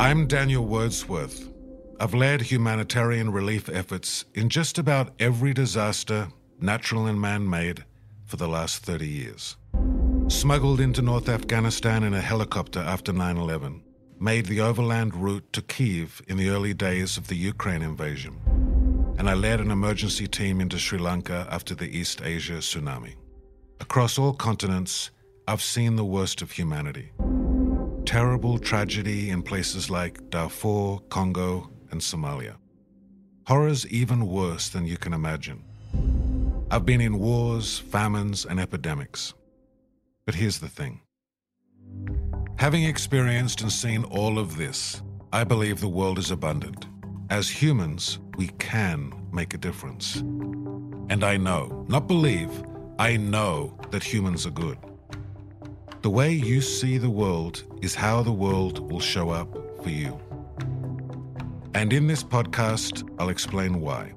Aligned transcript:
I'm 0.00 0.26
Daniel 0.26 0.64
Wordsworth. 0.64 1.46
I've 2.00 2.14
led 2.14 2.40
humanitarian 2.40 3.30
relief 3.30 3.68
efforts 3.68 4.24
in 4.32 4.48
just 4.48 4.78
about 4.78 5.12
every 5.20 5.52
disaster, 5.52 6.28
natural 6.58 7.04
and 7.04 7.20
man 7.20 7.48
made, 7.50 7.84
for 8.24 8.38
the 8.38 8.48
last 8.48 8.82
30 8.82 9.06
years. 9.06 9.58
Smuggled 10.28 10.80
into 10.80 11.02
North 11.02 11.28
Afghanistan 11.28 12.02
in 12.02 12.14
a 12.14 12.20
helicopter 12.22 12.80
after 12.80 13.12
9 13.12 13.36
11, 13.36 13.82
made 14.18 14.46
the 14.46 14.62
overland 14.62 15.14
route 15.14 15.52
to 15.52 15.60
Kiev 15.60 16.22
in 16.28 16.38
the 16.38 16.48
early 16.48 16.72
days 16.72 17.18
of 17.18 17.28
the 17.28 17.36
Ukraine 17.36 17.82
invasion, 17.82 18.40
and 19.18 19.28
I 19.28 19.34
led 19.34 19.60
an 19.60 19.70
emergency 19.70 20.26
team 20.26 20.62
into 20.62 20.78
Sri 20.78 20.98
Lanka 20.98 21.46
after 21.50 21.74
the 21.74 21.94
East 21.94 22.22
Asia 22.24 22.60
tsunami. 22.60 23.16
Across 23.80 24.18
all 24.18 24.32
continents, 24.32 25.10
I've 25.46 25.60
seen 25.60 25.96
the 25.96 26.06
worst 26.06 26.40
of 26.40 26.52
humanity. 26.52 27.12
Terrible 28.10 28.58
tragedy 28.58 29.30
in 29.30 29.40
places 29.40 29.88
like 29.88 30.30
Darfur, 30.30 30.98
Congo, 31.10 31.70
and 31.92 32.00
Somalia. 32.00 32.56
Horrors 33.46 33.86
even 33.86 34.26
worse 34.26 34.68
than 34.68 34.84
you 34.84 34.96
can 34.96 35.12
imagine. 35.12 35.62
I've 36.72 36.84
been 36.84 37.00
in 37.00 37.20
wars, 37.20 37.78
famines, 37.78 38.46
and 38.46 38.58
epidemics. 38.58 39.34
But 40.26 40.34
here's 40.34 40.58
the 40.58 40.66
thing 40.66 41.02
having 42.56 42.82
experienced 42.82 43.60
and 43.60 43.70
seen 43.70 44.02
all 44.02 44.40
of 44.40 44.56
this, 44.56 45.02
I 45.32 45.44
believe 45.44 45.78
the 45.78 45.88
world 45.88 46.18
is 46.18 46.32
abundant. 46.32 46.88
As 47.30 47.48
humans, 47.48 48.18
we 48.36 48.48
can 48.58 49.12
make 49.32 49.54
a 49.54 49.58
difference. 49.58 50.16
And 51.10 51.22
I 51.22 51.36
know, 51.36 51.86
not 51.88 52.08
believe, 52.08 52.50
I 52.98 53.16
know 53.18 53.78
that 53.92 54.02
humans 54.02 54.48
are 54.48 54.50
good. 54.66 54.78
The 56.02 56.08
way 56.08 56.32
you 56.32 56.62
see 56.62 56.96
the 56.96 57.10
world 57.10 57.62
is 57.82 57.94
how 57.94 58.22
the 58.22 58.32
world 58.32 58.90
will 58.90 59.00
show 59.00 59.28
up 59.28 59.54
for 59.82 59.90
you. 59.90 60.18
And 61.74 61.92
in 61.92 62.06
this 62.06 62.24
podcast, 62.24 63.06
I'll 63.18 63.28
explain 63.28 63.82
why. 63.82 64.14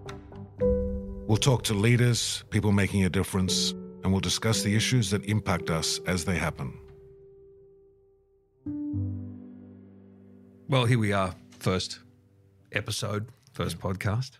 We'll 1.27 1.35
talk 1.35 1.63
to 1.63 1.73
leaders, 1.73 2.45
people 2.51 2.71
making 2.71 3.03
a 3.03 3.09
difference, 3.09 3.71
and 4.01 4.13
we'll 4.13 4.21
discuss 4.21 4.63
the 4.63 4.77
issues 4.77 5.09
that 5.09 5.25
impact 5.25 5.69
us 5.69 5.99
as 6.07 6.23
they 6.23 6.37
happen. 6.37 6.73
Well, 10.69 10.85
here 10.85 10.99
we 10.99 11.11
are, 11.11 11.35
first 11.59 11.99
episode, 12.71 13.27
first 13.51 13.77
podcast. 13.77 14.37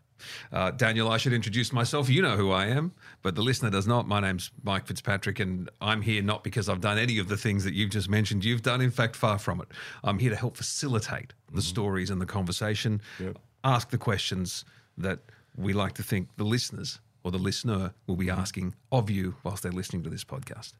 Uh, 0.52 0.72
Daniel, 0.72 1.09
I 1.09 1.17
should 1.17 1.33
introduce 1.33 1.73
myself. 1.73 2.09
You 2.09 2.22
know 2.22 2.38
who 2.38 2.52
I 2.52 2.67
am, 2.67 2.94
but 3.22 3.36
the 3.36 3.42
listener 3.42 3.69
does 3.69 3.88
not. 3.88 4.08
My 4.08 4.19
name's 4.19 4.52
Mike 4.64 4.88
Fitzpatrick, 4.88 5.39
and 5.39 5.69
I'm 5.81 6.02
here 6.02 6.22
not 6.22 6.44
because 6.44 6.69
I've 6.69 6.81
done 6.81 6.97
any 6.97 7.17
of 7.19 7.28
the 7.28 7.38
things 7.38 7.64
that 7.64 7.73
you've 7.73 7.89
just 7.92 8.09
mentioned. 8.09 8.45
You've 8.45 8.61
done, 8.61 8.81
in 8.81 8.91
fact, 8.91 9.16
far 9.16 9.38
from 9.39 9.59
it. 9.61 9.67
I'm 10.03 10.19
here 10.19 10.30
to 10.30 10.36
help 10.36 10.56
facilitate 10.58 11.34
the 11.52 11.61
stories 11.61 12.09
and 12.09 12.22
the 12.22 12.25
conversation, 12.25 13.02
Yep. 13.19 13.38
ask 13.64 13.89
the 13.89 13.97
questions 13.97 14.66
that 14.97 15.19
we 15.58 15.73
like 15.73 15.94
to 15.94 16.03
think 16.03 16.30
the 16.38 16.44
listeners 16.45 17.00
or 17.23 17.31
the 17.31 17.38
listener 17.38 17.94
will 18.08 18.16
be 18.17 18.30
asking 18.30 18.75
of 18.91 19.09
you 19.09 19.36
whilst 19.44 19.64
they're 19.64 19.72
listening 19.72 20.03
to 20.03 20.09
this 20.09 20.23
podcast. 20.23 20.73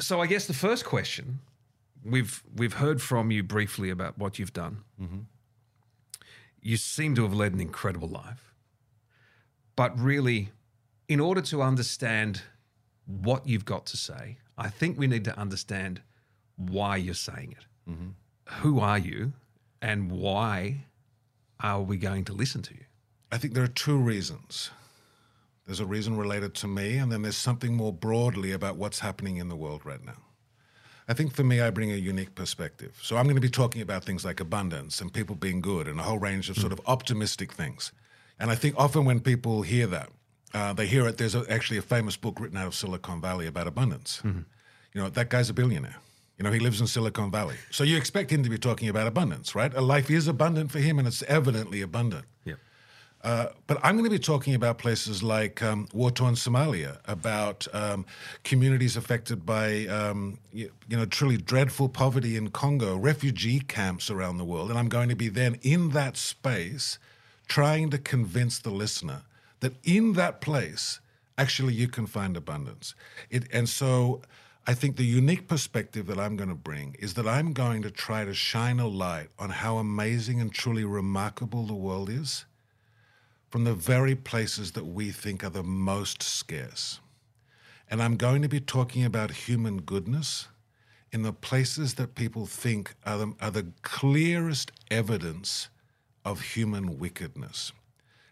So, 0.00 0.20
I 0.20 0.26
guess 0.26 0.46
the 0.46 0.54
first 0.54 0.84
question 0.84 1.40
we've 2.04 2.42
we've 2.54 2.74
heard 2.74 3.02
from 3.02 3.30
you 3.32 3.42
briefly 3.42 3.90
about 3.90 4.16
what 4.18 4.38
you've 4.38 4.52
done 4.52 4.84
you 6.60 6.76
seem 6.76 7.14
to 7.14 7.22
have 7.22 7.34
led 7.34 7.52
an 7.52 7.60
incredible 7.60 8.08
life. 8.08 8.54
But 9.76 9.98
really, 9.98 10.50
in 11.08 11.20
order 11.20 11.40
to 11.42 11.62
understand 11.62 12.42
what 13.06 13.46
you've 13.46 13.64
got 13.64 13.86
to 13.86 13.96
say, 13.96 14.38
I 14.56 14.68
think 14.68 14.98
we 14.98 15.06
need 15.06 15.24
to 15.24 15.38
understand 15.38 16.02
why 16.56 16.96
you're 16.96 17.14
saying 17.14 17.54
it. 17.58 17.90
Mm-hmm. 17.90 18.08
Who 18.62 18.80
are 18.80 18.98
you, 18.98 19.32
and 19.80 20.10
why 20.10 20.86
are 21.60 21.82
we 21.82 21.96
going 21.96 22.24
to 22.24 22.32
listen 22.32 22.62
to 22.62 22.74
you? 22.74 22.84
I 23.30 23.38
think 23.38 23.54
there 23.54 23.64
are 23.64 23.68
two 23.68 23.98
reasons. 23.98 24.70
There's 25.66 25.80
a 25.80 25.86
reason 25.86 26.16
related 26.16 26.54
to 26.56 26.66
me, 26.66 26.96
and 26.96 27.12
then 27.12 27.22
there's 27.22 27.36
something 27.36 27.74
more 27.74 27.92
broadly 27.92 28.52
about 28.52 28.76
what's 28.76 29.00
happening 29.00 29.36
in 29.36 29.48
the 29.48 29.56
world 29.56 29.84
right 29.84 30.04
now. 30.04 30.22
I 31.08 31.14
think 31.14 31.34
for 31.34 31.42
me, 31.42 31.60
I 31.60 31.70
bring 31.70 31.90
a 31.90 31.96
unique 31.96 32.34
perspective. 32.34 32.98
So 33.02 33.16
I'm 33.16 33.24
going 33.24 33.34
to 33.36 33.40
be 33.40 33.48
talking 33.48 33.80
about 33.80 34.04
things 34.04 34.24
like 34.24 34.40
abundance 34.40 35.00
and 35.00 35.12
people 35.12 35.34
being 35.34 35.62
good 35.62 35.88
and 35.88 35.98
a 35.98 36.02
whole 36.02 36.18
range 36.18 36.50
of 36.50 36.56
sort 36.56 36.72
of 36.72 36.80
optimistic 36.86 37.52
things. 37.52 37.92
And 38.38 38.50
I 38.50 38.54
think 38.54 38.74
often 38.76 39.06
when 39.06 39.20
people 39.20 39.62
hear 39.62 39.86
that, 39.86 40.10
uh, 40.54 40.72
they 40.74 40.86
hear 40.86 41.06
it. 41.08 41.16
There's 41.16 41.34
a, 41.34 41.44
actually 41.50 41.78
a 41.78 41.82
famous 41.82 42.16
book 42.16 42.38
written 42.40 42.58
out 42.58 42.66
of 42.66 42.74
Silicon 42.74 43.20
Valley 43.20 43.46
about 43.46 43.66
abundance. 43.66 44.20
You 44.94 45.02
know, 45.02 45.08
that 45.10 45.28
guy's 45.30 45.50
a 45.50 45.54
billionaire. 45.54 45.96
You 46.38 46.44
know, 46.44 46.52
he 46.52 46.60
lives 46.60 46.80
in 46.80 46.86
Silicon 46.86 47.30
Valley. 47.30 47.56
So 47.70 47.84
you 47.84 47.96
expect 47.96 48.30
him 48.30 48.42
to 48.44 48.50
be 48.50 48.58
talking 48.58 48.88
about 48.88 49.06
abundance, 49.06 49.54
right? 49.54 49.74
A 49.74 49.80
life 49.80 50.10
is 50.10 50.28
abundant 50.28 50.70
for 50.70 50.78
him, 50.78 50.98
and 50.98 51.08
it's 51.08 51.22
evidently 51.24 51.82
abundant. 51.82 52.26
Yep. 52.44 52.58
Uh, 53.24 53.46
but 53.66 53.78
I'm 53.82 53.96
going 53.96 54.04
to 54.04 54.10
be 54.10 54.18
talking 54.18 54.54
about 54.54 54.78
places 54.78 55.22
like 55.22 55.60
um, 55.62 55.88
war-torn 55.92 56.34
Somalia, 56.34 56.98
about 57.06 57.66
um, 57.74 58.06
communities 58.44 58.96
affected 58.96 59.44
by 59.44 59.86
um, 59.86 60.38
you, 60.52 60.70
you 60.88 60.96
know 60.96 61.04
truly 61.04 61.36
dreadful 61.36 61.88
poverty 61.88 62.36
in 62.36 62.50
Congo, 62.50 62.96
refugee 62.96 63.58
camps 63.60 64.08
around 64.08 64.38
the 64.38 64.44
world, 64.44 64.70
and 64.70 64.78
I'm 64.78 64.88
going 64.88 65.08
to 65.08 65.16
be 65.16 65.28
then 65.28 65.58
in 65.62 65.90
that 65.90 66.16
space 66.16 66.98
trying 67.48 67.90
to 67.90 67.98
convince 67.98 68.58
the 68.58 68.70
listener 68.70 69.22
that 69.60 69.74
in 69.82 70.12
that 70.12 70.40
place 70.40 71.00
actually 71.36 71.74
you 71.74 71.88
can 71.88 72.06
find 72.06 72.36
abundance. 72.36 72.94
It, 73.30 73.44
and 73.52 73.68
so 73.68 74.22
I 74.66 74.74
think 74.74 74.96
the 74.96 75.04
unique 75.04 75.48
perspective 75.48 76.06
that 76.06 76.18
I'm 76.18 76.36
going 76.36 76.50
to 76.50 76.54
bring 76.54 76.94
is 76.98 77.14
that 77.14 77.26
I'm 77.26 77.52
going 77.52 77.82
to 77.82 77.90
try 77.90 78.24
to 78.24 78.34
shine 78.34 78.78
a 78.78 78.86
light 78.86 79.28
on 79.38 79.50
how 79.50 79.78
amazing 79.78 80.40
and 80.40 80.52
truly 80.52 80.84
remarkable 80.84 81.64
the 81.64 81.74
world 81.74 82.10
is 82.10 82.44
from 83.50 83.64
the 83.64 83.74
very 83.74 84.14
places 84.14 84.72
that 84.72 84.86
we 84.86 85.10
think 85.10 85.42
are 85.42 85.50
the 85.50 85.62
most 85.62 86.22
scarce. 86.22 87.00
And 87.90 88.02
I'm 88.02 88.16
going 88.16 88.42
to 88.42 88.48
be 88.48 88.60
talking 88.60 89.04
about 89.04 89.30
human 89.30 89.80
goodness 89.80 90.48
in 91.10 91.22
the 91.22 91.32
places 91.32 91.94
that 91.94 92.14
people 92.14 92.44
think 92.44 92.94
are 93.06 93.18
the, 93.18 93.32
are 93.40 93.50
the 93.50 93.66
clearest 93.82 94.72
evidence 94.90 95.68
of 96.24 96.40
human 96.40 96.98
wickedness. 96.98 97.72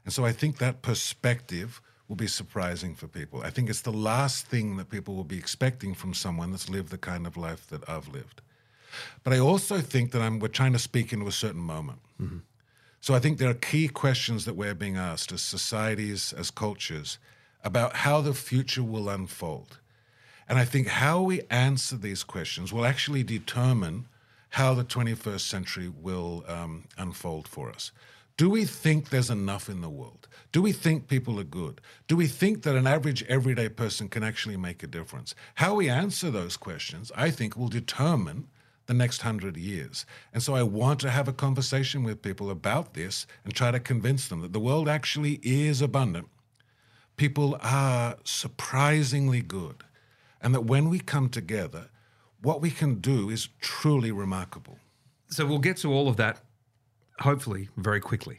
And 0.05 0.13
so 0.13 0.27
I 0.27 0.33
think 0.33 0.59
that 0.59 0.83
perspective 0.83 1.81
will 2.09 2.17
be 2.17 2.27
surprising 2.27 2.95
for 2.95 3.09
people. 3.09 3.43
I 3.43 3.51
think 3.51 3.71
it's 3.71 3.81
the 3.81 3.93
last 3.93 4.47
thing 4.47 4.77
that 4.77 4.91
people 4.91 5.15
will 5.15 5.25
be 5.25 5.39
expecting 5.39 5.95
from 5.95 6.15
someone 6.15 6.51
that's 6.51 6.69
lived 6.69 6.91
the 6.91 6.99
kind 6.99 7.27
of 7.27 7.37
life 7.37 7.67
that 7.69 7.89
I've 7.89 8.09
lived. 8.09 8.43
But 9.25 9.33
I 9.33 9.39
also 9.39 9.79
think 9.79 10.13
that 10.13 10.23
I'm, 10.23 10.39
we're 10.39 10.49
trying 10.49 10.73
to 10.75 10.79
speak 10.79 11.13
into 11.13 11.27
a 11.27 11.33
certain 11.33 11.61
moment. 11.61 11.99
Mm-hmm. 12.21 12.39
So 13.01 13.15
I 13.15 13.19
think 13.19 13.39
there 13.39 13.51
are 13.51 13.55
key 13.55 13.89
questions 13.89 14.45
that 14.45 14.57
we're 14.57 14.75
being 14.75 14.97
asked 14.97 15.33
as 15.33 15.43
societies, 15.43 16.33
as 16.37 16.51
cultures, 16.51 17.19
about 17.63 17.97
how 17.97 18.21
the 18.21 18.35
future 18.35 18.83
will 18.83 19.09
unfold. 19.09 19.79
And 20.49 20.59
I 20.59 20.65
think 20.65 20.87
how 20.87 21.23
we 21.23 21.43
answer 21.51 21.97
these 21.97 22.23
questions 22.23 22.73
will 22.73 22.85
actually 22.85 23.23
determine 23.23 24.07
how 24.51 24.75
the 24.75 24.85
21st 24.85 25.41
century 25.41 25.93
will 26.01 26.45
um, 26.49 26.85
unfold 26.97 27.49
for 27.49 27.71
us. 27.71 27.93
Do 28.37 28.51
we 28.51 28.65
think 28.65 29.09
there's 29.09 29.31
enough 29.31 29.69
in 29.69 29.81
the 29.81 29.89
world? 29.89 30.29
Do 30.53 30.61
we 30.61 30.73
think 30.73 31.09
people 31.09 31.41
are 31.41 31.45
good? 31.45 31.81
Do 32.07 32.17
we 32.17 32.27
think 32.27 32.63
that 32.63 32.77
an 32.77 32.87
average 32.87 33.23
everyday 33.25 33.69
person 33.69 34.09
can 34.09 34.23
actually 34.23 34.57
make 34.57 34.83
a 34.83 34.87
difference? 34.87 35.35
How 35.57 35.75
we 35.75 35.89
answer 35.89 36.31
those 36.31 36.57
questions, 36.57 37.11
I 37.17 37.31
think, 37.31 37.57
will 37.57 37.69
determine 37.69 38.49
the 38.87 38.95
next 38.95 39.23
hundred 39.23 39.57
years. 39.57 40.07
And 40.33 40.43
so 40.43 40.55
I 40.55 40.63
want 40.63 41.01
to 41.01 41.11
have 41.11 41.29
a 41.29 41.33
conversation 41.33 42.05
with 42.05 42.23
people 42.23 42.51
about 42.51 42.95
this 42.95 43.27
and 43.45 43.55
try 43.55 43.71
to 43.71 43.81
convince 43.81 44.29
them 44.29 44.41
that 44.43 44.53
the 44.53 44.61
world 44.61 44.89
actually 44.89 45.41
is 45.43 45.81
abundant. 45.83 46.29
People 47.17 47.59
are 47.63 48.17
surprisingly 48.25 49.43
good. 49.43 49.83
And 50.41 50.55
that 50.55 50.65
when 50.65 50.89
we 50.89 51.01
come 51.01 51.29
together, 51.29 51.89
what 52.43 52.61
we 52.61 52.71
can 52.71 52.97
do 52.97 53.31
is 53.31 53.49
truly 53.61 54.13
remarkable. 54.13 54.79
So 55.29 55.47
we'll 55.47 55.59
get 55.59 55.79
to 55.79 55.93
all 55.93 56.09
of 56.09 56.17
that, 56.19 56.41
hopefully, 57.21 57.69
very 57.77 58.01
quickly. 58.01 58.39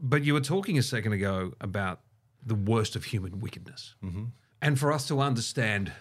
But 0.00 0.24
you 0.24 0.32
were 0.32 0.40
talking 0.40 0.78
a 0.78 0.82
second 0.82 1.12
ago 1.12 1.52
about 1.60 2.00
the 2.44 2.54
worst 2.54 2.96
of 2.96 3.04
human 3.04 3.40
wickedness. 3.40 3.94
Mm-hmm. 4.02 4.24
And 4.62 4.78
for 4.78 4.92
us 4.92 5.06
to 5.08 5.20
understand 5.20 5.92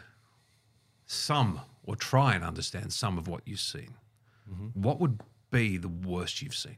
some, 1.05 1.61
or 1.83 1.95
try 1.95 2.33
and 2.35 2.43
understand 2.43 2.93
some 2.93 3.17
of 3.17 3.27
what 3.27 3.41
you've 3.45 3.59
seen, 3.59 3.95
what 4.73 4.99
would 4.99 5.19
be 5.51 5.77
the 5.77 5.87
worst 5.87 6.41
you've 6.41 6.55
seen? 6.55 6.77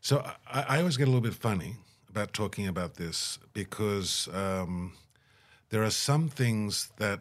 So 0.00 0.24
I, 0.46 0.62
I 0.62 0.78
always 0.78 0.96
get 0.96 1.04
a 1.08 1.10
little 1.10 1.20
bit 1.30 1.34
funny 1.34 1.76
about 2.08 2.32
talking 2.32 2.66
about 2.66 2.94
this 2.94 3.38
because 3.52 4.28
um, 4.32 4.92
there 5.70 5.82
are 5.82 5.90
some 5.90 6.28
things 6.28 6.90
that 6.96 7.20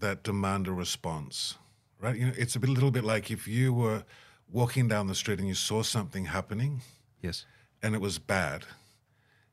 that 0.00 0.22
demand 0.22 0.68
a 0.68 0.72
response, 0.72 1.56
right? 2.00 2.16
You 2.16 2.26
know, 2.26 2.32
it's 2.36 2.54
a 2.54 2.60
bit, 2.60 2.70
little 2.70 2.90
bit 2.92 3.02
like 3.04 3.30
if 3.32 3.48
you 3.48 3.72
were 3.72 4.04
walking 4.50 4.86
down 4.88 5.08
the 5.08 5.14
street 5.14 5.38
and 5.40 5.48
you 5.48 5.54
saw 5.54 5.82
something 5.82 6.26
happening 6.26 6.82
Yes. 7.20 7.44
and 7.82 7.94
it 7.94 8.00
was 8.00 8.18
bad. 8.18 8.64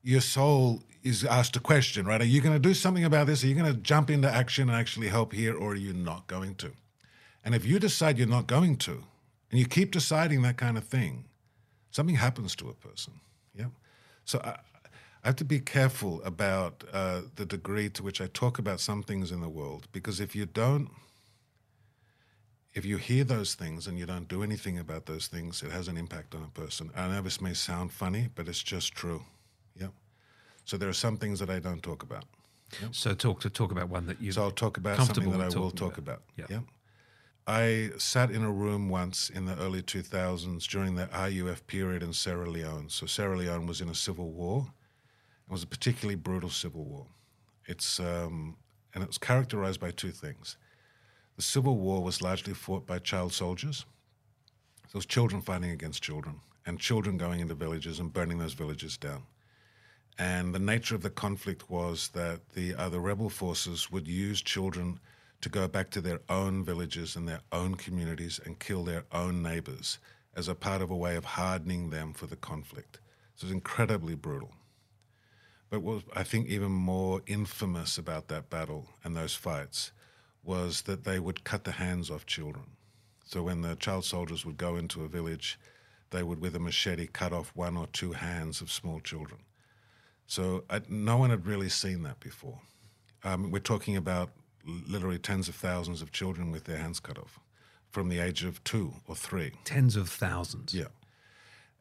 Your 0.04 0.22
soul 0.22 0.84
is 1.04 1.25
asked 1.25 1.56
a 1.56 1.60
question, 1.60 2.06
right? 2.06 2.22
Are 2.22 2.25
you 2.25 2.42
going 2.42 2.54
to 2.56 2.60
do 2.60 2.74
something 2.75 3.04
about 3.04 3.25
this? 3.28 3.44
Are 3.44 3.48
you 3.48 3.56
going 3.56 3.74
to 3.74 3.80
jump 3.81 4.10
into 4.12 4.30
action 4.31 4.69
and 4.69 4.78
actually 4.78 5.07
help 5.10 5.34
here, 5.34 5.56
or 5.56 5.72
are 5.72 5.75
you 5.75 5.94
not 5.94 6.28
going 6.28 6.54
to? 6.56 6.72
And 7.45 7.53
if 7.53 7.65
you 7.65 7.80
decide 7.80 8.18
you're 8.18 8.27
not 8.27 8.47
going 8.47 8.75
to, 8.77 9.03
and 9.51 9.59
you 9.59 9.68
keep 9.68 9.92
deciding 9.92 10.42
that 10.42 10.57
kind 10.57 10.77
of 10.77 10.83
thing, 10.83 11.25
something 11.92 12.15
happens 12.15 12.56
to 12.57 12.69
a 12.69 12.74
person. 12.74 13.13
Yeah. 13.53 13.68
So 14.25 14.42
I, 14.44 14.57
I 15.24 15.27
have 15.30 15.36
to 15.38 15.45
be 15.45 15.59
careful 15.59 16.21
about 16.24 16.83
uh, 16.92 17.21
the 17.36 17.45
degree 17.45 17.89
to 17.89 18.03
which 18.03 18.19
I 18.19 18.27
talk 18.27 18.59
about 18.59 18.80
some 18.80 19.03
things 19.03 19.31
in 19.31 19.42
the 19.42 19.50
world 19.50 19.88
because 19.92 20.19
if 20.19 20.36
you 20.36 20.47
don't, 20.47 20.89
if 22.74 22.83
you 22.83 22.97
hear 22.97 23.24
those 23.24 23.56
things 23.56 23.88
and 23.88 23.97
you 23.97 24.06
don't 24.06 24.27
do 24.27 24.44
anything 24.44 24.80
about 24.80 25.06
those 25.06 25.27
things, 25.27 25.63
it 25.63 25.71
has 25.71 25.88
an 25.88 25.97
impact 25.97 26.36
on 26.36 26.44
a 26.44 26.59
person. 26.59 26.89
I 26.95 27.07
know 27.07 27.21
this 27.21 27.39
may 27.39 27.53
sound 27.53 27.94
funny, 27.94 28.30
but 28.36 28.47
it's 28.47 28.62
just 28.62 28.94
true. 28.94 29.24
Yeah. 29.80 29.88
So 30.65 30.77
there 30.77 30.89
are 30.89 30.94
some 30.94 31.15
things 31.18 31.39
that 31.39 31.50
I 31.50 31.59
don't 31.59 31.81
talk 31.81 32.03
about. 32.03 32.25
So 32.92 33.13
talk 33.13 33.39
to 33.42 33.50
talk 33.50 33.71
about 33.71 33.89
one 33.89 34.07
that 34.07 34.19
you. 34.19 34.31
So 34.31 34.42
I'll 34.44 34.51
talk 34.51 34.77
about 34.77 34.97
something 34.97 35.31
that 35.31 35.42
I 35.42 35.57
will 35.57 35.71
talk 35.71 35.97
about. 35.97 36.19
about. 36.19 36.21
Yeah. 36.36 36.45
Yeah. 36.50 36.59
I 37.47 37.92
sat 37.97 38.31
in 38.31 38.44
a 38.44 38.51
room 38.51 38.89
once 38.89 39.30
in 39.30 39.45
the 39.45 39.56
early 39.59 39.83
2000s 39.83 40.68
during 40.68 40.95
the 40.95 41.07
RUF 41.13 41.68
period 41.68 42.01
in 42.01 42.12
Sierra 42.12 42.50
Leone. 42.50 42.89
So 42.89 43.06
Sierra 43.06 43.38
Leone 43.38 43.68
was 43.68 43.81
in 43.81 43.89
a 43.89 43.94
civil 43.95 44.31
war. 44.31 44.65
It 45.47 45.51
was 45.51 45.62
a 45.62 45.68
particularly 45.68 46.15
brutal 46.15 46.50
civil 46.50 46.83
war. 46.83 47.06
It's 47.68 48.00
um, 48.00 48.57
and 48.95 49.03
it 49.03 49.07
was 49.07 49.19
characterized 49.19 49.80
by 49.80 49.92
two 49.92 50.09
things. 50.09 50.57
The 51.36 51.44
civil 51.44 51.77
war 51.77 52.01
was 52.01 52.21
largely 52.21 52.53
fought 52.53 52.88
by 52.88 52.97
child 52.97 53.31
soldiers. 53.31 53.86
So 54.88 54.92
it 54.92 54.95
was 54.95 55.06
children 55.06 55.42
fighting 55.42 55.69
against 55.69 56.01
children, 56.01 56.39
and 56.65 56.80
children 56.80 57.18
going 57.18 57.42
into 57.42 57.53
villages 57.53 58.00
and 58.00 58.12
burning 58.12 58.39
those 58.39 58.53
villages 58.53 58.97
down. 58.97 59.24
And 60.18 60.56
the 60.56 60.59
nature 60.59 60.95
of 60.95 61.01
the 61.01 61.09
conflict 61.09 61.69
was 61.69 62.07
that 62.13 62.50
the 62.53 62.74
other 62.75 63.00
rebel 63.00 63.30
forces 63.30 63.92
would 63.92 64.07
use 64.07 64.42
children 64.42 65.00
to 65.45 65.50
go 65.50 65.68
back 65.68 65.92
to 65.92 66.01
their 66.01 66.21
own 66.27 66.65
villages 66.65 67.15
and 67.15 67.27
their 67.27 67.42
own 67.51 67.75
communities 67.75 68.39
and 68.44 68.57
kill 68.57 68.83
their 68.83 69.03
own 69.12 69.44
neighbors 69.44 70.00
as 70.36 70.47
a 70.47 70.56
part 70.56 70.81
of 70.81 70.89
a 70.89 70.95
way 70.95 71.15
of 71.15 71.24
hardening 71.24 71.92
them 71.92 72.13
for 72.13 72.25
the 72.25 72.36
conflict. 72.36 73.00
So 73.36 73.45
it 73.45 73.50
was 73.50 73.51
incredibly 73.51 74.15
brutal. 74.15 74.56
But 75.69 75.81
what 75.83 75.94
was, 75.97 76.03
I 76.15 76.24
think, 76.24 76.47
even 76.47 76.71
more 76.71 77.21
infamous 77.27 78.00
about 78.00 78.27
that 78.30 78.50
battle 78.50 78.88
and 79.03 79.15
those 79.15 79.36
fights 79.36 79.92
was 80.44 80.81
that 80.83 81.03
they 81.03 81.19
would 81.19 81.44
cut 81.44 81.63
the 81.63 81.74
hands 81.74 82.09
off 82.09 82.25
children. 82.25 82.65
So 83.24 83.44
when 83.44 83.62
the 83.62 83.75
child 83.75 84.03
soldiers 84.03 84.47
would 84.47 84.57
go 84.57 84.77
into 84.77 85.03
a 85.03 85.07
village, 85.07 85.59
they 86.09 86.24
would, 86.24 86.42
with 86.42 86.56
a 86.56 86.59
machete, 86.59 87.06
cut 87.06 87.33
off 87.33 87.51
one 87.53 87.77
or 87.77 87.86
two 87.86 88.13
hands 88.13 88.62
of 88.62 88.71
small 88.71 89.00
children. 89.00 89.42
So 90.25 90.63
I, 90.71 90.81
no 90.89 91.18
one 91.18 91.30
had 91.30 91.45
really 91.45 91.69
seen 91.69 92.01
that 92.01 92.19
before. 92.19 92.62
Um, 93.24 93.51
we're 93.51 93.59
talking 93.59 93.95
about 93.95 94.31
literally 94.66 95.18
tens 95.18 95.48
of 95.48 95.56
thousands 95.56 96.02
of 96.02 96.12
children 96.12 96.52
with 96.52 96.66
their 96.66 96.78
hands 96.78 97.00
cut 97.00 97.18
off 97.18 97.40
from 97.90 98.10
the 98.10 98.20
age 98.20 98.44
of 98.44 98.64
two 98.64 98.94
or 99.08 99.16
three. 99.16 99.54
Tens 99.64 99.96
of 99.96 100.10
thousands. 100.10 100.74
Yeah. 100.74 100.88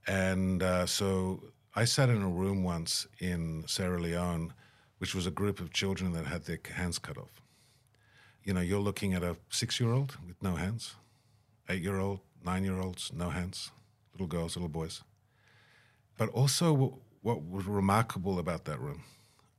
And 0.07 0.63
uh, 0.63 0.87
so 0.87 1.43
I 1.75 1.85
sat 1.85 2.09
in 2.09 2.23
a 2.23 2.29
room 2.29 2.63
once 2.63 3.07
in 3.19 3.65
Sierra 3.67 4.01
Leone, 4.01 4.53
which 4.99 5.15
was 5.15 5.27
a 5.27 5.31
group 5.31 5.59
of 5.61 5.73
children 5.73 6.13
that 6.13 6.27
had 6.27 6.45
their 6.45 6.61
hands 6.75 6.99
cut 6.99 7.19
off. 7.19 7.43
You 8.45 8.53
know, 8.55 8.61
you're 8.61 8.81
looking 8.81 9.15
at 9.15 9.23
a 9.23 9.37
six 9.49 9.81
year 9.81 9.93
old 9.93 10.17
with 10.27 10.41
no 10.43 10.55
hands, 10.57 10.95
eight 11.69 11.83
year 11.83 11.99
old, 11.99 12.21
nine 12.45 12.63
year 12.63 12.79
olds, 12.79 13.11
no 13.13 13.31
hands, 13.31 13.73
little 14.13 14.27
girls, 14.27 14.55
little 14.55 14.69
boys. 14.69 15.03
But 16.17 16.29
also, 16.29 17.01
what 17.23 17.43
was 17.43 17.65
remarkable 17.65 18.39
about 18.39 18.67
that 18.67 18.79
room 18.79 19.03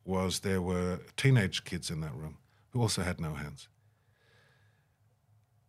was 0.05 0.39
there 0.39 0.61
were 0.61 0.99
teenage 1.17 1.65
kids 1.65 1.89
in 1.89 1.99
that 2.01 2.13
room 2.15 2.37
who 2.75 2.81
also 2.81 3.03
had 3.03 3.21
no 3.21 3.35
hands. 3.35 3.69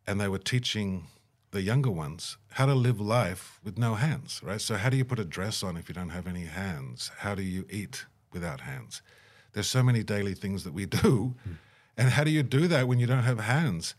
And 0.09 0.21
they 0.21 0.27
were 0.27 0.41
teaching 0.41 1.07
the 1.53 1.63
younger 1.63 1.91
ones 1.91 2.37
how 2.51 2.67
to 2.67 2.75
live 2.75 3.01
life 3.01 3.61
with 3.63 3.79
no 3.79 3.95
hands, 3.95 4.41
right? 4.43 4.61
So, 4.61 4.75
how 4.75 4.91
do 4.91 4.97
you 4.97 5.05
put 5.05 5.21
a 5.21 5.25
dress 5.25 5.63
on 5.63 5.77
if 5.77 5.89
you 5.89 5.95
don't 5.95 6.09
have 6.09 6.27
any 6.27 6.47
hands? 6.47 7.13
How 7.19 7.37
do 7.37 7.43
you 7.43 7.65
eat 7.71 8.07
without 8.33 8.63
hands? 8.63 9.03
There's 9.53 9.69
so 9.69 9.85
many 9.85 10.03
daily 10.03 10.35
things 10.35 10.65
that 10.65 10.75
we 10.75 10.85
do. 10.85 11.37
Hmm. 11.45 11.53
And 11.97 12.11
how 12.11 12.25
do 12.25 12.31
you 12.31 12.43
do 12.43 12.67
that 12.67 12.89
when 12.89 12.99
you 12.99 13.07
don't 13.07 13.23
have 13.23 13.39
hands? 13.39 13.95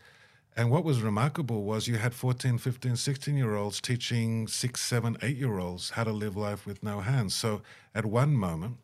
And 0.54 0.70
what 0.70 0.84
was 0.84 1.00
remarkable 1.00 1.64
was 1.64 1.88
you 1.88 1.96
had 1.96 2.14
14, 2.14 2.58
15, 2.58 2.94
16 2.94 3.36
year 3.36 3.54
olds 3.56 3.80
teaching 3.80 4.46
six, 4.48 4.82
seven, 4.82 5.16
eight 5.22 5.38
year 5.38 5.58
olds 5.58 5.90
how 5.90 6.04
to 6.04 6.12
live 6.12 6.36
life 6.36 6.66
with 6.66 6.82
no 6.82 7.00
hands. 7.00 7.34
So, 7.34 7.62
at 7.94 8.04
one 8.04 8.36
moment, 8.36 8.76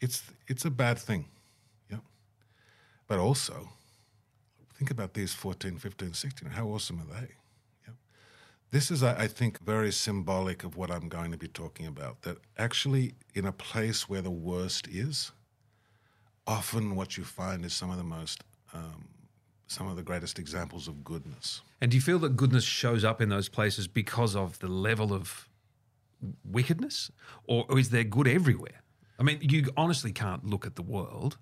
it's, 0.00 0.24
it's 0.48 0.64
a 0.64 0.70
bad 0.70 0.98
thing. 0.98 1.26
But 3.10 3.18
also, 3.18 3.70
think 4.72 4.88
about 4.88 5.14
these 5.14 5.34
14, 5.34 5.78
15, 5.78 6.12
16. 6.12 6.50
How 6.50 6.68
awesome 6.68 7.00
are 7.00 7.12
they? 7.12 7.26
Yep. 7.88 7.96
This 8.70 8.88
is, 8.92 9.02
I 9.02 9.22
I 9.22 9.26
think, 9.26 9.58
very 9.64 9.90
symbolic 9.90 10.62
of 10.62 10.76
what 10.76 10.92
I'm 10.92 11.08
going 11.08 11.32
to 11.32 11.36
be 11.36 11.48
talking 11.48 11.88
about. 11.88 12.22
That 12.22 12.36
actually, 12.56 13.14
in 13.34 13.46
a 13.46 13.50
place 13.50 14.08
where 14.08 14.22
the 14.22 14.30
worst 14.30 14.86
is, 14.86 15.32
often 16.46 16.94
what 16.94 17.16
you 17.16 17.24
find 17.24 17.64
is 17.64 17.72
some 17.72 17.90
of 17.90 17.96
the 17.96 18.04
most, 18.04 18.44
um, 18.72 19.08
some 19.66 19.88
of 19.88 19.96
the 19.96 20.04
greatest 20.04 20.38
examples 20.38 20.86
of 20.86 21.02
goodness. 21.02 21.62
And 21.80 21.90
do 21.90 21.96
you 21.96 22.00
feel 22.00 22.20
that 22.20 22.36
goodness 22.36 22.62
shows 22.62 23.02
up 23.02 23.20
in 23.20 23.28
those 23.28 23.48
places 23.48 23.88
because 23.88 24.36
of 24.36 24.60
the 24.60 24.68
level 24.68 25.12
of 25.12 25.48
wickedness? 26.44 27.10
Or, 27.48 27.66
or 27.68 27.80
is 27.80 27.90
there 27.90 28.04
good 28.04 28.28
everywhere? 28.28 28.82
I 29.18 29.24
mean, 29.24 29.38
you 29.42 29.68
honestly 29.76 30.12
can't 30.12 30.46
look 30.46 30.64
at 30.64 30.76
the 30.76 30.82
world 30.82 31.38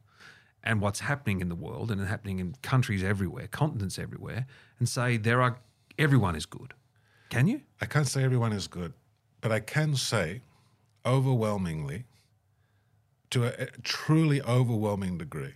and 0.65 0.81
what's 0.81 1.01
happening 1.01 1.41
in 1.41 1.49
the 1.49 1.55
world 1.55 1.91
and 1.91 2.01
happening 2.07 2.39
in 2.39 2.55
countries 2.63 3.03
everywhere, 3.03 3.47
continents 3.47 3.99
everywhere, 3.99 4.47
and 4.79 4.89
say 4.89 5.17
there 5.17 5.41
are 5.41 5.59
everyone 5.99 6.37
is 6.37 6.47
good. 6.47 6.75
Can 7.31 7.47
you? 7.47 7.63
I 7.81 7.87
can't 7.87 8.07
say 8.07 8.25
everyone 8.25 8.53
is 8.53 8.67
good, 8.67 8.95
but 9.41 9.53
I 9.53 9.61
can 9.61 9.95
say 9.97 10.43
overwhelmingly, 11.05 12.05
to 13.31 13.45
a, 13.45 13.67
truly 13.83 14.43
overwhelming 14.43 15.19
degree, 15.19 15.55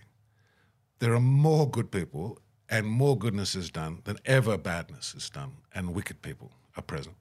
there 0.99 1.13
are 1.13 1.19
more 1.19 1.69
good 1.69 1.91
people 1.91 2.39
and 2.69 2.87
more 2.87 3.17
goodness 3.17 3.55
is 3.55 3.69
done 3.69 4.01
than 4.05 4.17
ever 4.25 4.57
badness 4.57 5.13
is 5.15 5.29
done, 5.29 5.51
and 5.73 5.93
wicked 5.93 6.21
people 6.21 6.51
are 6.77 6.83
present. 6.83 7.15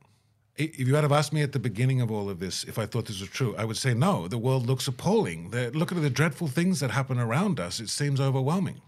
If 0.56 0.78
you 0.78 0.94
had 0.94 1.02
have 1.02 1.12
asked 1.12 1.32
me 1.32 1.42
at 1.42 1.52
the 1.52 1.58
beginning 1.58 2.00
of 2.00 2.10
all 2.10 2.28
of 2.28 2.38
this 2.38 2.64
if 2.64 2.78
I 2.78 2.86
thought 2.86 3.06
this 3.06 3.20
was 3.20 3.30
true, 3.30 3.54
I 3.56 3.64
would 3.64 3.78
say 3.78 3.94
no. 3.94 4.28
The 4.28 4.38
world 4.38 4.66
looks 4.66 4.86
appalling. 4.86 5.50
Look 5.50 5.92
at 5.92 6.00
the 6.00 6.10
dreadful 6.10 6.48
things 6.48 6.80
that 6.80 6.90
happen 6.90 7.18
around 7.18 7.58
us. 7.58 7.80
It 7.80 7.88
seems 7.88 8.20
overwhelming. 8.20 8.82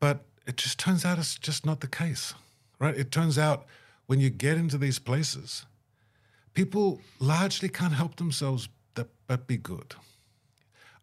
But 0.00 0.24
it 0.46 0.56
just 0.56 0.78
turns 0.78 1.04
out 1.04 1.18
it's 1.18 1.38
just 1.38 1.64
not 1.64 1.80
the 1.80 1.86
case, 1.86 2.34
right? 2.78 2.96
It 2.96 3.10
turns 3.10 3.38
out 3.38 3.66
when 4.06 4.20
you 4.20 4.30
get 4.30 4.56
into 4.56 4.78
these 4.78 4.98
places, 4.98 5.64
people 6.54 7.00
largely 7.20 7.68
can't 7.68 7.94
help 7.94 8.16
themselves 8.16 8.68
but 9.28 9.46
be 9.46 9.56
good. 9.56 9.94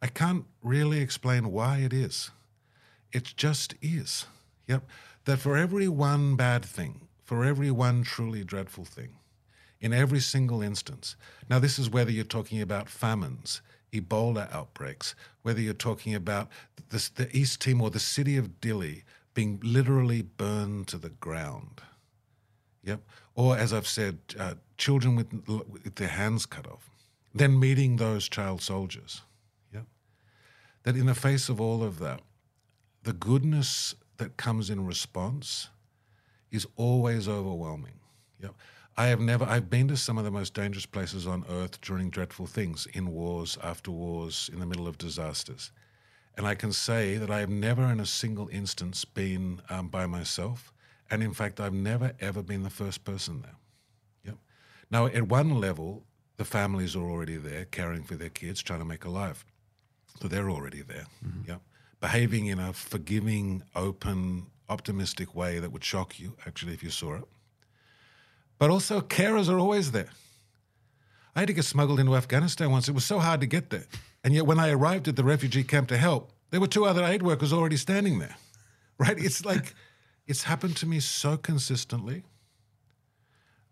I 0.02 0.08
can't 0.08 0.46
really 0.62 1.00
explain 1.00 1.52
why 1.52 1.80
it 1.80 1.92
is. 1.94 2.32
It 3.12 3.34
just 3.36 3.76
is. 3.82 4.26
Yep. 4.68 4.88
That 5.26 5.40
for 5.40 5.58
every 5.58 5.88
one 5.88 6.36
bad 6.36 6.64
thing, 6.64 7.08
for 7.24 7.44
every 7.44 7.72
one 7.72 8.04
truly 8.04 8.44
dreadful 8.44 8.86
thing, 8.86 9.16
in 9.80 9.94
every 9.94 10.20
single 10.20 10.62
instance. 10.62 11.16
Now, 11.50 11.60
this 11.60 11.80
is 11.80 11.90
whether 11.90 12.12
you're 12.12 12.24
talking 12.24 12.62
about 12.62 12.90
famines, 12.90 13.62
Ebola 13.92 14.54
outbreaks, 14.54 15.16
whether 15.42 15.62
you're 15.62 15.74
talking 15.74 16.16
about 16.16 16.50
the, 16.90 17.10
the 17.16 17.36
East 17.36 17.62
Timor, 17.62 17.90
the 17.90 18.00
city 18.00 18.38
of 18.38 18.60
Dili 18.60 19.04
being 19.34 19.60
literally 19.64 20.22
burned 20.22 20.88
to 20.88 20.98
the 20.98 21.10
ground. 21.10 21.82
Yep. 22.84 23.02
Or, 23.36 23.58
as 23.58 23.74
I've 23.74 23.88
said, 23.88 24.20
uh, 24.40 24.56
children 24.78 25.16
with, 25.16 25.32
with 25.48 25.96
their 25.96 26.10
hands 26.10 26.46
cut 26.46 26.68
off. 26.68 26.90
Then 27.34 27.60
meeting 27.60 27.96
those 27.96 28.30
child 28.30 28.62
soldiers. 28.62 29.22
Yep. 29.74 29.86
That 30.84 30.96
in 30.96 31.06
the 31.06 31.16
face 31.16 31.50
of 31.50 31.60
all 31.60 31.84
of 31.84 32.00
that, 32.00 32.22
the 33.04 33.14
goodness 33.14 33.96
that 34.18 34.38
comes 34.38 34.70
in 34.70 34.86
response 34.86 35.70
is 36.54 36.66
always 36.78 37.28
overwhelming. 37.28 38.00
Yep. 38.40 38.54
I 38.96 39.08
have 39.08 39.20
never, 39.20 39.44
I've 39.44 39.72
been 39.72 39.88
to 39.88 39.98
some 39.98 40.20
of 40.20 40.24
the 40.24 40.32
most 40.32 40.54
dangerous 40.54 40.86
places 40.86 41.26
on 41.26 41.44
earth 41.50 41.82
during 41.82 42.12
dreadful 42.12 42.46
things, 42.46 42.88
in 42.94 43.10
wars, 43.10 43.58
after 43.64 43.90
wars, 43.90 44.52
in 44.54 44.60
the 44.60 44.68
middle 44.68 44.88
of 44.88 45.00
disasters. 45.00 45.72
And 46.38 46.48
I 46.48 46.54
can 46.54 46.72
say 46.72 47.18
that 47.18 47.32
I 47.32 47.40
have 47.40 47.50
never 47.50 47.84
in 47.86 48.00
a 48.00 48.06
single 48.06 48.48
instance 48.50 49.04
been 49.04 49.62
um, 49.70 49.88
by 49.88 50.06
myself. 50.06 50.72
And 51.10 51.24
in 51.24 51.34
fact, 51.34 51.60
I've 51.60 51.74
never 51.74 52.14
ever 52.20 52.44
been 52.44 52.64
the 52.64 52.70
first 52.70 53.04
person 53.04 53.42
there. 53.42 53.56
Yep. 54.26 54.38
Now, 54.92 55.08
at 55.08 55.28
one 55.28 55.60
level, 55.60 56.04
the 56.38 56.46
families 56.46 56.96
are 56.96 57.10
already 57.10 57.38
there, 57.38 57.66
caring 57.66 58.04
for 58.04 58.16
their 58.16 58.30
kids, 58.30 58.62
trying 58.62 58.80
to 58.80 58.86
make 58.86 59.06
a 59.06 59.10
life. 59.10 59.46
So 60.22 60.28
they're 60.28 60.50
already 60.50 60.82
there. 60.82 61.08
Yep. 61.48 61.62
Behaving 62.00 62.48
in 62.48 62.60
a 62.60 62.74
forgiving, 62.74 63.64
open, 63.76 64.48
optimistic 64.70 65.36
way 65.36 65.60
that 65.60 65.72
would 65.72 65.84
shock 65.84 66.20
you, 66.20 66.36
actually, 66.46 66.74
if 66.74 66.84
you 66.84 66.90
saw 66.90 67.16
it. 67.16 67.24
But 68.58 68.70
also, 68.70 69.02
carers 69.02 69.50
are 69.50 69.60
always 69.60 69.92
there. 69.92 70.10
I 71.36 71.40
had 71.42 71.48
to 71.48 71.54
get 71.54 71.66
smuggled 71.66 72.00
into 72.00 72.16
Afghanistan 72.16 72.72
once. 72.72 72.88
It 72.88 72.94
was 72.96 73.06
so 73.06 73.20
hard 73.20 73.42
to 73.42 73.48
get 73.48 73.70
there. 73.70 73.86
And 74.24 74.34
yet, 74.34 74.46
when 74.46 74.60
I 74.60 74.72
arrived 74.72 75.08
at 75.08 75.16
the 75.16 75.24
refugee 75.24 75.64
camp 75.64 75.88
to 75.90 75.98
help, 75.98 76.32
there 76.52 76.60
were 76.62 76.68
two 76.68 76.86
other 76.86 77.04
aid 77.04 77.24
workers 77.24 77.52
already 77.54 77.78
standing 77.78 78.20
there. 78.20 78.36
Right? 79.00 79.18
It's 79.18 79.44
like, 79.44 79.74
it's 80.28 80.44
happened 80.44 80.78
to 80.78 80.86
me 80.86 81.00
so 81.00 81.36
consistently. 81.36 82.24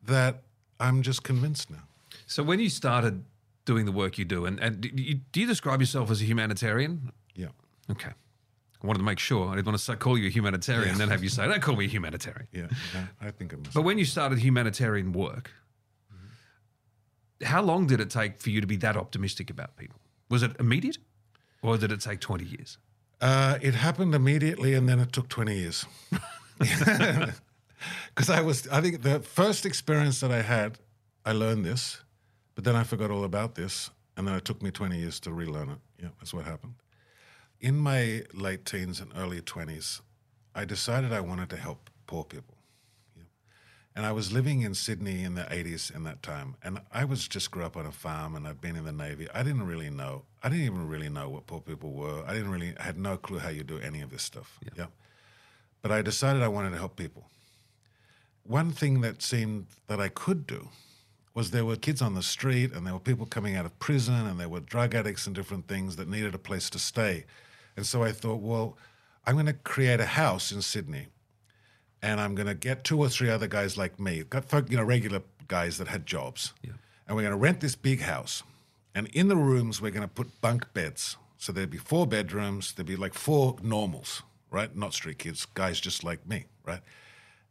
that 0.04 0.42
I'm 0.80 1.04
just 1.04 1.24
convinced 1.24 1.70
now. 1.70 1.84
So 2.26 2.44
when 2.44 2.60
you 2.60 2.70
started 2.70 3.24
doing 3.66 3.86
the 3.86 3.92
work 3.92 4.18
you 4.18 4.26
do, 4.26 4.46
and, 4.46 4.60
and 4.60 4.82
do, 4.82 4.90
you, 4.96 5.16
do 5.32 5.42
you 5.42 5.48
describe 5.48 5.80
yourself 5.80 6.10
as 6.10 6.22
a 6.22 6.26
humanitarian? 6.26 7.12
Yeah. 7.36 7.50
Okay. 7.90 8.12
I 8.84 8.88
wanted 8.88 9.00
to 9.00 9.06
make 9.06 9.20
sure. 9.20 9.48
I 9.50 9.56
didn't 9.56 9.68
want 9.68 9.78
to 9.78 9.84
say- 9.84 9.96
call 9.96 10.18
you 10.18 10.28
a 10.28 10.32
humanitarian 10.32 10.90
and 10.90 10.98
then 11.00 11.10
have 11.10 11.24
you 11.24 11.30
say, 11.30 11.46
don't 11.48 11.62
call 11.62 11.76
me 11.76 11.86
a 11.86 11.88
humanitarian. 11.88 12.48
Yeah. 12.52 12.68
no, 12.94 13.08
I 13.22 13.32
think 13.32 13.54
it 13.54 13.60
must. 13.60 13.74
But 13.74 13.84
when 13.84 13.98
you 13.98 14.06
started 14.06 14.40
humanitarian 14.40 15.12
work, 15.12 15.52
how 17.44 17.62
long 17.62 17.88
did 17.88 18.00
it 18.00 18.10
take 18.10 18.40
for 18.40 18.50
you 18.50 18.62
to 18.62 18.68
be 18.68 18.78
that 18.78 18.96
optimistic 18.98 19.50
about 19.50 19.76
people? 19.78 20.00
Was 20.30 20.44
it 20.44 20.52
immediate 20.60 20.98
or 21.62 21.78
did 21.78 21.92
it 21.92 22.02
take 22.02 22.20
20 22.20 22.44
years? 22.46 22.78
Uh, 23.20 23.60
it 23.62 23.76
happened 23.76 24.16
immediately, 24.16 24.74
and 24.74 24.90
then 24.90 25.00
it 25.00 25.12
took 25.14 25.28
twenty 25.30 25.56
years. 25.60 25.86
Because 28.16 28.30
I 28.30 28.42
was, 28.42 28.68
I 28.68 28.82
think 28.82 29.02
the 29.02 29.20
first 29.20 29.66
experience 29.66 30.20
that 30.20 30.32
I 30.32 30.42
had, 30.44 30.78
I 31.26 31.32
learned 31.32 31.66
this, 31.66 32.02
but 32.56 32.64
then 32.64 32.76
I 32.76 32.84
forgot 32.84 33.10
all 33.10 33.24
about 33.24 33.56
this, 33.56 33.90
and 34.18 34.28
then 34.28 34.36
it 34.36 34.46
took 34.46 34.62
me 34.62 34.70
twenty 34.72 34.98
years 35.00 35.20
to 35.22 35.32
relearn 35.32 35.70
it. 35.70 35.78
Yeah, 36.02 36.10
that's 36.20 36.34
what 36.34 36.46
happened. 36.46 36.74
In 37.62 37.78
my 37.78 38.24
late 38.34 38.66
teens 38.66 39.00
and 39.00 39.12
early 39.16 39.40
twenties, 39.40 40.02
I 40.56 40.66
decided 40.66 41.14
I 41.14 41.22
wanted 41.22 41.48
to 41.52 41.58
help 41.58 41.92
poor 42.08 42.24
people. 42.24 42.56
Yeah. 43.16 43.24
And 43.96 44.04
I 44.04 44.14
was 44.14 44.34
living 44.34 44.64
in 44.64 44.74
Sydney 44.74 45.24
in 45.24 45.36
the 45.36 45.44
80s 45.44 45.96
in 45.96 46.04
that 46.06 46.24
time. 46.24 46.56
And 46.64 46.82
I 46.92 47.06
was 47.06 47.28
just 47.28 47.52
grew 47.52 47.64
up 47.64 47.78
on 47.78 47.86
a 47.86 47.92
farm 47.92 48.36
and 48.36 48.48
I'd 48.48 48.62
been 48.62 48.76
in 48.76 48.86
the 48.86 48.92
Navy. 48.92 49.28
I 49.32 49.44
didn't 49.44 49.68
really 49.68 49.92
know. 49.92 50.24
I 50.42 50.50
didn't 50.50 50.66
even 50.66 50.88
really 50.88 51.08
know 51.08 51.30
what 51.30 51.46
poor 51.46 51.62
people 51.62 51.92
were. 51.92 52.24
I 52.26 52.34
didn't 52.34 52.50
really, 52.50 52.74
I 52.80 52.84
had 52.84 52.98
no 52.98 53.16
clue 53.16 53.38
how 53.38 53.50
you 53.50 53.64
do 53.64 53.78
any 53.78 54.02
of 54.02 54.10
this 54.10 54.24
stuff. 54.24 54.60
Yeah. 54.76 54.88
But 55.84 55.92
I 55.92 56.02
decided 56.02 56.42
I 56.42 56.48
wanted 56.48 56.72
to 56.72 56.78
help 56.78 56.96
people. 56.96 57.26
One 58.44 58.72
thing 58.72 59.02
that 59.02 59.22
seemed 59.22 59.68
that 59.86 60.02
I 60.02 60.10
could 60.10 60.48
do 60.48 60.70
was 61.36 61.52
there 61.52 61.64
were 61.64 61.76
kids 61.76 62.02
on 62.02 62.16
the 62.16 62.24
street 62.24 62.74
and 62.74 62.88
there 62.88 62.94
were 62.94 63.00
people 63.00 63.28
coming 63.28 63.56
out 63.56 63.66
of 63.66 63.78
prison 63.78 64.26
and 64.26 64.40
there 64.40 64.50
were 64.50 64.62
drug 64.62 64.96
addicts 64.96 65.28
and 65.28 65.36
different 65.36 65.68
things 65.68 65.96
that 65.98 66.10
needed 66.10 66.34
a 66.34 66.40
place 66.40 66.68
to 66.72 66.80
stay. 66.80 67.26
And 67.82 67.88
so 67.88 68.04
I 68.04 68.12
thought, 68.12 68.42
well, 68.42 68.78
I'm 69.26 69.34
going 69.34 69.48
to 69.48 69.54
create 69.54 70.00
a 70.00 70.06
house 70.06 70.52
in 70.52 70.62
Sydney 70.62 71.08
and 72.04 72.22
I'm 72.22 72.36
going 72.36 72.46
to 72.48 72.54
get 72.54 72.84
two 72.84 73.00
or 73.00 73.10
three 73.10 73.28
other 73.28 73.48
guys 73.48 73.76
like 73.76 74.00
me, 74.00 74.22
got 74.22 74.46
folk, 74.46 74.70
you 74.70 74.78
know, 74.78 74.84
regular 74.84 75.24
guys 75.48 75.80
that 75.80 75.88
had 75.88 76.06
jobs, 76.06 76.54
Yeah. 76.62 76.74
and 77.08 77.16
we're 77.16 77.24
going 77.24 77.32
to 77.32 77.38
rent 77.40 77.60
this 77.60 77.74
big 77.76 78.02
house. 78.02 78.44
And 78.94 79.08
in 79.08 79.30
the 79.30 79.36
rooms, 79.36 79.82
we're 79.82 79.90
going 79.90 80.08
to 80.08 80.14
put 80.14 80.42
bunk 80.42 80.72
beds. 80.76 81.18
So 81.40 81.52
there'd 81.52 81.72
be 81.72 81.80
four 81.80 82.06
bedrooms. 82.06 82.74
There'd 82.74 82.86
be 82.86 82.96
like 82.96 83.16
four 83.16 83.56
normals, 83.64 84.22
right? 84.52 84.76
Not 84.76 84.94
street 84.94 85.18
kids, 85.18 85.48
guys 85.48 85.80
just 85.80 86.04
like 86.04 86.28
me, 86.28 86.46
right? 86.64 86.82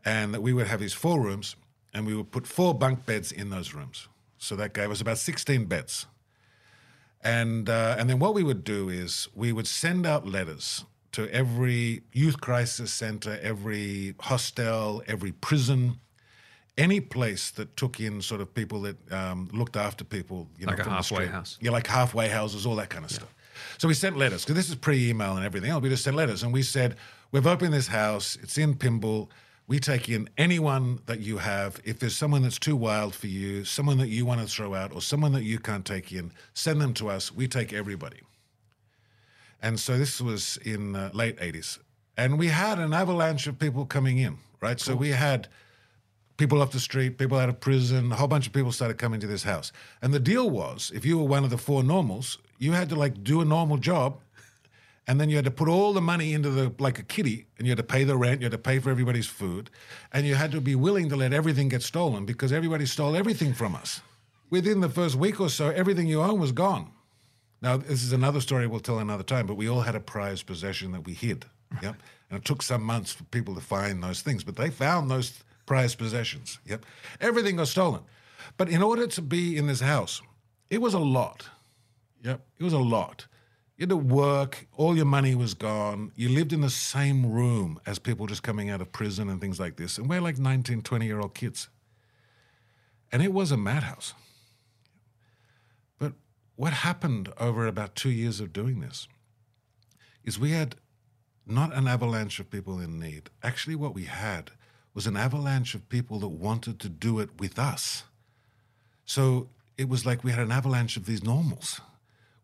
And 0.04 0.32
that 0.32 0.42
we 0.42 0.52
would 0.52 0.68
have 0.68 0.78
these 0.78 0.92
four 0.92 1.20
rooms, 1.20 1.56
and 1.92 2.06
we 2.06 2.14
would 2.14 2.30
put 2.30 2.46
four 2.46 2.72
bunk 2.72 3.04
beds 3.04 3.32
in 3.32 3.50
those 3.50 3.75
rooms. 3.75 4.06
So 4.38 4.54
that 4.54 4.75
gave 4.75 4.92
us 4.92 5.00
about 5.00 5.18
16 5.18 5.64
beds. 5.64 6.06
And 7.22 7.68
uh, 7.68 7.96
and 7.98 8.08
then 8.08 8.18
what 8.18 8.34
we 8.34 8.42
would 8.42 8.64
do 8.64 8.88
is 8.88 9.28
we 9.34 9.52
would 9.52 9.66
send 9.66 10.06
out 10.06 10.26
letters 10.26 10.84
to 11.12 11.28
every 11.32 12.02
youth 12.12 12.40
crisis 12.40 12.92
center, 12.92 13.38
every 13.42 14.14
hostel, 14.20 15.02
every 15.06 15.32
prison, 15.32 15.98
any 16.78 17.00
place 17.00 17.50
that 17.50 17.76
took 17.76 18.00
in 18.00 18.22
sort 18.22 18.40
of 18.40 18.54
people 18.54 18.80
that 18.82 19.12
um, 19.12 19.48
looked 19.52 19.76
after 19.76 20.04
people, 20.04 20.48
you 20.58 20.66
know, 20.66 20.72
Like 20.72 20.86
a 20.86 20.88
halfway 20.88 21.26
house. 21.26 21.58
Yeah, 21.60 21.72
like 21.72 21.86
halfway 21.86 22.28
houses, 22.28 22.64
all 22.64 22.76
that 22.76 22.88
kind 22.90 23.04
of 23.04 23.10
stuff. 23.10 23.34
So 23.76 23.88
we 23.88 23.94
sent 23.94 24.16
letters 24.16 24.42
because 24.44 24.54
this 24.54 24.70
is 24.70 24.76
pre-email 24.76 25.36
and 25.36 25.44
everything. 25.44 25.70
else. 25.70 25.82
We 25.82 25.90
just 25.90 26.04
sent 26.04 26.16
letters 26.16 26.42
and 26.42 26.52
we 26.52 26.62
said, 26.62 26.96
"We've 27.32 27.46
opened 27.46 27.74
this 27.74 27.88
house. 27.88 28.38
It's 28.42 28.56
in 28.56 28.74
Pymble. 28.76 29.28
We 29.70 29.78
take 29.78 30.08
in 30.08 30.28
anyone 30.36 30.98
that 31.06 31.20
you 31.20 31.38
have. 31.38 31.80
If 31.84 32.00
there's 32.00 32.16
someone 32.16 32.42
that's 32.42 32.58
too 32.58 32.74
wild 32.74 33.14
for 33.14 33.28
you, 33.28 33.64
someone 33.64 33.98
that 33.98 34.08
you 34.08 34.26
want 34.26 34.40
to 34.40 34.48
throw 34.48 34.74
out, 34.74 34.92
or 34.92 35.00
someone 35.00 35.32
that 35.34 35.44
you 35.44 35.60
can't 35.60 35.84
take 35.84 36.10
in, 36.10 36.32
send 36.54 36.80
them 36.80 36.92
to 36.94 37.08
us. 37.08 37.32
We 37.32 37.46
take 37.46 37.72
everybody." 37.72 38.22
And 39.62 39.78
so 39.78 39.96
this 39.96 40.20
was 40.20 40.56
in 40.64 40.96
uh, 40.96 41.10
late 41.14 41.38
80s. 41.38 41.78
And 42.16 42.36
we 42.36 42.48
had 42.48 42.80
an 42.80 42.92
avalanche 42.92 43.46
of 43.46 43.60
people 43.60 43.86
coming 43.86 44.18
in, 44.18 44.38
right? 44.60 44.80
So 44.80 44.96
we 44.96 45.10
had 45.10 45.46
people 46.36 46.60
off 46.60 46.72
the 46.72 46.80
street, 46.80 47.16
people 47.16 47.38
out 47.38 47.48
of 47.48 47.60
prison, 47.60 48.10
a 48.10 48.16
whole 48.16 48.26
bunch 48.26 48.48
of 48.48 48.52
people 48.52 48.72
started 48.72 48.98
coming 48.98 49.20
to 49.20 49.28
this 49.28 49.44
house. 49.44 49.70
And 50.02 50.12
the 50.12 50.18
deal 50.18 50.50
was 50.50 50.90
if 50.92 51.04
you 51.04 51.16
were 51.16 51.24
one 51.36 51.44
of 51.44 51.50
the 51.50 51.58
four 51.58 51.84
normals, 51.84 52.38
you 52.58 52.72
had 52.72 52.88
to 52.88 52.96
like 52.96 53.22
do 53.22 53.40
a 53.40 53.44
normal 53.44 53.76
job. 53.76 54.18
And 55.11 55.21
then 55.21 55.29
you 55.29 55.35
had 55.35 55.45
to 55.47 55.50
put 55.50 55.69
all 55.69 55.93
the 55.93 56.00
money 56.00 56.35
into 56.35 56.50
the 56.50 56.73
like 56.79 57.00
a 57.00 57.02
kitty, 57.02 57.47
and 57.59 57.67
you 57.67 57.73
had 57.73 57.79
to 57.79 57.83
pay 57.83 58.05
the 58.05 58.17
rent, 58.17 58.43
you 58.43 58.45
had 58.45 58.52
to 58.52 58.59
pay 58.59 58.79
for 58.79 58.90
everybody's 58.90 59.26
food, 59.26 59.69
and 60.12 60.25
you 60.25 60.37
had 60.37 60.52
to 60.52 60.61
be 60.61 60.76
willing 60.76 61.09
to 61.09 61.17
let 61.17 61.33
everything 61.33 61.69
get 61.69 61.83
stolen 61.83 62.25
because 62.25 62.52
everybody 62.52 62.87
stole 62.87 63.17
everything 63.17 63.52
from 63.52 63.75
us. 63.75 64.02
Within 64.50 64.79
the 64.79 64.88
first 64.88 65.17
week 65.17 65.40
or 65.40 65.49
so, 65.49 65.71
everything 65.71 66.07
you 66.07 66.23
own 66.23 66.38
was 66.38 66.52
gone. 66.52 66.93
Now, 67.61 67.76
this 67.76 68.05
is 68.05 68.12
another 68.12 68.40
story 68.40 68.69
we'll 68.69 68.79
tell 68.79 69.00
another 69.00 69.25
time, 69.25 69.49
but 69.49 69.57
we 69.57 69.69
all 69.69 69.81
had 69.81 69.97
a 69.97 70.00
prized 70.00 70.47
possession 70.47 70.93
that 70.93 71.05
we 71.05 71.14
hid. 71.14 71.45
Yep. 71.83 71.97
And 72.31 72.38
it 72.38 72.45
took 72.45 72.62
some 72.62 72.85
months 72.85 73.12
for 73.12 73.25
people 73.25 73.57
to 73.57 73.61
find 73.61 74.05
those 74.05 74.23
things, 74.23 74.45
but 74.45 74.55
they 74.55 74.71
found 74.71 75.11
those 75.11 75.43
prized 75.67 75.99
possessions. 75.99 76.61
Yep. 76.67 76.87
Everything 77.21 77.57
got 77.57 77.67
stolen. 77.67 78.02
But 78.57 78.69
in 78.69 78.81
order 78.81 79.09
to 79.09 79.23
be 79.23 79.57
in 79.57 79.67
this 79.67 79.81
house, 79.81 80.23
it 80.71 80.81
was 80.81 80.95
a 80.95 81.00
lot. 81.00 81.49
Yep. 82.23 82.40
It 82.61 82.62
was 82.62 82.75
a 82.75 82.79
lot. 82.79 83.26
You 83.80 83.84
had 83.84 83.88
to 83.88 83.96
work, 83.96 84.66
all 84.76 84.94
your 84.94 85.06
money 85.06 85.34
was 85.34 85.54
gone. 85.54 86.12
You 86.14 86.28
lived 86.28 86.52
in 86.52 86.60
the 86.60 86.68
same 86.68 87.25
room 87.32 87.80
as 87.87 87.99
people 87.99 88.26
just 88.26 88.42
coming 88.42 88.68
out 88.68 88.82
of 88.82 88.92
prison 88.92 89.30
and 89.30 89.40
things 89.40 89.58
like 89.58 89.76
this. 89.76 89.96
And 89.96 90.06
we're 90.06 90.20
like 90.20 90.38
19, 90.38 90.82
20 90.82 91.06
year 91.06 91.18
old 91.18 91.32
kids. 91.32 91.70
And 93.10 93.22
it 93.22 93.32
was 93.32 93.50
a 93.50 93.56
madhouse. 93.56 94.12
But 95.99 96.12
what 96.56 96.75
happened 96.75 97.32
over 97.40 97.66
about 97.66 97.96
two 97.96 98.10
years 98.10 98.38
of 98.38 98.52
doing 98.52 98.80
this 98.80 99.08
is 100.25 100.38
we 100.38 100.50
had 100.50 100.75
not 101.46 101.75
an 101.75 101.88
avalanche 101.88 102.38
of 102.38 102.50
people 102.50 102.80
in 102.80 103.00
need. 103.00 103.30
Actually, 103.42 103.76
what 103.76 103.94
we 103.94 104.04
had 104.04 104.50
was 104.92 105.06
an 105.06 105.16
avalanche 105.16 105.75
of 105.75 105.88
people 105.88 106.18
that 106.18 106.28
wanted 106.28 106.80
to 106.80 106.90
do 106.90 107.18
it 107.18 107.30
with 107.38 107.58
us. 107.58 108.04
So 109.06 109.49
it 109.78 109.88
was 109.88 110.04
like 110.04 110.22
we 110.22 110.32
had 110.32 110.40
an 110.40 110.52
avalanche 110.52 110.99
of 110.99 111.06
these 111.06 111.25
normals. 111.25 111.80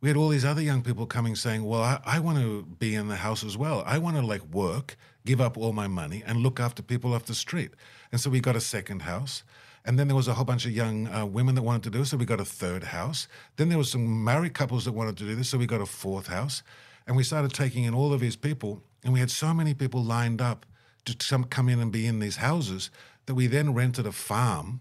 We 0.00 0.08
had 0.08 0.16
all 0.16 0.28
these 0.28 0.44
other 0.44 0.60
young 0.60 0.82
people 0.82 1.06
coming 1.06 1.34
saying, 1.34 1.64
Well, 1.64 1.82
I, 1.82 2.00
I 2.04 2.18
want 2.20 2.38
to 2.38 2.62
be 2.62 2.94
in 2.94 3.08
the 3.08 3.16
house 3.16 3.42
as 3.42 3.56
well. 3.56 3.82
I 3.86 3.98
want 3.98 4.16
to 4.16 4.22
like 4.22 4.42
work, 4.52 4.96
give 5.24 5.40
up 5.40 5.56
all 5.56 5.72
my 5.72 5.86
money, 5.86 6.22
and 6.26 6.38
look 6.40 6.60
after 6.60 6.82
people 6.82 7.14
off 7.14 7.24
the 7.24 7.34
street. 7.34 7.70
And 8.12 8.20
so 8.20 8.30
we 8.30 8.40
got 8.40 8.56
a 8.56 8.60
second 8.60 9.02
house. 9.02 9.42
And 9.86 9.98
then 9.98 10.08
there 10.08 10.16
was 10.16 10.26
a 10.26 10.34
whole 10.34 10.44
bunch 10.44 10.66
of 10.66 10.72
young 10.72 11.06
uh, 11.06 11.24
women 11.24 11.54
that 11.54 11.62
wanted 11.62 11.84
to 11.84 11.90
do 11.90 12.00
it, 12.00 12.06
so 12.06 12.16
we 12.16 12.24
got 12.24 12.40
a 12.40 12.44
third 12.44 12.82
house. 12.82 13.28
Then 13.56 13.68
there 13.68 13.78
was 13.78 13.90
some 13.90 14.24
married 14.24 14.52
couples 14.52 14.84
that 14.84 14.92
wanted 14.92 15.16
to 15.18 15.24
do 15.24 15.36
this, 15.36 15.48
so 15.48 15.58
we 15.58 15.66
got 15.66 15.80
a 15.80 15.86
fourth 15.86 16.26
house. 16.26 16.62
And 17.06 17.16
we 17.16 17.22
started 17.22 17.52
taking 17.52 17.84
in 17.84 17.94
all 17.94 18.12
of 18.12 18.20
these 18.20 18.34
people, 18.34 18.82
and 19.04 19.12
we 19.12 19.20
had 19.20 19.30
so 19.30 19.54
many 19.54 19.74
people 19.74 20.02
lined 20.02 20.42
up 20.42 20.66
to 21.04 21.44
come 21.50 21.68
in 21.68 21.80
and 21.80 21.92
be 21.92 22.06
in 22.06 22.18
these 22.18 22.36
houses 22.36 22.90
that 23.26 23.34
we 23.34 23.46
then 23.46 23.74
rented 23.74 24.06
a 24.06 24.12
farm. 24.12 24.80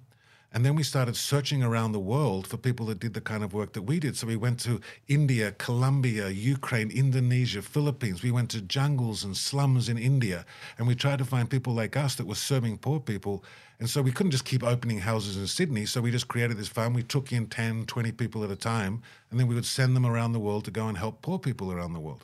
And 0.55 0.65
then 0.65 0.73
we 0.73 0.83
started 0.83 1.17
searching 1.17 1.63
around 1.63 1.91
the 1.91 1.99
world 1.99 2.47
for 2.47 2.55
people 2.55 2.85
that 2.85 2.99
did 2.99 3.13
the 3.13 3.19
kind 3.19 3.43
of 3.43 3.53
work 3.53 3.73
that 3.73 3.81
we 3.81 3.99
did. 3.99 4.15
So 4.15 4.25
we 4.25 4.37
went 4.37 4.57
to 4.61 4.79
India, 5.09 5.51
Colombia, 5.51 6.29
Ukraine, 6.29 6.89
Indonesia, 6.91 7.61
Philippines. 7.61 8.23
We 8.23 8.31
went 8.31 8.51
to 8.51 8.61
jungles 8.61 9.25
and 9.25 9.35
slums 9.35 9.89
in 9.89 9.97
India. 9.97 10.45
And 10.77 10.87
we 10.87 10.95
tried 10.95 11.19
to 11.19 11.25
find 11.25 11.49
people 11.49 11.73
like 11.73 11.97
us 11.97 12.15
that 12.15 12.25
were 12.25 12.35
serving 12.35 12.77
poor 12.77 13.01
people. 13.01 13.43
And 13.81 13.89
so 13.89 14.01
we 14.01 14.13
couldn't 14.13 14.31
just 14.31 14.45
keep 14.45 14.63
opening 14.63 14.99
houses 14.99 15.35
in 15.35 15.45
Sydney. 15.45 15.85
So 15.85 15.99
we 15.99 16.09
just 16.09 16.29
created 16.29 16.55
this 16.55 16.69
farm. 16.69 16.93
We 16.93 17.03
took 17.03 17.33
in 17.33 17.47
10, 17.47 17.87
20 17.87 18.13
people 18.13 18.41
at 18.45 18.49
a 18.49 18.55
time. 18.55 19.01
And 19.31 19.37
then 19.37 19.47
we 19.47 19.55
would 19.55 19.65
send 19.65 19.93
them 19.93 20.05
around 20.05 20.31
the 20.31 20.39
world 20.39 20.63
to 20.65 20.71
go 20.71 20.87
and 20.87 20.97
help 20.97 21.21
poor 21.21 21.37
people 21.37 21.69
around 21.69 21.91
the 21.91 21.99
world. 21.99 22.23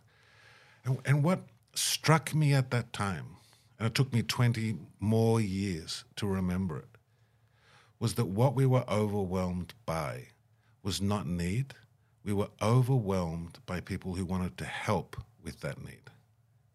And, 0.85 1.00
and 1.03 1.21
what 1.21 1.41
struck 1.75 2.33
me 2.33 2.53
at 2.53 2.71
that 2.71 2.93
time, 2.93 3.25
and 3.77 3.88
it 3.88 3.93
took 3.93 4.13
me 4.13 4.21
20 4.21 4.77
more 5.01 5.41
years 5.41 6.05
to 6.15 6.27
remember 6.27 6.77
it, 6.77 6.90
was 8.01 8.15
that 8.15 8.25
what 8.25 8.55
we 8.55 8.65
were 8.65 8.84
overwhelmed 8.89 9.75
by 9.86 10.25
was 10.84 11.00
not 11.00 11.27
need. 11.27 11.75
We 12.25 12.34
were 12.34 12.50
overwhelmed 12.60 13.60
by 13.67 13.79
people 13.79 14.15
who 14.15 14.25
wanted 14.25 14.58
to 14.58 14.65
help 14.65 15.15
with 15.43 15.62
that 15.62 15.81
need. 15.81 16.10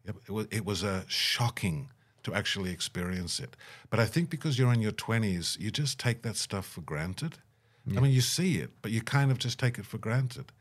It 0.06 0.30
was, 0.30 0.46
it 0.52 0.64
was 0.64 0.84
a 0.84 1.04
shocking 1.08 1.90
to 2.22 2.32
actually 2.32 2.70
experience 2.70 3.40
it. 3.40 3.56
But 3.90 3.98
I 3.98 4.06
think 4.06 4.30
because 4.30 4.56
you're 4.56 4.72
in 4.72 4.80
your 4.80 4.92
20s, 4.92 5.58
you 5.58 5.72
just 5.72 5.98
take 5.98 6.22
that 6.22 6.36
stuff 6.36 6.64
for 6.64 6.80
granted. 6.82 7.38
I 7.96 8.00
mean, 8.00 8.12
you 8.12 8.20
see 8.20 8.58
it, 8.58 8.70
but 8.80 8.92
you 8.92 9.02
kind 9.02 9.30
of 9.32 9.38
just 9.38 9.58
take 9.58 9.78
it 9.78 9.86
for 9.86 9.98
granted. 9.98 10.52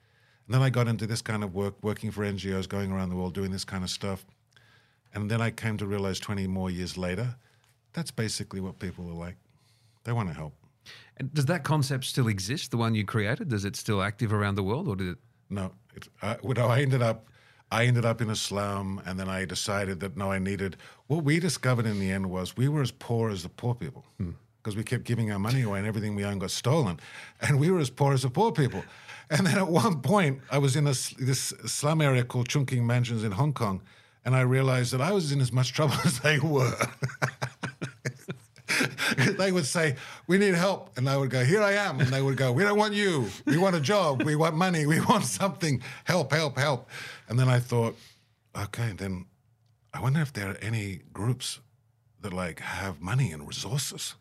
And 0.46 0.54
then 0.54 0.64
I 0.64 0.72
got 0.72 0.88
into 0.88 1.06
this 1.06 1.22
kind 1.22 1.44
of 1.44 1.54
work, 1.54 1.76
working 1.84 2.10
for 2.10 2.24
NGOs, 2.24 2.68
going 2.68 2.92
around 2.92 3.10
the 3.10 3.16
world, 3.16 3.34
doing 3.36 3.52
this 3.52 3.66
kind 3.66 3.84
of 3.84 3.90
stuff. 3.90 4.26
And 5.14 5.30
then 5.30 5.42
I 5.42 5.52
came 5.52 5.78
to 5.78 5.86
realize 5.86 6.20
20 6.20 6.48
more 6.48 6.72
years 6.72 6.98
later, 6.98 7.36
that's 7.94 8.12
basically 8.12 8.62
what 8.62 8.80
people 8.80 9.08
are 9.10 9.14
like. 9.14 9.38
They 10.06 10.14
want 10.14 10.30
to 10.30 10.36
help. 10.36 10.54
And 11.18 11.34
does 11.34 11.46
that 11.46 11.64
concept 11.64 12.06
still 12.06 12.28
exist, 12.28 12.72
the 12.72 12.78
one 12.78 12.96
you 12.96 13.06
created? 13.06 13.52
Is 13.52 13.66
it 13.66 13.76
still 13.76 14.02
active 14.02 14.34
around 14.34 14.56
the 14.56 14.64
world 14.64 14.88
or 14.88 14.96
did 14.96 15.10
it? 15.10 15.18
No, 15.50 15.72
it, 15.94 16.08
I, 16.22 16.38
well, 16.42 16.72
I 16.72 16.82
ended 16.82 17.02
up, 17.02 17.28
I 17.72 17.86
ended 17.86 18.06
up 18.06 18.22
in 18.22 18.30
a 18.30 18.36
slum, 18.36 19.02
and 19.06 19.20
then 19.20 19.30
I 19.30 19.46
decided 19.46 20.00
that 20.02 20.16
no, 20.18 20.32
I 20.32 20.40
needed. 20.40 20.78
What 21.08 21.24
we 21.24 21.40
discovered 21.40 21.86
in 21.86 22.00
the 22.00 22.12
end 22.12 22.30
was 22.30 22.56
we 22.56 22.68
were 22.68 22.82
as 22.82 22.92
poor 22.92 23.30
as 23.30 23.44
the 23.44 23.50
poor 23.50 23.76
people. 23.76 24.06
Hmm. 24.18 24.32
because 24.62 24.76
we 24.76 24.84
kept 24.84 25.04
giving 25.04 25.32
our 25.32 25.38
money 25.38 25.62
away 25.62 25.78
and 25.78 25.88
everything 25.88 26.16
we 26.16 26.26
owned 26.26 26.42
got 26.42 26.50
stolen. 26.50 27.00
And 27.40 27.60
we 27.60 27.70
were 27.70 27.80
as 27.80 27.92
poor 27.92 28.14
as 28.14 28.24
the 28.24 28.32
poor 28.32 28.52
people. 28.52 28.84
And 29.30 29.46
then 29.46 29.58
at 29.58 29.68
one 29.68 30.02
point, 30.02 30.42
I 30.52 30.58
was 30.58 30.76
in 30.76 30.88
a, 30.88 30.96
this 31.20 31.54
slum 31.68 32.02
area 32.02 32.24
called 32.24 32.50
Chungking 32.50 32.86
Mansions 32.86 33.24
in 33.24 33.34
Hong 33.34 33.54
Kong, 33.54 33.82
and 34.24 34.36
I 34.36 34.42
realized 34.42 34.92
that 34.94 35.02
I 35.02 35.12
was 35.12 35.32
in 35.32 35.40
as 35.40 35.52
much 35.52 35.74
trouble 35.74 35.96
as 36.06 36.20
they 36.20 36.40
were. 36.40 36.76
they 39.38 39.52
would 39.52 39.66
say, 39.66 39.96
We 40.28 40.38
need 40.38 40.56
help. 40.56 40.98
And 40.98 41.10
I 41.10 41.18
would 41.18 41.30
go, 41.30 41.44
Here 41.44 41.62
I 41.62 41.74
am. 41.74 42.00
And 42.00 42.10
they 42.10 42.22
would 42.22 42.38
go, 42.38 42.52
We 42.52 42.64
don't 42.64 42.78
want 42.78 42.94
you. 42.94 43.28
We 43.46 43.58
want 43.58 43.76
a 43.76 43.82
job. 43.82 44.24
We 44.24 44.36
want 44.36 44.56
money. 44.56 44.86
We 44.86 45.00
want 45.10 45.26
something. 45.26 45.82
Help, 46.04 46.32
help, 46.32 46.58
help. 46.58 46.90
And 47.30 47.38
then 47.40 47.50
I 47.50 47.60
thought, 47.60 47.96
Okay, 48.56 48.94
then 48.96 49.26
I 49.94 50.00
wonder 50.02 50.22
if 50.22 50.32
there 50.34 50.50
are 50.52 50.58
any 50.62 51.02
groups 51.14 51.60
that 52.22 52.34
like 52.34 52.60
have 52.60 53.02
money 53.02 53.32
and 53.32 53.48
resources. 53.48 54.16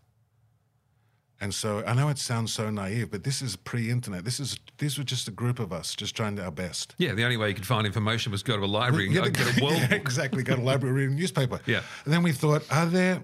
And 1.41 1.53
so 1.53 1.83
I 1.87 1.95
know 1.95 2.09
it 2.09 2.19
sounds 2.19 2.53
so 2.55 2.71
naive, 2.71 3.11
but 3.11 3.25
this 3.25 3.43
is 3.43 3.57
pre-internet. 3.57 4.25
This 4.25 4.41
is 4.41 4.57
these 4.79 4.97
were 4.97 5.05
just 5.05 5.29
a 5.29 5.31
group 5.31 5.59
of 5.59 5.73
us 5.73 5.95
just 5.95 6.15
trying 6.17 6.39
our 6.41 6.51
best. 6.51 6.95
Yeah, 6.97 7.13
the 7.13 7.25
only 7.25 7.37
way 7.37 7.49
you 7.49 7.55
could 7.55 7.67
find 7.67 7.87
information 7.87 8.33
was 8.33 8.43
go 8.43 8.57
to 8.57 8.65
a 8.65 8.67
library 8.67 9.07
and 9.07 9.15
Yeah, 9.15 9.23
go 9.23 9.31
get 9.31 9.59
a 9.59 9.61
world 9.65 9.77
yeah, 9.77 9.89
book. 9.89 9.99
exactly. 10.01 10.43
Go 10.43 10.55
to 10.57 10.63
a 10.63 10.65
library, 10.65 10.95
read 11.07 11.11
a 11.11 11.15
newspaper. 11.15 11.61
Yeah. 11.67 11.83
And 12.05 12.15
then 12.15 12.23
we 12.23 12.33
thought, 12.33 12.63
are 12.71 12.87
there 12.87 13.21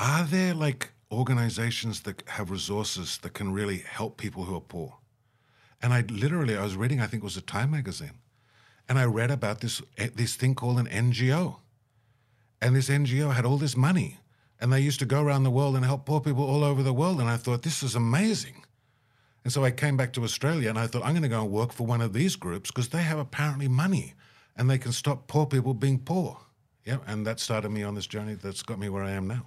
are 0.00 0.24
there 0.24 0.54
like 0.54 0.92
organizations 1.12 2.00
that 2.00 2.22
have 2.26 2.50
resources 2.50 3.18
that 3.18 3.34
can 3.34 3.52
really 3.52 3.78
help 3.78 4.16
people 4.16 4.44
who 4.44 4.56
are 4.56 4.60
poor? 4.60 4.96
And 5.82 5.92
I 5.92 6.00
literally 6.08 6.56
I 6.56 6.62
was 6.64 6.74
reading, 6.74 7.00
I 7.00 7.06
think 7.06 7.22
it 7.22 7.24
was 7.24 7.36
a 7.36 7.42
Time 7.42 7.70
magazine, 7.70 8.18
and 8.88 8.98
I 8.98 9.04
read 9.04 9.30
about 9.30 9.60
this 9.60 9.82
eh, 9.98 10.08
this 10.14 10.34
thing 10.34 10.54
called 10.54 10.78
an 10.78 10.86
NGO. 10.86 11.58
And 12.62 12.74
this 12.76 12.88
NGO 12.88 13.32
had 13.32 13.44
all 13.44 13.56
this 13.56 13.76
money. 13.76 14.18
And 14.60 14.72
they 14.72 14.80
used 14.80 14.98
to 14.98 15.06
go 15.06 15.22
around 15.22 15.44
the 15.44 15.50
world 15.50 15.76
and 15.76 15.84
help 15.84 16.04
poor 16.04 16.20
people 16.20 16.44
all 16.44 16.62
over 16.62 16.82
the 16.82 16.92
world. 16.92 17.18
And 17.20 17.30
I 17.30 17.38
thought, 17.38 17.62
this 17.62 17.82
is 17.82 17.94
amazing. 17.94 18.64
And 19.42 19.52
so 19.52 19.64
I 19.64 19.70
came 19.70 19.96
back 19.96 20.12
to 20.12 20.24
Australia 20.24 20.68
and 20.68 20.78
I 20.78 20.86
thought, 20.86 21.02
I'm 21.02 21.12
going 21.12 21.22
to 21.22 21.28
go 21.28 21.40
and 21.40 21.50
work 21.50 21.72
for 21.72 21.86
one 21.86 22.02
of 22.02 22.12
these 22.12 22.36
groups 22.36 22.70
because 22.70 22.90
they 22.90 23.02
have 23.02 23.18
apparently 23.18 23.68
money 23.68 24.12
and 24.54 24.68
they 24.68 24.76
can 24.76 24.92
stop 24.92 25.28
poor 25.28 25.46
people 25.46 25.72
being 25.72 25.98
poor. 25.98 26.38
Yeah. 26.84 26.98
And 27.06 27.26
that 27.26 27.40
started 27.40 27.70
me 27.70 27.82
on 27.82 27.94
this 27.94 28.06
journey 28.06 28.34
that's 28.34 28.62
got 28.62 28.78
me 28.78 28.90
where 28.90 29.02
I 29.02 29.12
am 29.12 29.26
now. 29.26 29.46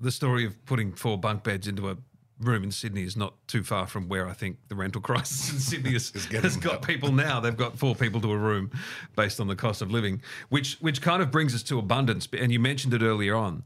The 0.00 0.10
story 0.10 0.44
of 0.44 0.64
putting 0.66 0.92
four 0.92 1.18
bunk 1.18 1.42
beds 1.42 1.66
into 1.66 1.90
a 1.90 1.96
room 2.40 2.62
in 2.62 2.70
Sydney 2.70 3.02
is 3.02 3.16
not 3.16 3.34
too 3.48 3.62
far 3.62 3.86
from 3.86 4.08
where 4.08 4.28
I 4.28 4.32
think 4.32 4.58
the 4.68 4.74
rental 4.74 5.00
crisis 5.02 5.52
in 5.52 5.58
Sydney 5.58 5.92
has, 5.92 6.10
has 6.30 6.56
got 6.56 6.82
people 6.82 7.12
now. 7.12 7.40
They've 7.40 7.56
got 7.56 7.78
four 7.78 7.94
people 7.94 8.20
to 8.20 8.30
a 8.30 8.36
room 8.36 8.70
based 9.16 9.40
on 9.40 9.48
the 9.48 9.56
cost 9.56 9.82
of 9.82 9.90
living, 9.90 10.22
which 10.48 10.76
which 10.80 11.02
kind 11.02 11.22
of 11.22 11.30
brings 11.30 11.54
us 11.54 11.62
to 11.64 11.78
abundance. 11.78 12.28
And 12.32 12.52
you 12.52 12.60
mentioned 12.60 12.94
it 12.94 13.02
earlier 13.02 13.34
on. 13.34 13.64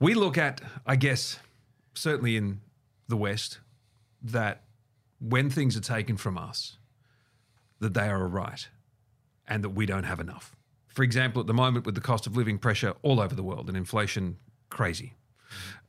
We 0.00 0.14
look 0.14 0.36
at, 0.38 0.60
I 0.86 0.96
guess, 0.96 1.38
certainly 1.94 2.36
in 2.36 2.60
the 3.08 3.16
West, 3.16 3.58
that 4.22 4.62
when 5.20 5.50
things 5.50 5.76
are 5.76 5.80
taken 5.80 6.16
from 6.16 6.36
us, 6.36 6.78
that 7.78 7.94
they 7.94 8.08
are 8.08 8.22
a 8.22 8.26
right 8.26 8.68
and 9.46 9.62
that 9.62 9.70
we 9.70 9.86
don't 9.86 10.04
have 10.04 10.20
enough. 10.20 10.56
For 10.88 11.02
example, 11.02 11.40
at 11.40 11.46
the 11.46 11.54
moment 11.54 11.86
with 11.86 11.94
the 11.94 12.00
cost 12.00 12.26
of 12.26 12.36
living 12.36 12.58
pressure 12.58 12.94
all 13.02 13.20
over 13.20 13.34
the 13.34 13.42
world 13.42 13.68
and 13.68 13.76
inflation 13.76 14.36
crazy, 14.70 15.14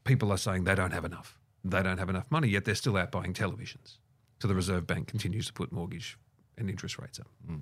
people 0.04 0.32
are 0.32 0.38
saying 0.38 0.64
they 0.64 0.76
don't 0.76 0.92
have 0.92 1.06
enough. 1.06 1.38
They 1.64 1.82
don't 1.82 1.98
have 1.98 2.10
enough 2.10 2.30
money, 2.30 2.48
yet 2.50 2.66
they're 2.66 2.76
still 2.76 2.98
out 2.98 3.12
buying 3.12 3.34
televisions. 3.34 3.98
So 4.42 4.48
the 4.48 4.56
Reserve 4.56 4.86
Bank 4.86 5.08
continues 5.08 5.48
to 5.48 5.54
put 5.54 5.72
mortgage 5.72 6.18
and 6.58 6.70
interest 6.70 7.00
rates 7.00 7.20
up. 7.20 7.28
Hmm. 7.48 7.60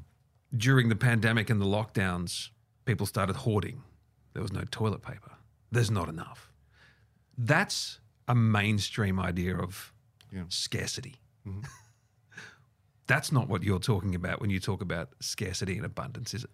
During 0.55 0.89
the 0.89 0.95
pandemic 0.95 1.49
and 1.49 1.61
the 1.61 1.65
lockdowns, 1.65 2.49
people 2.85 3.05
started 3.05 3.35
hoarding. 3.37 3.83
There 4.33 4.41
was 4.41 4.51
no 4.51 4.63
toilet 4.71 5.01
paper. 5.01 5.31
There's 5.71 5.91
not 5.91 6.09
enough. 6.09 6.51
That's 7.37 7.99
a 8.27 8.35
mainstream 8.35 9.19
idea 9.19 9.55
of 9.57 9.93
Yeah. 10.31 10.43
scarcity. 10.49 11.15
Mm-hmm. 11.47 11.61
That's 13.07 13.31
not 13.31 13.47
what 13.47 13.63
you're 13.63 13.79
talking 13.79 14.15
about 14.15 14.41
when 14.41 14.49
you 14.49 14.59
talk 14.59 14.81
about 14.81 15.09
scarcity 15.19 15.75
and 15.77 15.85
abundance, 15.85 16.33
is 16.33 16.43
it? 16.45 16.49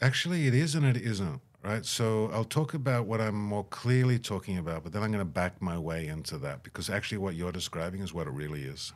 Actually, 0.00 0.46
it 0.46 0.54
is 0.54 0.74
and 0.74 0.84
it 0.86 0.96
isn't, 0.96 1.40
right? 1.68 1.84
So 1.84 2.30
I'll 2.32 2.44
talk 2.44 2.74
about 2.74 3.06
what 3.06 3.20
I'm 3.20 3.34
more 3.34 3.64
clearly 3.64 4.18
talking 4.18 4.56
about, 4.58 4.84
but 4.84 4.92
then 4.92 5.02
I'm 5.02 5.12
going 5.12 5.20
to 5.20 5.32
back 5.42 5.60
my 5.60 5.78
way 5.78 6.06
into 6.06 6.38
that 6.38 6.62
because 6.62 6.88
actually 6.88 7.18
what 7.18 7.34
you're 7.34 7.52
describing 7.52 8.00
is 8.00 8.14
what 8.14 8.26
it 8.26 8.32
really 8.32 8.62
is. 8.62 8.92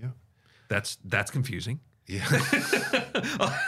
Yeah. 0.00 0.08
That's 0.68 0.98
that's 1.04 1.30
confusing. 1.30 1.78
Yeah. 2.06 2.26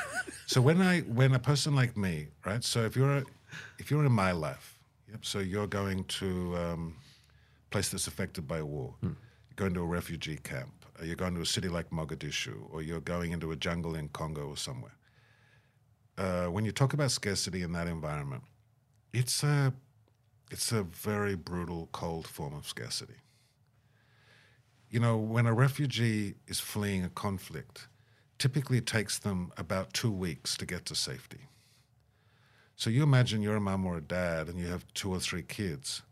so 0.46 0.60
when 0.60 0.80
I 0.80 1.00
when 1.00 1.34
a 1.34 1.38
person 1.38 1.74
like 1.74 1.96
me, 1.96 2.28
right? 2.46 2.64
So 2.64 2.84
if 2.84 2.96
you're 2.96 3.22
if 3.78 3.90
you're 3.90 4.04
in 4.04 4.12
my 4.12 4.32
life, 4.32 4.78
yep. 5.10 5.24
So 5.24 5.40
you're 5.40 5.66
going 5.66 6.04
to 6.04 6.56
um, 6.56 6.96
a 7.66 7.70
place 7.70 7.90
that's 7.90 8.06
affected 8.06 8.48
by 8.48 8.62
war. 8.62 8.94
You're 9.02 9.14
going 9.56 9.74
to 9.74 9.80
a 9.80 9.86
refugee 9.86 10.38
camp. 10.42 10.72
Or 10.98 11.04
you're 11.04 11.16
going 11.16 11.34
to 11.36 11.42
a 11.42 11.46
city 11.46 11.68
like 11.68 11.90
Mogadishu, 11.90 12.54
or 12.72 12.82
you're 12.82 13.00
going 13.00 13.30
into 13.30 13.52
a 13.52 13.56
jungle 13.56 13.94
in 13.94 14.08
Congo 14.08 14.48
or 14.48 14.56
somewhere. 14.56 14.97
Uh, 16.18 16.46
when 16.46 16.64
you 16.64 16.72
talk 16.72 16.94
about 16.94 17.12
scarcity 17.12 17.62
in 17.62 17.70
that 17.72 17.86
environment, 17.86 18.42
it's 19.12 19.44
a 19.44 19.72
it's 20.50 20.72
a 20.72 20.82
very 20.82 21.36
brutal, 21.36 21.88
cold 21.92 22.26
form 22.26 22.54
of 22.54 22.66
scarcity. 22.66 23.20
You 24.90 24.98
know, 24.98 25.16
when 25.16 25.46
a 25.46 25.52
refugee 25.52 26.34
is 26.48 26.58
fleeing 26.58 27.04
a 27.04 27.10
conflict, 27.10 27.86
typically 28.38 28.78
it 28.78 28.86
takes 28.86 29.18
them 29.18 29.52
about 29.56 29.92
two 29.92 30.10
weeks 30.10 30.56
to 30.56 30.66
get 30.66 30.86
to 30.86 30.94
safety. 30.94 31.42
So 32.74 32.90
you 32.90 33.02
imagine 33.02 33.42
you're 33.42 33.56
a 33.56 33.60
mom 33.60 33.86
or 33.86 33.98
a 33.98 34.00
dad 34.00 34.48
and 34.48 34.58
you 34.58 34.66
have 34.68 34.86
two 34.94 35.10
or 35.10 35.20
three 35.20 35.42
kids. 35.42 36.02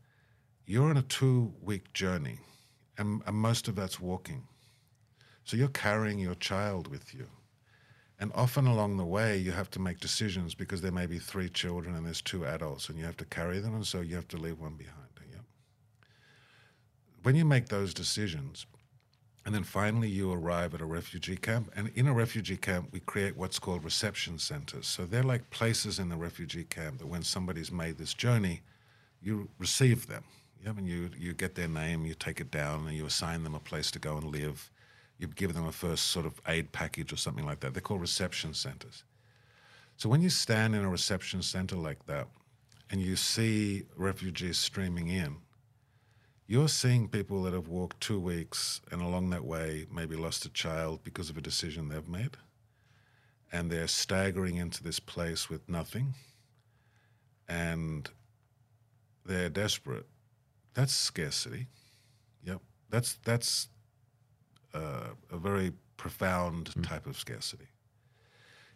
You're 0.66 0.90
on 0.90 0.96
a 0.98 1.02
two 1.02 1.52
week 1.62 1.92
journey, 1.94 2.40
and, 2.98 3.22
and 3.26 3.36
most 3.36 3.66
of 3.66 3.74
that's 3.74 3.98
walking. 3.98 4.46
So 5.44 5.56
you're 5.56 5.68
carrying 5.68 6.18
your 6.18 6.34
child 6.34 6.88
with 6.88 7.14
you. 7.14 7.26
And 8.18 8.32
often 8.34 8.66
along 8.66 8.96
the 8.96 9.04
way, 9.04 9.36
you 9.36 9.52
have 9.52 9.70
to 9.72 9.78
make 9.78 10.00
decisions 10.00 10.54
because 10.54 10.80
there 10.80 10.92
may 10.92 11.06
be 11.06 11.18
three 11.18 11.50
children 11.50 11.94
and 11.94 12.06
there's 12.06 12.22
two 12.22 12.46
adults, 12.46 12.88
and 12.88 12.98
you 12.98 13.04
have 13.04 13.16
to 13.18 13.26
carry 13.26 13.58
them, 13.58 13.74
and 13.74 13.86
so 13.86 14.00
you 14.00 14.14
have 14.16 14.28
to 14.28 14.38
leave 14.38 14.58
one 14.58 14.74
behind. 14.74 15.06
Yeah. 15.30 15.38
When 17.22 17.34
you 17.34 17.44
make 17.44 17.68
those 17.68 17.92
decisions, 17.92 18.66
and 19.44 19.54
then 19.54 19.64
finally 19.64 20.08
you 20.08 20.32
arrive 20.32 20.74
at 20.74 20.80
a 20.80 20.86
refugee 20.86 21.36
camp, 21.36 21.70
and 21.76 21.90
in 21.94 22.06
a 22.06 22.12
refugee 22.12 22.56
camp, 22.56 22.88
we 22.90 23.00
create 23.00 23.36
what's 23.36 23.58
called 23.58 23.84
reception 23.84 24.38
centers. 24.38 24.86
So 24.86 25.04
they're 25.04 25.22
like 25.22 25.50
places 25.50 25.98
in 25.98 26.08
the 26.08 26.16
refugee 26.16 26.64
camp 26.64 26.98
that 26.98 27.06
when 27.06 27.22
somebody's 27.22 27.70
made 27.70 27.98
this 27.98 28.14
journey, 28.14 28.62
you 29.20 29.48
receive 29.58 30.06
them. 30.06 30.24
Yeah, 30.64 30.70
and 30.70 30.86
you, 30.88 31.10
you 31.18 31.32
get 31.32 31.54
their 31.54 31.68
name, 31.68 32.06
you 32.06 32.14
take 32.14 32.40
it 32.40 32.50
down, 32.50 32.86
and 32.86 32.96
you 32.96 33.04
assign 33.06 33.44
them 33.44 33.54
a 33.54 33.60
place 33.60 33.90
to 33.92 33.98
go 33.98 34.16
and 34.16 34.24
live 34.24 34.70
you 35.18 35.26
give 35.28 35.54
them 35.54 35.66
a 35.66 35.72
first 35.72 36.06
sort 36.06 36.26
of 36.26 36.40
aid 36.46 36.72
package 36.72 37.12
or 37.12 37.16
something 37.16 37.46
like 37.46 37.60
that. 37.60 37.72
They're 37.72 37.80
called 37.80 38.00
reception 38.00 38.54
centers. 38.54 39.04
So 39.96 40.08
when 40.08 40.20
you 40.20 40.28
stand 40.28 40.74
in 40.74 40.84
a 40.84 40.90
reception 40.90 41.42
center 41.42 41.76
like 41.76 42.04
that 42.06 42.28
and 42.90 43.00
you 43.00 43.16
see 43.16 43.84
refugees 43.96 44.58
streaming 44.58 45.08
in, 45.08 45.36
you're 46.46 46.68
seeing 46.68 47.08
people 47.08 47.42
that 47.42 47.54
have 47.54 47.68
walked 47.68 48.00
two 48.00 48.20
weeks 48.20 48.80
and 48.92 49.00
along 49.00 49.30
that 49.30 49.44
way 49.44 49.86
maybe 49.90 50.14
lost 50.14 50.44
a 50.44 50.50
child 50.50 51.02
because 51.02 51.30
of 51.30 51.36
a 51.36 51.40
decision 51.40 51.88
they've 51.88 52.08
made. 52.08 52.36
And 53.50 53.70
they're 53.70 53.88
staggering 53.88 54.56
into 54.56 54.82
this 54.82 55.00
place 55.00 55.48
with 55.48 55.68
nothing 55.68 56.14
and 57.48 58.08
they're 59.24 59.48
desperate. 59.48 60.06
That's 60.74 60.92
scarcity. 60.92 61.68
Yep. 62.44 62.60
That's 62.90 63.14
that's 63.24 63.68
uh, 64.76 65.36
a 65.36 65.38
very 65.38 65.72
profound 65.96 66.72
type 66.82 67.06
of 67.06 67.16
scarcity. 67.18 67.68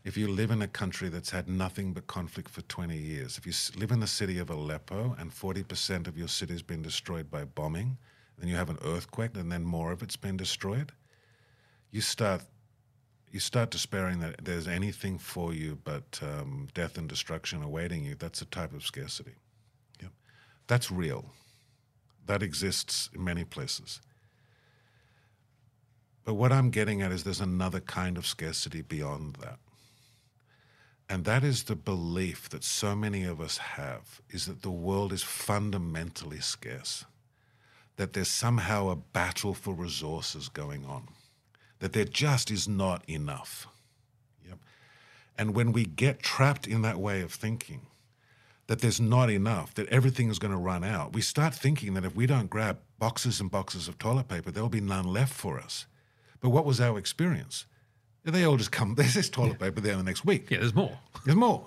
If 0.02 0.16
you 0.16 0.28
live 0.28 0.50
in 0.50 0.62
a 0.62 0.68
country 0.68 1.10
that's 1.10 1.30
had 1.30 1.46
nothing 1.46 1.92
but 1.92 2.06
conflict 2.06 2.48
for 2.48 2.62
20 2.62 2.96
years, 2.96 3.36
if 3.36 3.46
you 3.46 3.52
live 3.78 3.90
in 3.90 4.00
the 4.00 4.06
city 4.06 4.38
of 4.38 4.48
Aleppo 4.48 5.14
and 5.18 5.30
40% 5.30 6.08
of 6.08 6.16
your 6.16 6.28
city's 6.28 6.62
been 6.62 6.80
destroyed 6.80 7.30
by 7.30 7.44
bombing, 7.44 7.98
then 8.38 8.48
you 8.48 8.56
have 8.56 8.70
an 8.70 8.78
earthquake 8.82 9.36
and 9.36 9.52
then 9.52 9.62
more 9.62 9.92
of 9.92 10.02
it's 10.02 10.16
been 10.16 10.36
destroyed, 10.36 10.92
you 11.90 12.00
start 12.00 12.42
you 13.32 13.38
start 13.38 13.70
despairing 13.70 14.18
that 14.18 14.44
there's 14.44 14.66
anything 14.66 15.16
for 15.16 15.54
you 15.54 15.78
but 15.84 16.18
um, 16.20 16.66
death 16.74 16.98
and 16.98 17.08
destruction 17.08 17.62
awaiting 17.62 18.04
you. 18.04 18.16
That's 18.16 18.42
a 18.42 18.46
type 18.46 18.72
of 18.72 18.82
scarcity. 18.82 19.34
Yep. 20.02 20.10
That's 20.66 20.90
real. 20.90 21.26
That 22.26 22.42
exists 22.42 23.08
in 23.14 23.22
many 23.22 23.44
places. 23.44 24.00
But 26.24 26.34
what 26.34 26.52
I'm 26.52 26.70
getting 26.70 27.02
at 27.02 27.12
is 27.12 27.24
there's 27.24 27.40
another 27.40 27.80
kind 27.80 28.16
of 28.16 28.26
scarcity 28.26 28.82
beyond 28.82 29.36
that. 29.36 29.58
And 31.08 31.24
that 31.24 31.42
is 31.42 31.64
the 31.64 31.74
belief 31.74 32.48
that 32.50 32.62
so 32.62 32.94
many 32.94 33.24
of 33.24 33.40
us 33.40 33.58
have 33.58 34.20
is 34.30 34.46
that 34.46 34.62
the 34.62 34.70
world 34.70 35.12
is 35.12 35.24
fundamentally 35.24 36.38
scarce, 36.38 37.04
that 37.96 38.12
there's 38.12 38.28
somehow 38.28 38.90
a 38.90 38.96
battle 38.96 39.52
for 39.52 39.74
resources 39.74 40.48
going 40.48 40.84
on, 40.84 41.08
that 41.80 41.94
there 41.94 42.04
just 42.04 42.48
is 42.48 42.68
not 42.68 43.02
enough. 43.08 43.66
Yep. 44.46 44.58
And 45.36 45.52
when 45.52 45.72
we 45.72 45.84
get 45.84 46.22
trapped 46.22 46.68
in 46.68 46.82
that 46.82 47.00
way 47.00 47.22
of 47.22 47.32
thinking, 47.32 47.86
that 48.68 48.78
there's 48.78 49.00
not 49.00 49.30
enough, 49.30 49.74
that 49.74 49.88
everything 49.88 50.30
is 50.30 50.38
going 50.38 50.52
to 50.52 50.56
run 50.56 50.84
out, 50.84 51.12
we 51.12 51.22
start 51.22 51.52
thinking 51.52 51.94
that 51.94 52.04
if 52.04 52.14
we 52.14 52.24
don't 52.24 52.48
grab 52.48 52.78
boxes 53.00 53.40
and 53.40 53.50
boxes 53.50 53.88
of 53.88 53.98
toilet 53.98 54.28
paper, 54.28 54.52
there'll 54.52 54.68
be 54.68 54.80
none 54.80 55.06
left 55.06 55.32
for 55.32 55.58
us. 55.58 55.86
But 56.40 56.50
what 56.50 56.64
was 56.64 56.80
our 56.80 56.98
experience? 56.98 57.66
They 58.24 58.44
all 58.44 58.56
just 58.56 58.72
come, 58.72 58.94
there's 58.96 59.14
this 59.14 59.28
toilet 59.30 59.58
paper 59.58 59.80
there 59.80 59.96
the 59.96 60.02
next 60.02 60.24
week. 60.24 60.50
Yeah, 60.50 60.58
there's 60.58 60.74
more. 60.74 60.98
There's 61.24 61.36
more. 61.36 61.66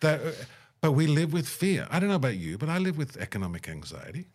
That, 0.00 0.20
uh, 0.20 0.30
but 0.80 0.92
we 0.92 1.06
live 1.06 1.32
with 1.32 1.46
fear. 1.46 1.86
I 1.90 2.00
don't 2.00 2.08
know 2.08 2.14
about 2.14 2.36
you, 2.36 2.56
but 2.56 2.68
I 2.68 2.78
live 2.78 2.96
with 2.96 3.16
economic 3.18 3.68
anxiety. 3.68 4.28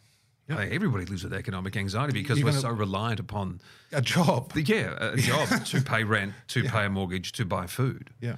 Uh, 0.48 0.58
everybody 0.70 1.06
lives 1.06 1.24
with 1.24 1.34
economic 1.34 1.76
anxiety 1.76 2.14
because 2.14 2.44
we're 2.44 2.52
so 2.52 2.70
reliant 2.70 3.20
upon, 3.20 3.62
A 3.92 4.00
job. 4.00 4.52
yeah, 4.56 4.96
a 5.00 5.18
job 5.32 5.48
to 5.66 5.82
pay 5.82 6.04
rent, 6.04 6.34
to 6.50 6.64
pay 6.66 6.86
a 6.86 6.90
mortgage, 6.90 7.32
to 7.32 7.46
buy 7.46 7.66
food. 7.66 8.12
Yeah. 8.22 8.36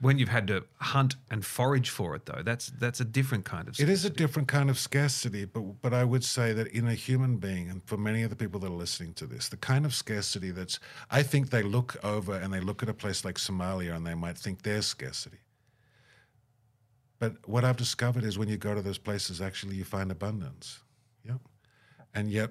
When 0.00 0.18
you've 0.18 0.28
had 0.28 0.46
to 0.46 0.64
hunt 0.76 1.16
and 1.30 1.44
forage 1.44 1.90
for 1.90 2.14
it, 2.14 2.26
though, 2.26 2.42
that's 2.44 2.68
that's 2.78 3.00
a 3.00 3.04
different 3.04 3.44
kind 3.44 3.68
of. 3.68 3.78
It 3.80 3.88
is 3.88 4.04
a 4.04 4.10
different 4.10 4.46
kind 4.46 4.70
of 4.70 4.78
scarcity, 4.78 5.44
but 5.44 5.60
but 5.82 5.92
I 5.92 6.04
would 6.04 6.24
say 6.24 6.52
that 6.52 6.68
in 6.68 6.86
a 6.86 6.94
human 6.94 7.38
being, 7.38 7.68
and 7.68 7.82
for 7.84 7.96
many 7.96 8.22
of 8.22 8.30
the 8.30 8.36
people 8.36 8.60
that 8.60 8.68
are 8.68 8.70
listening 8.70 9.14
to 9.14 9.26
this, 9.26 9.48
the 9.48 9.56
kind 9.56 9.84
of 9.84 9.94
scarcity 9.94 10.50
that's 10.50 10.78
I 11.10 11.22
think 11.22 11.50
they 11.50 11.62
look 11.62 11.96
over 12.04 12.34
and 12.34 12.52
they 12.52 12.60
look 12.60 12.82
at 12.82 12.88
a 12.88 12.94
place 12.94 13.24
like 13.24 13.36
Somalia 13.36 13.96
and 13.96 14.06
they 14.06 14.14
might 14.14 14.38
think 14.38 14.62
there's 14.62 14.86
scarcity. 14.86 15.38
But 17.18 17.48
what 17.48 17.64
I've 17.64 17.76
discovered 17.76 18.24
is 18.24 18.38
when 18.38 18.48
you 18.48 18.56
go 18.56 18.74
to 18.74 18.82
those 18.82 18.98
places, 18.98 19.40
actually 19.40 19.76
you 19.76 19.84
find 19.84 20.10
abundance. 20.12 20.80
Yep. 21.24 21.40
And 22.14 22.30
yet, 22.30 22.50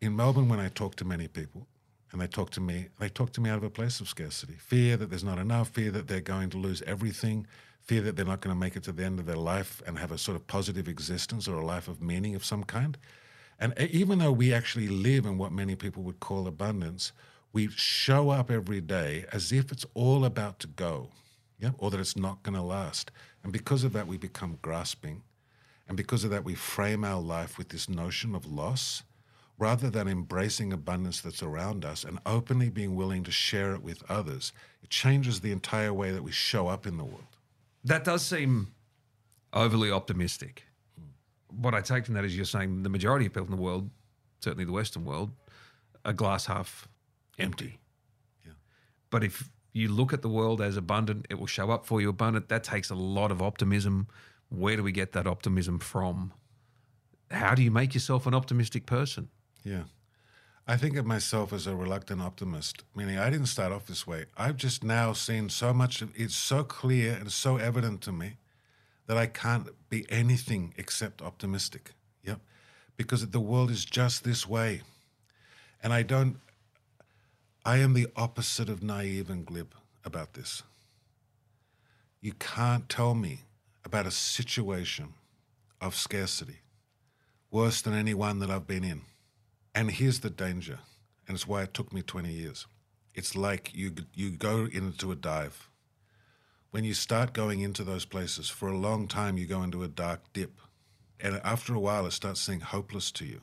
in 0.00 0.14
Melbourne, 0.14 0.48
when 0.48 0.60
I 0.60 0.68
talk 0.68 0.94
to 0.96 1.04
many 1.04 1.28
people, 1.28 1.66
and 2.12 2.20
they 2.20 2.26
talk 2.26 2.50
to 2.50 2.60
me, 2.60 2.88
they 2.98 3.08
talk 3.08 3.32
to 3.32 3.40
me 3.40 3.50
out 3.50 3.58
of 3.58 3.64
a 3.64 3.70
place 3.70 4.00
of 4.00 4.08
scarcity, 4.08 4.54
fear 4.54 4.96
that 4.96 5.10
there's 5.10 5.24
not 5.24 5.38
enough, 5.38 5.68
fear 5.68 5.90
that 5.90 6.08
they're 6.08 6.20
going 6.20 6.50
to 6.50 6.56
lose 6.56 6.82
everything, 6.82 7.46
fear 7.82 8.00
that 8.02 8.16
they're 8.16 8.24
not 8.24 8.40
going 8.40 8.54
to 8.54 8.58
make 8.58 8.76
it 8.76 8.82
to 8.84 8.92
the 8.92 9.04
end 9.04 9.18
of 9.18 9.26
their 9.26 9.36
life 9.36 9.82
and 9.86 9.98
have 9.98 10.12
a 10.12 10.18
sort 10.18 10.36
of 10.36 10.46
positive 10.46 10.88
existence 10.88 11.46
or 11.46 11.56
a 11.56 11.64
life 11.64 11.88
of 11.88 12.00
meaning 12.00 12.34
of 12.34 12.44
some 12.44 12.64
kind. 12.64 12.98
And 13.58 13.74
even 13.78 14.18
though 14.20 14.32
we 14.32 14.52
actually 14.52 14.88
live 14.88 15.26
in 15.26 15.36
what 15.36 15.52
many 15.52 15.74
people 15.74 16.02
would 16.04 16.20
call 16.20 16.46
abundance, 16.46 17.12
we 17.52 17.68
show 17.68 18.30
up 18.30 18.50
every 18.50 18.80
day 18.80 19.24
as 19.32 19.52
if 19.52 19.72
it's 19.72 19.86
all 19.94 20.24
about 20.24 20.58
to 20.60 20.66
go, 20.66 21.10
yeah, 21.58 21.70
or 21.78 21.90
that 21.90 22.00
it's 22.00 22.16
not 22.16 22.42
going 22.42 22.54
to 22.54 22.62
last. 22.62 23.10
And 23.42 23.52
because 23.52 23.84
of 23.84 23.92
that, 23.94 24.06
we 24.06 24.16
become 24.16 24.58
grasping. 24.62 25.22
And 25.88 25.96
because 25.96 26.24
of 26.24 26.30
that, 26.30 26.44
we 26.44 26.54
frame 26.54 27.04
our 27.04 27.20
life 27.20 27.58
with 27.58 27.70
this 27.70 27.88
notion 27.88 28.34
of 28.34 28.46
loss 28.46 29.02
rather 29.58 29.90
than 29.90 30.06
embracing 30.06 30.72
abundance 30.72 31.20
that's 31.20 31.42
around 31.42 31.84
us 31.84 32.04
and 32.04 32.18
openly 32.24 32.70
being 32.70 32.94
willing 32.94 33.24
to 33.24 33.30
share 33.30 33.74
it 33.74 33.82
with 33.82 34.08
others. 34.08 34.52
It 34.82 34.90
changes 34.90 35.40
the 35.40 35.52
entire 35.52 35.92
way 35.92 36.12
that 36.12 36.22
we 36.22 36.30
show 36.30 36.68
up 36.68 36.86
in 36.86 36.96
the 36.96 37.04
world. 37.04 37.36
That 37.84 38.04
does 38.04 38.24
seem 38.24 38.68
overly 39.52 39.90
optimistic. 39.90 40.64
What 41.50 41.74
I 41.74 41.80
take 41.80 42.04
from 42.04 42.14
that 42.14 42.24
is 42.24 42.36
you're 42.36 42.44
saying 42.44 42.82
the 42.82 42.88
majority 42.88 43.26
of 43.26 43.32
people 43.32 43.46
in 43.46 43.56
the 43.56 43.62
world, 43.62 43.90
certainly 44.40 44.64
the 44.64 44.72
Western 44.72 45.04
world, 45.04 45.30
are 46.04 46.12
glass 46.12 46.46
half 46.46 46.86
empty. 47.38 47.78
Yeah. 48.44 48.52
But 49.10 49.24
if 49.24 49.50
you 49.72 49.88
look 49.88 50.12
at 50.12 50.22
the 50.22 50.28
world 50.28 50.60
as 50.60 50.76
abundant, 50.76 51.26
it 51.30 51.38
will 51.38 51.46
show 51.46 51.70
up 51.70 51.84
for 51.84 52.00
you 52.00 52.10
abundant. 52.10 52.48
That 52.48 52.62
takes 52.64 52.90
a 52.90 52.94
lot 52.94 53.32
of 53.32 53.42
optimism. 53.42 54.06
Where 54.50 54.76
do 54.76 54.82
we 54.82 54.92
get 54.92 55.12
that 55.12 55.26
optimism 55.26 55.78
from? 55.78 56.32
How 57.30 57.54
do 57.54 57.62
you 57.62 57.70
make 57.70 57.94
yourself 57.94 58.26
an 58.26 58.34
optimistic 58.34 58.86
person? 58.86 59.28
Yeah. 59.68 59.82
I 60.66 60.76
think 60.76 60.96
of 60.96 61.04
myself 61.04 61.52
as 61.52 61.66
a 61.66 61.76
reluctant 61.76 62.22
optimist, 62.22 62.84
meaning 62.94 63.18
I 63.18 63.28
didn't 63.28 63.46
start 63.46 63.72
off 63.72 63.86
this 63.86 64.06
way. 64.06 64.26
I've 64.36 64.56
just 64.56 64.82
now 64.82 65.12
seen 65.12 65.50
so 65.50 65.74
much, 65.74 66.02
it's 66.14 66.34
so 66.34 66.64
clear 66.64 67.12
and 67.12 67.30
so 67.30 67.56
evident 67.56 68.00
to 68.02 68.12
me 68.12 68.36
that 69.06 69.16
I 69.16 69.26
can't 69.26 69.68
be 69.90 70.06
anything 70.10 70.74
except 70.76 71.20
optimistic. 71.20 71.92
Yep. 72.24 72.40
Because 72.96 73.26
the 73.26 73.40
world 73.40 73.70
is 73.70 73.84
just 73.84 74.24
this 74.24 74.46
way. 74.46 74.82
And 75.82 75.92
I 75.92 76.02
don't, 76.02 76.36
I 77.64 77.78
am 77.78 77.92
the 77.92 78.08
opposite 78.16 78.68
of 78.68 78.82
naive 78.82 79.30
and 79.30 79.44
glib 79.44 79.74
about 80.04 80.32
this. 80.34 80.62
You 82.20 82.32
can't 82.32 82.88
tell 82.88 83.14
me 83.14 83.40
about 83.84 84.06
a 84.06 84.10
situation 84.10 85.14
of 85.80 85.94
scarcity 85.94 86.60
worse 87.50 87.80
than 87.80 87.94
any 87.94 88.14
one 88.14 88.38
that 88.40 88.50
I've 88.50 88.66
been 88.66 88.84
in. 88.84 89.02
And 89.78 89.92
here's 89.92 90.18
the 90.18 90.30
danger, 90.30 90.80
and 91.28 91.36
it's 91.36 91.46
why 91.46 91.62
it 91.62 91.72
took 91.72 91.92
me 91.92 92.02
20 92.02 92.32
years. 92.32 92.66
It's 93.14 93.36
like 93.36 93.72
you, 93.72 93.92
you 94.12 94.32
go 94.32 94.64
into 94.64 95.12
a 95.12 95.14
dive. 95.14 95.70
When 96.72 96.82
you 96.82 96.94
start 96.94 97.32
going 97.32 97.60
into 97.60 97.84
those 97.84 98.04
places, 98.04 98.48
for 98.48 98.68
a 98.68 98.76
long 98.76 99.06
time, 99.06 99.38
you 99.38 99.46
go 99.46 99.62
into 99.62 99.84
a 99.84 99.88
dark 99.88 100.32
dip. 100.32 100.58
And 101.20 101.40
after 101.44 101.74
a 101.74 101.78
while, 101.78 102.06
it 102.06 102.10
starts 102.10 102.40
seeming 102.40 102.62
hopeless 102.62 103.12
to 103.12 103.24
you. 103.24 103.42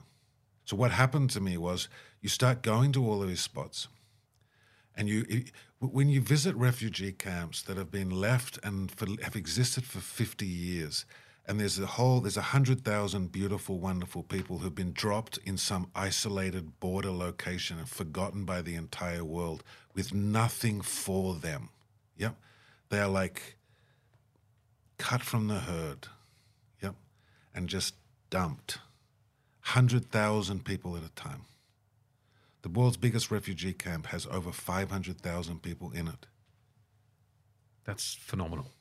So, 0.66 0.76
what 0.76 0.92
happened 0.92 1.30
to 1.30 1.40
me 1.40 1.56
was 1.56 1.88
you 2.20 2.28
start 2.28 2.62
going 2.62 2.92
to 2.92 3.10
all 3.10 3.24
of 3.24 3.30
these 3.30 3.40
spots, 3.40 3.88
and 4.94 5.08
you, 5.08 5.46
when 5.80 6.10
you 6.10 6.20
visit 6.20 6.54
refugee 6.58 7.14
camps 7.14 7.62
that 7.62 7.78
have 7.78 7.92
been 7.92 8.10
left 8.10 8.60
and 8.62 8.92
for, 8.92 9.08
have 9.24 9.38
existed 9.38 9.86
for 9.86 10.00
50 10.00 10.46
years, 10.46 11.06
and 11.48 11.60
there's 11.60 11.78
a 11.78 11.86
whole, 11.86 12.22
there's 12.22 12.38
a 12.38 12.42
hundred 12.42 12.84
thousand 12.84 13.32
beautiful, 13.32 13.80
wonderful 13.80 14.24
people 14.24 14.60
who've 14.60 14.74
been 14.74 14.94
dropped 14.94 15.38
in 15.46 15.58
some 15.58 15.92
isolated 15.96 16.80
border 16.80 17.12
location 17.12 17.78
and 17.78 17.88
forgotten 17.88 18.46
by 18.46 18.62
the 18.62 18.76
entire 18.76 19.24
world 19.24 19.64
with 19.94 20.14
nothing 20.14 20.82
for 20.82 21.36
them. 21.36 21.70
Yep. 22.18 22.36
They 22.90 23.00
are 23.00 23.08
like 23.08 23.58
cut 24.98 25.22
from 25.22 25.48
the 25.48 25.60
herd. 25.60 26.08
Yep. 26.82 26.96
And 27.54 27.70
just 27.70 27.94
dumped. 28.32 28.80
100,000 29.66 30.66
people 30.66 30.96
at 30.96 31.04
a 31.04 31.10
time. 31.10 31.42
The 32.64 32.70
world's 32.70 32.98
biggest 32.98 33.30
refugee 33.30 33.74
camp 33.74 34.08
has 34.08 34.26
over 34.32 34.52
500,000 34.52 35.62
people 35.62 35.92
in 35.92 36.08
it. 36.08 36.26
That's 37.84 38.16
phenomenal. 38.16 38.72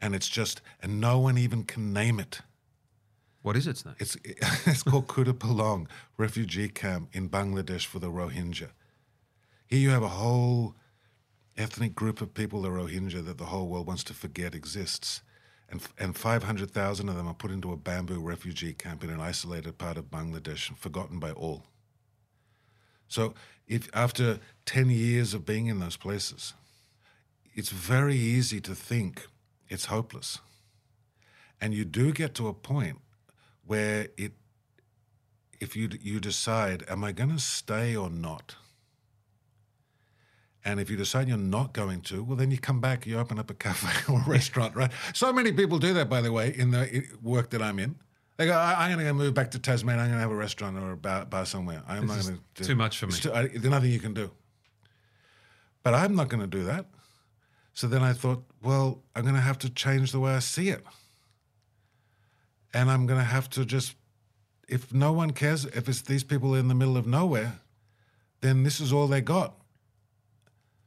And 0.00 0.14
it's 0.14 0.28
just, 0.28 0.60
and 0.80 1.00
no 1.00 1.18
one 1.18 1.36
even 1.36 1.64
can 1.64 1.92
name 1.92 2.20
it. 2.20 2.40
What 3.42 3.56
is 3.56 3.66
its 3.66 3.84
name? 3.84 3.94
It's, 3.98 4.16
it's 4.24 4.82
called 4.82 5.08
Kutupalong 5.08 5.86
Refugee 6.16 6.68
Camp 6.68 7.08
in 7.12 7.28
Bangladesh 7.28 7.86
for 7.86 7.98
the 7.98 8.10
Rohingya. 8.10 8.68
Here 9.66 9.78
you 9.78 9.90
have 9.90 10.02
a 10.02 10.08
whole 10.08 10.74
ethnic 11.56 11.94
group 11.94 12.20
of 12.20 12.34
people, 12.34 12.62
the 12.62 12.70
Rohingya, 12.70 13.24
that 13.26 13.38
the 13.38 13.46
whole 13.46 13.68
world 13.68 13.86
wants 13.86 14.04
to 14.04 14.14
forget 14.14 14.54
exists. 14.54 15.22
And, 15.70 15.82
and 15.98 16.16
500,000 16.16 17.08
of 17.08 17.16
them 17.16 17.28
are 17.28 17.34
put 17.34 17.50
into 17.50 17.72
a 17.72 17.76
bamboo 17.76 18.20
refugee 18.20 18.72
camp 18.72 19.04
in 19.04 19.10
an 19.10 19.20
isolated 19.20 19.76
part 19.76 19.98
of 19.98 20.10
Bangladesh, 20.10 20.74
forgotten 20.76 21.18
by 21.18 21.32
all. 21.32 21.64
So, 23.08 23.34
if 23.66 23.88
after 23.94 24.38
10 24.66 24.90
years 24.90 25.34
of 25.34 25.44
being 25.44 25.66
in 25.66 25.78
those 25.78 25.96
places, 25.96 26.54
it's 27.54 27.70
very 27.70 28.16
easy 28.16 28.60
to 28.62 28.74
think 28.74 29.26
it's 29.68 29.86
hopeless. 29.86 30.38
And 31.60 31.74
you 31.74 31.84
do 31.84 32.12
get 32.12 32.34
to 32.36 32.48
a 32.48 32.54
point 32.54 33.00
where 33.66 34.08
it, 34.16 34.32
if 35.60 35.76
you, 35.76 35.88
you 36.00 36.20
decide, 36.20 36.84
am 36.88 37.04
I 37.04 37.12
going 37.12 37.30
to 37.30 37.38
stay 37.38 37.96
or 37.96 38.10
not? 38.10 38.54
And 40.64 40.80
if 40.80 40.90
you 40.90 40.96
decide 40.96 41.28
you're 41.28 41.36
not 41.38 41.72
going 41.72 42.02
to, 42.02 42.22
well, 42.22 42.36
then 42.36 42.50
you 42.50 42.58
come 42.58 42.80
back, 42.80 43.06
you 43.06 43.18
open 43.18 43.38
up 43.38 43.50
a 43.50 43.54
cafe 43.66 44.12
or 44.12 44.20
a 44.20 44.24
restaurant, 44.28 44.74
right? 44.74 44.90
So 45.14 45.32
many 45.32 45.52
people 45.52 45.78
do 45.78 45.94
that, 45.94 46.08
by 46.08 46.20
the 46.20 46.32
way, 46.32 46.54
in 46.54 46.70
the 46.70 47.04
work 47.22 47.50
that 47.50 47.62
I'm 47.62 47.78
in. 47.78 47.96
They 48.36 48.46
go, 48.46 48.52
I, 48.52 48.86
I'm 48.86 48.94
going 48.94 49.06
to 49.06 49.12
move 49.14 49.34
back 49.34 49.50
to 49.52 49.58
Tasmania. 49.58 50.02
I'm 50.02 50.08
going 50.08 50.18
to 50.18 50.22
have 50.22 50.30
a 50.30 50.36
restaurant 50.36 50.78
or 50.78 50.92
a 50.92 50.96
bar, 50.96 51.24
bar 51.24 51.44
somewhere. 51.44 51.82
I'm 51.88 52.06
not 52.06 52.22
going 52.22 52.38
to 52.54 52.62
too 52.62 52.76
much 52.76 52.98
for 52.98 53.08
me. 53.08 53.14
I, 53.32 53.48
there's 53.48 53.64
nothing 53.64 53.90
you 53.90 53.98
can 53.98 54.14
do. 54.14 54.30
But 55.82 55.94
I'm 55.94 56.14
not 56.14 56.28
going 56.28 56.40
to 56.40 56.46
do 56.46 56.64
that. 56.64 56.86
So 57.78 57.86
then 57.86 58.02
I 58.02 58.12
thought, 58.12 58.42
well, 58.60 59.04
I'm 59.14 59.22
going 59.22 59.36
to 59.36 59.40
have 59.40 59.58
to 59.58 59.70
change 59.70 60.10
the 60.10 60.18
way 60.18 60.32
I 60.32 60.40
see 60.40 60.68
it. 60.70 60.82
And 62.74 62.90
I'm 62.90 63.06
going 63.06 63.20
to 63.20 63.24
have 63.24 63.48
to 63.50 63.64
just, 63.64 63.94
if 64.68 64.92
no 64.92 65.12
one 65.12 65.30
cares, 65.30 65.64
if 65.64 65.88
it's 65.88 66.00
these 66.00 66.24
people 66.24 66.56
in 66.56 66.66
the 66.66 66.74
middle 66.74 66.96
of 66.96 67.06
nowhere, 67.06 67.60
then 68.40 68.64
this 68.64 68.80
is 68.80 68.92
all 68.92 69.06
they 69.06 69.20
got. 69.20 69.54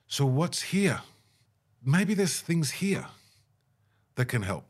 So 0.07 0.25
what's 0.25 0.61
here? 0.63 0.99
Maybe 1.81 2.13
there's 2.13 2.41
things 2.41 2.71
here 2.71 3.05
that 4.15 4.25
can 4.25 4.41
help. 4.41 4.65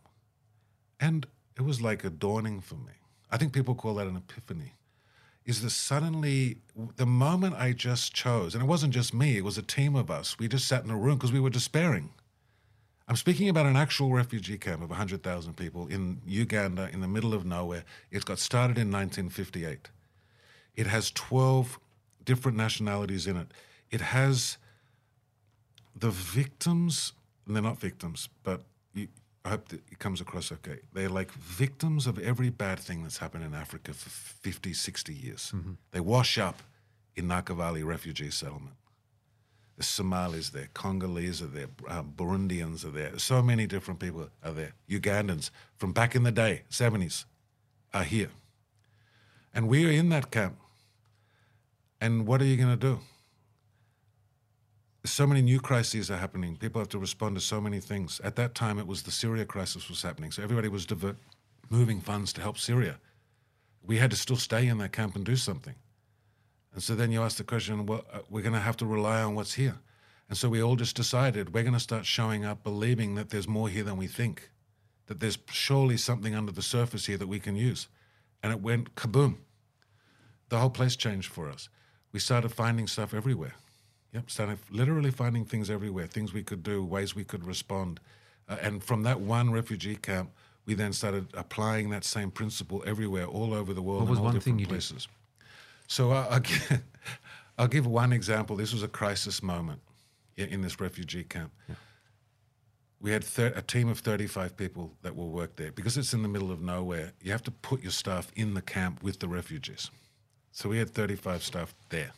And 1.00 1.26
it 1.58 1.64
was 1.64 1.82
like 1.82 2.04
a 2.04 2.12
dawning 2.12 2.62
for 2.62 2.76
me. 2.76 2.94
I 3.32 3.38
think 3.38 3.52
people 3.52 3.74
call 3.74 3.96
that 3.96 4.06
an 4.06 4.16
epiphany. 4.16 4.74
Is 5.46 5.62
that 5.64 5.72
suddenly, 5.72 6.58
the 6.98 7.06
moment 7.06 7.56
I 7.56 7.74
just 7.74 8.14
chose, 8.14 8.54
and 8.54 8.64
it 8.64 8.68
wasn't 8.68 8.94
just 8.94 9.14
me, 9.14 9.38
it 9.38 9.44
was 9.44 9.58
a 9.58 9.64
team 9.64 9.96
of 9.96 10.12
us. 10.12 10.38
We 10.38 10.48
just 10.48 10.68
sat 10.68 10.84
in 10.84 10.92
a 10.92 10.98
room 10.98 11.16
because 11.16 11.32
we 11.32 11.40
were 11.40 11.50
despairing. 11.50 12.12
I'm 13.08 13.16
speaking 13.16 13.50
about 13.50 13.66
an 13.66 13.76
actual 13.76 14.14
refugee 14.14 14.58
camp 14.58 14.82
of 14.84 14.90
100,000 14.90 15.58
people 15.58 15.88
in 15.88 16.22
Uganda, 16.26 16.90
in 16.94 17.02
the 17.02 17.08
middle 17.08 17.34
of 17.34 17.44
nowhere. 17.44 17.84
It 18.12 18.24
got 18.24 18.40
started 18.40 18.78
in 18.78 18.92
1958. 18.92 19.90
It 20.76 20.88
has 20.88 21.12
12 21.12 21.80
different 22.24 22.58
nationalities 22.58 23.28
in 23.28 23.36
it. 23.36 23.48
It 23.90 24.02
has 24.02 24.58
the 25.96 26.12
victims, 26.12 27.14
and 27.46 27.56
they're 27.56 27.64
not 27.64 27.80
victims, 27.80 28.30
but 28.44 28.62
I 29.44 29.50
hope 29.50 29.70
that 29.70 29.82
it 29.92 29.98
comes 30.00 30.22
across 30.22 30.52
okay. 30.52 30.80
They're 30.94 31.10
like 31.10 31.32
victims 31.32 32.06
of 32.06 32.20
every 32.20 32.50
bad 32.50 32.80
thing 32.80 33.02
that's 33.04 33.18
happened 33.18 33.44
in 33.44 33.56
Africa 33.56 33.94
for 33.94 34.10
50, 34.10 34.74
60 34.74 35.14
years. 35.14 35.52
They 35.92 36.00
wash 36.00 36.38
up 36.38 36.62
in 37.16 37.28
Nakivale 37.28 37.84
refugee 37.84 38.30
settlement. 38.30 38.76
The 39.78 39.84
Somalis 39.84 40.52
there, 40.52 40.70
Congolese 40.76 41.42
are 41.42 41.48
there, 41.48 41.68
uh, 41.88 42.04
Burundians 42.04 42.86
are 42.86 42.92
there. 42.92 43.18
So 43.18 43.42
many 43.42 43.66
different 43.66 44.00
people 44.00 44.30
are 44.44 44.52
there. 44.52 44.74
Ugandans 44.88 45.50
from 45.76 45.92
back 45.92 46.16
in 46.16 46.22
the 46.22 46.32
day, 46.32 46.64
70s, 46.70 47.26
are 47.94 48.04
here. 48.04 48.30
And 49.54 49.68
we 49.68 49.88
are 49.88 49.92
in 49.92 50.10
that 50.10 50.30
camp. 50.30 50.58
And 52.00 52.28
what 52.28 52.42
are 52.42 52.46
you 52.46 52.58
going 52.58 52.70
to 52.70 52.78
do? 52.78 53.00
So 55.04 55.26
many 55.26 55.42
new 55.42 55.60
crises 55.60 56.12
are 56.12 56.18
happening. 56.18 56.58
People 56.58 56.80
have 56.80 56.90
to 56.90 57.00
respond 57.00 57.36
to 57.36 57.42
so 57.42 57.60
many 57.60 57.80
things. 57.80 58.22
At 58.24 58.36
that 58.36 58.54
time, 58.54 58.78
it 58.78 58.86
was 58.86 59.02
the 59.02 59.12
Syria 59.12 59.46
crisis 59.46 59.90
was 59.90 60.02
happening, 60.02 60.32
so 60.32 60.44
everybody 60.44 60.68
was 60.68 60.86
divert, 60.86 61.18
moving 61.70 62.02
funds 62.02 62.32
to 62.34 62.42
help 62.42 62.58
Syria. 62.58 63.00
We 63.84 63.98
had 63.98 64.12
to 64.12 64.18
still 64.18 64.36
stay 64.36 64.68
in 64.68 64.78
that 64.78 64.92
camp 64.92 65.16
and 65.16 65.26
do 65.26 65.36
something. 65.36 65.74
And 66.74 66.84
so 66.84 66.96
then 66.96 67.12
you 67.12 67.22
ask 67.22 67.38
the 67.38 67.44
question, 67.44 67.86
well, 67.86 68.06
uh, 68.14 68.20
we're 68.30 68.44
going 68.44 68.54
to 68.54 68.60
have 68.60 68.78
to 68.78 68.86
rely 68.86 69.22
on 69.22 69.36
what's 69.36 69.54
here. 69.54 69.80
And 70.30 70.38
so 70.38 70.48
we 70.48 70.62
all 70.64 70.76
just 70.76 70.96
decided 70.96 71.54
we're 71.54 71.64
going 71.64 71.74
to 71.74 71.80
start 71.80 72.06
showing 72.06 72.46
up, 72.46 72.64
believing 72.64 73.16
that 73.16 73.30
there's 73.30 73.48
more 73.48 73.68
here 73.68 73.84
than 73.84 73.98
we 73.98 74.08
think, 74.08 74.50
that 75.08 75.20
there's 75.20 75.38
surely 75.50 75.98
something 75.98 76.36
under 76.36 76.52
the 76.52 76.62
surface 76.62 77.08
here 77.08 77.18
that 77.18 77.28
we 77.28 77.40
can 77.40 77.56
use. 77.56 77.88
And 78.42 78.54
it 78.54 78.62
went 78.62 78.96
kaboom. 78.96 79.38
The 80.50 80.60
whole 80.60 80.70
place 80.70 80.96
changed 80.96 81.32
for 81.32 81.50
us. 81.50 81.70
We 82.14 82.20
started 82.20 82.50
finding 82.50 82.88
stuff 82.88 83.14
everywhere. 83.14 83.56
Yep, 84.14 84.30
started 84.30 84.60
literally 84.70 85.12
finding 85.12 85.46
things 85.46 85.70
everywhere, 85.70 86.06
things 86.06 86.34
we 86.34 86.44
could 86.44 86.64
do, 86.64 86.84
ways 86.84 87.16
we 87.16 87.24
could 87.24 87.46
respond. 87.46 88.00
Uh, 88.50 88.58
and 88.62 88.84
from 88.84 89.04
that 89.04 89.22
one 89.22 89.52
refugee 89.52 89.96
camp, 89.96 90.32
we 90.66 90.74
then 90.74 90.92
started 90.92 91.28
applying 91.34 91.90
that 91.92 92.04
same 92.04 92.30
principle 92.30 92.84
everywhere, 92.86 93.26
all 93.26 93.54
over 93.54 93.74
the 93.74 93.82
world, 93.82 94.02
What 94.02 94.10
was 94.10 94.20
in 94.20 94.26
all 94.26 94.32
one 94.32 94.40
thing 94.42 94.58
different 94.58 94.60
you 94.60 94.66
did? 94.66 95.08
So 95.88 96.12
uh, 96.12 96.28
I'll, 96.30 96.40
give, 96.42 96.82
I'll 97.58 97.68
give 97.68 97.88
one 97.88 98.12
example. 98.12 98.56
This 98.58 98.74
was 98.74 98.84
a 98.84 98.88
crisis 98.88 99.42
moment 99.42 99.82
in, 100.36 100.50
in 100.50 100.62
this 100.62 100.80
refugee 100.80 101.24
camp. 101.24 101.52
We 103.00 103.12
had 103.12 103.24
thir- 103.24 103.54
a 103.56 103.62
team 103.62 103.88
of 103.90 104.00
35 104.00 104.56
people 104.56 104.94
that 105.02 105.16
will 105.16 105.30
work 105.32 105.56
there. 105.56 105.72
Because 105.72 105.98
it's 105.98 106.14
in 106.14 106.22
the 106.22 106.28
middle 106.28 106.52
of 106.52 106.62
nowhere, 106.62 107.14
you 107.22 107.32
have 107.32 107.42
to 107.44 107.52
put 107.52 107.82
your 107.82 107.92
staff 107.92 108.32
in 108.36 108.54
the 108.54 108.62
camp 108.62 109.02
with 109.02 109.20
the 109.20 109.28
refugees. 109.28 109.90
So 110.52 110.70
we 110.70 110.78
had 110.78 110.92
35 110.92 111.44
staff 111.44 111.74
there 111.90 112.12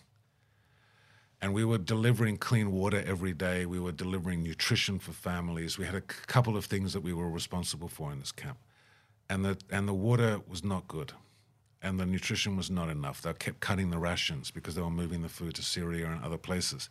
and 1.43 1.53
we 1.53 1.65
were 1.65 1.77
delivering 1.77 2.38
clean 2.38 2.71
water 2.71 3.03
every 3.06 3.34
day. 3.34 3.65
We 3.65 3.77
were 3.77 3.91
delivering 3.91 4.43
nutrition 4.43 4.97
for 4.97 5.12
families. 5.12 5.77
We 5.77 5.84
had 5.84 5.93
a 5.93 5.99
couple 5.99 6.56
of 6.56 6.63
things 6.63 6.93
that 6.93 7.01
we 7.01 7.12
were 7.12 7.29
responsible 7.29 7.89
for 7.89 8.13
in 8.13 8.19
this 8.19 8.32
camp, 8.32 8.58
and 9.29 9.43
the 9.43 9.58
and 9.69 9.86
the 9.86 9.93
water 9.93 10.39
was 10.47 10.63
not 10.63 10.88
good, 10.88 11.12
and 11.82 11.99
the 11.99 12.06
nutrition 12.06 12.56
was 12.56 12.71
not 12.71 12.89
enough. 12.89 13.21
They 13.21 13.34
kept 13.34 13.60
cutting 13.60 13.89
the 13.89 13.97
rations 13.97 14.51
because 14.51 14.75
they 14.75 14.82
were 14.82 14.89
moving 14.89 15.21
the 15.21 15.27
food 15.27 15.56
to 15.56 15.63
Syria 15.63 16.08
and 16.08 16.23
other 16.23 16.38
places. 16.38 16.89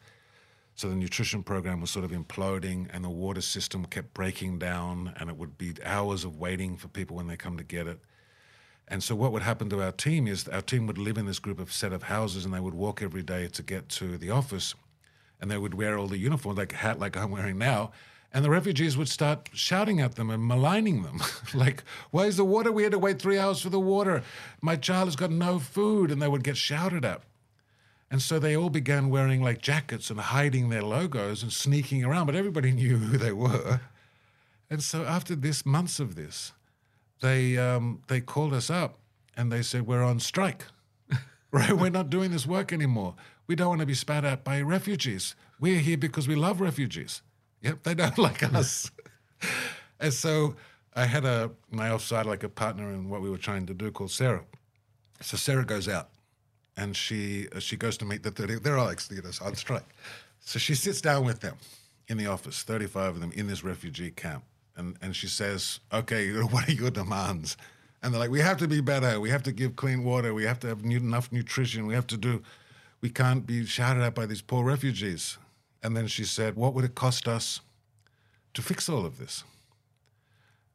So 0.75 0.91
the 0.91 0.97
nutrition 0.97 1.43
program 1.43 1.81
was 1.81 1.91
sort 1.91 2.05
of 2.05 2.11
imploding, 2.11 2.89
and 2.93 3.03
the 3.03 3.11
water 3.11 3.41
system 3.41 3.87
kept 3.87 4.13
breaking 4.13 4.59
down, 4.59 5.15
and 5.19 5.31
it 5.31 5.39
would 5.39 5.57
be 5.57 5.73
hours 5.83 6.25
of 6.25 6.39
waiting 6.39 6.77
for 6.77 6.89
people 6.89 7.17
when 7.17 7.27
they 7.27 7.39
come 7.39 7.57
to 7.57 7.65
get 7.65 7.87
it. 7.87 8.01
And 8.93 9.03
so 9.03 9.15
what 9.15 9.33
would 9.33 9.43
happen 9.43 9.71
to 9.71 9.83
our 9.83 9.91
team 9.91 10.27
is 10.27 10.47
our 10.49 10.61
team 10.61 10.87
would 10.87 10.99
live 10.99 11.17
in 11.17 11.25
this 11.25 11.39
group 11.39 11.59
of 11.59 11.73
set 11.73 11.95
of 11.95 12.03
houses 12.03 12.45
and 12.45 12.53
they 12.53 12.61
would 12.61 12.75
walk 12.75 13.01
every 13.01 13.23
day 13.23 13.49
to 13.49 13.63
get 13.63 13.89
to 13.89 14.19
the 14.19 14.29
office 14.29 14.75
and 15.41 15.51
they 15.51 15.57
would 15.57 15.73
wear 15.73 15.97
all 15.97 16.09
the 16.09 16.19
uniforms 16.19 16.59
like 16.59 16.73
hat 16.73 17.01
like 17.01 17.17
I'm 17.17 17.31
wearing 17.31 17.57
now. 17.57 17.93
And 18.35 18.45
the 18.45 18.51
refugees 18.51 18.99
would 18.99 19.09
start 19.09 19.49
shouting 19.55 20.03
at 20.03 20.17
them 20.17 20.29
and 20.29 20.47
maligning 20.47 21.05
them. 21.05 21.23
like, 21.55 21.85
why 22.11 22.27
is 22.27 22.37
the 22.37 22.45
water? 22.45 22.71
We 22.71 22.83
had 22.83 22.93
to 22.93 22.99
wait 22.99 23.19
three 23.19 23.39
hours 23.39 23.63
for 23.63 23.71
the 23.71 23.81
water. 23.81 24.23
My 24.61 24.77
child 24.77 25.07
has 25.07 25.17
got 25.17 25.31
no 25.31 25.59
food. 25.59 26.11
And 26.11 26.21
they 26.21 26.29
would 26.29 26.45
get 26.45 26.59
shouted 26.59 27.03
at. 27.03 27.23
And 28.11 28.21
so 28.21 28.39
they 28.39 28.55
all 28.55 28.69
began 28.69 29.09
wearing 29.09 29.43
like 29.43 29.63
jackets 29.63 30.11
and 30.11 30.21
hiding 30.21 30.69
their 30.69 30.83
logos 30.83 31.43
and 31.43 31.51
sneaking 31.51 32.05
around, 32.05 32.27
but 32.27 32.37
everybody 32.37 32.73
knew 32.73 32.99
who 32.99 33.17
they 33.17 33.33
were. 33.33 33.81
And 34.69 34.83
so 34.83 35.05
after 35.05 35.35
this, 35.35 35.65
months 35.65 35.99
of 35.99 36.15
this, 36.15 36.53
they 37.23 37.57
um, 37.57 38.03
they 38.09 38.21
called 38.21 38.53
us 38.53 38.69
up 38.69 38.99
and 39.37 39.51
they 39.51 39.63
said 39.63 39.87
we're 39.87 40.03
on 40.03 40.21
strike. 40.21 40.67
right, 41.51 41.73
we're 41.73 41.91
not 41.91 42.11
doing 42.11 42.31
this 42.31 42.47
work 42.47 42.73
anymore. 42.73 43.15
We 43.47 43.57
don't 43.57 43.69
want 43.69 43.81
to 43.81 43.87
be 43.87 43.95
spat 43.95 44.25
at 44.25 44.45
by 44.45 44.61
refugees. 44.61 45.35
We're 45.59 45.79
here 45.79 45.97
because 45.97 46.29
we 46.29 46.35
love 46.35 46.61
refugees. 46.61 47.23
Yep, 47.63 47.85
they 47.85 47.95
don't 47.95 48.19
like 48.27 48.43
us. 48.43 48.91
and 50.01 50.13
so 50.13 50.57
I 50.95 51.07
had 51.07 51.25
a 51.25 51.51
my 51.71 51.91
offside 51.91 52.27
like 52.27 52.43
a 52.43 52.49
partner 52.51 52.93
in 52.93 53.09
what 53.09 53.23
we 53.23 53.31
were 53.31 53.39
trying 53.39 53.65
to 53.67 53.75
do 53.75 53.91
called 53.91 54.11
Sarah. 54.11 54.45
So 55.21 55.37
Sarah 55.37 55.65
goes 55.65 55.89
out 55.89 56.11
and 56.77 56.97
she 56.97 57.47
she 57.59 57.77
goes 57.77 57.97
to 57.99 58.05
meet 58.05 58.23
the 58.23 58.31
30 58.31 58.57
they're 58.57 58.79
all 58.79 58.89
ex 58.89 59.11
know, 59.11 59.21
on 59.43 59.55
strike 59.55 59.87
so 60.41 60.59
she 60.59 60.75
sits 60.75 61.01
down 61.01 61.25
with 61.25 61.41
them 61.41 61.57
in 62.09 62.17
the 62.17 62.27
office 62.27 62.63
35 62.63 63.17
of 63.17 63.21
them 63.21 63.33
in 63.33 63.47
this 63.47 63.63
refugee 63.63 64.11
camp 64.11 64.45
and 64.77 64.97
and 65.03 65.15
she 65.15 65.27
says 65.27 65.81
okay 65.93 66.31
what 66.53 66.69
are 66.69 66.73
your 66.73 66.91
demands? 66.91 67.57
And 68.03 68.13
they're 68.13 68.21
like 68.21 68.31
we 68.31 68.41
have 68.41 68.57
to 68.59 68.69
be 68.69 68.81
better. 68.81 69.21
We 69.21 69.31
have 69.31 69.43
to 69.45 69.53
give 69.53 69.77
clean 69.77 70.05
water. 70.05 70.35
We 70.35 70.45
have 70.45 70.61
to 70.61 70.69
have 70.69 70.85
nu- 70.85 70.97
enough 70.97 71.31
nutrition. 71.31 71.87
We 71.87 71.95
have 71.95 72.07
to 72.09 72.17
do 72.17 72.43
we 73.01 73.11
can't 73.11 73.47
be 73.47 73.65
shouted 73.67 74.03
at 74.03 74.15
by 74.15 74.27
these 74.27 74.43
poor 74.43 74.65
refugees. 74.65 75.39
And 75.83 75.97
then 75.97 76.07
she 76.07 76.25
said 76.25 76.57
what 76.57 76.75
would 76.75 76.85
it 76.85 76.95
cost 76.95 77.29
us 77.29 77.61
to 78.55 78.63
fix 78.63 78.89
all 78.89 79.07
of 79.07 79.19
this? 79.19 79.45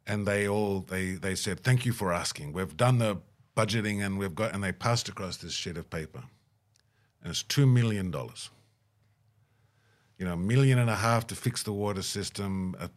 And 0.06 0.26
they 0.26 0.48
all 0.48 0.82
they 0.82 1.12
they 1.12 1.36
said 1.36 1.62
thank 1.62 1.86
you 1.86 1.94
for 1.94 2.14
asking. 2.14 2.54
We've 2.54 2.78
done 2.78 3.00
the 3.00 3.18
budgeting 3.56 4.06
and 4.06 4.18
we've 4.18 4.36
got 4.36 4.54
and 4.54 4.64
they 4.64 4.72
passed 4.72 5.10
across 5.10 5.38
this 5.38 5.54
sheet 5.54 5.78
of 5.78 5.90
paper. 5.90 6.24
And 7.22 7.32
it's 7.32 7.44
two 7.44 7.66
million 7.66 8.12
dollars. 8.12 8.52
You 10.18 10.26
know 10.26 10.34
a 10.34 10.38
million 10.38 10.80
and 10.80 10.90
a 10.90 10.96
half 10.96 11.28
to 11.28 11.36
fix 11.36 11.64
the 11.64 11.74
water 11.74 12.02
system 12.02 12.76
a 12.80 12.90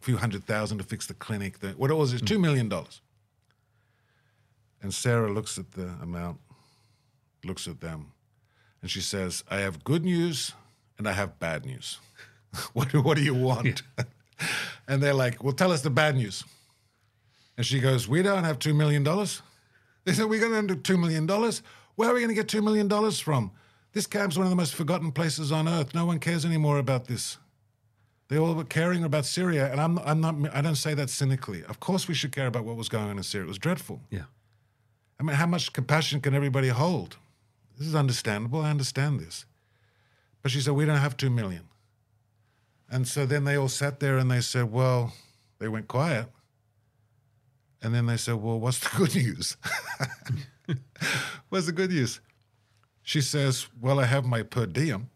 few 0.00 0.16
hundred 0.16 0.44
thousand 0.44 0.78
to 0.78 0.84
fix 0.84 1.06
the 1.06 1.14
clinic 1.14 1.58
the, 1.60 1.68
what 1.70 1.90
it 1.90 1.94
was 1.94 2.12
is 2.12 2.20
two 2.20 2.38
million 2.38 2.68
dollars 2.68 3.00
and 4.82 4.92
sarah 4.92 5.32
looks 5.32 5.58
at 5.58 5.72
the 5.72 5.88
amount 6.02 6.38
looks 7.44 7.66
at 7.68 7.80
them 7.80 8.12
and 8.82 8.90
she 8.90 9.00
says 9.00 9.44
i 9.50 9.58
have 9.58 9.84
good 9.84 10.04
news 10.04 10.52
and 10.98 11.08
i 11.08 11.12
have 11.12 11.38
bad 11.38 11.64
news 11.64 11.98
what, 12.72 12.90
do- 12.90 13.02
what 13.02 13.16
do 13.16 13.22
you 13.22 13.34
want 13.34 13.82
and 14.88 15.02
they're 15.02 15.14
like 15.14 15.42
well 15.42 15.52
tell 15.52 15.72
us 15.72 15.82
the 15.82 15.90
bad 15.90 16.16
news 16.16 16.44
and 17.56 17.64
she 17.64 17.80
goes, 17.80 18.08
We 18.08 18.22
don't 18.22 18.44
have 18.44 18.58
$2 18.58 18.74
million. 18.74 19.04
They 19.04 20.12
said, 20.12 20.26
We're 20.26 20.40
going 20.40 20.66
to 20.66 20.74
do 20.74 20.96
$2 20.96 21.00
million. 21.00 21.26
Where 21.96 22.10
are 22.10 22.14
we 22.14 22.20
going 22.20 22.28
to 22.28 22.34
get 22.34 22.48
$2 22.48 22.62
million 22.62 23.12
from? 23.12 23.52
This 23.92 24.06
camp's 24.06 24.36
one 24.36 24.46
of 24.46 24.50
the 24.50 24.56
most 24.56 24.74
forgotten 24.74 25.12
places 25.12 25.52
on 25.52 25.68
earth. 25.68 25.94
No 25.94 26.04
one 26.04 26.18
cares 26.18 26.44
anymore 26.44 26.78
about 26.78 27.06
this. 27.06 27.38
They 28.28 28.38
all 28.38 28.54
were 28.54 28.64
caring 28.64 29.04
about 29.04 29.26
Syria, 29.26 29.70
and 29.70 29.80
I'm, 29.80 29.98
I'm 29.98 30.20
not, 30.20 30.36
I 30.54 30.62
don't 30.62 30.76
say 30.76 30.94
that 30.94 31.10
cynically. 31.10 31.62
Of 31.64 31.78
course, 31.80 32.08
we 32.08 32.14
should 32.14 32.32
care 32.32 32.46
about 32.46 32.64
what 32.64 32.76
was 32.76 32.88
going 32.88 33.04
on 33.04 33.18
in 33.18 33.22
Syria. 33.22 33.44
It 33.44 33.48
was 33.48 33.58
dreadful. 33.58 34.00
Yeah. 34.10 34.24
I 35.20 35.22
mean, 35.22 35.36
how 35.36 35.46
much 35.46 35.72
compassion 35.72 36.20
can 36.20 36.34
everybody 36.34 36.68
hold? 36.68 37.18
This 37.78 37.86
is 37.86 37.94
understandable. 37.94 38.60
I 38.60 38.70
understand 38.70 39.20
this. 39.20 39.44
But 40.42 40.50
she 40.50 40.60
said, 40.60 40.74
We 40.74 40.84
don't 40.84 40.98
have 40.98 41.16
$2 41.16 41.32
million. 41.32 41.68
And 42.90 43.08
so 43.08 43.26
then 43.26 43.44
they 43.44 43.56
all 43.56 43.68
sat 43.68 44.00
there 44.00 44.18
and 44.18 44.30
they 44.30 44.40
said, 44.40 44.70
Well, 44.72 45.12
they 45.58 45.68
went 45.68 45.88
quiet. 45.88 46.26
And 47.82 47.94
then 47.94 48.06
they 48.06 48.16
said, 48.16 48.36
Well, 48.36 48.58
what's 48.58 48.78
the 48.78 48.90
good 48.96 49.14
news? 49.14 49.56
what's 51.48 51.66
the 51.66 51.72
good 51.72 51.90
news? 51.90 52.20
She 53.02 53.20
says, 53.20 53.66
Well, 53.80 54.00
I 54.00 54.04
have 54.04 54.24
my 54.24 54.42
per 54.42 54.66
diem. 54.66 55.10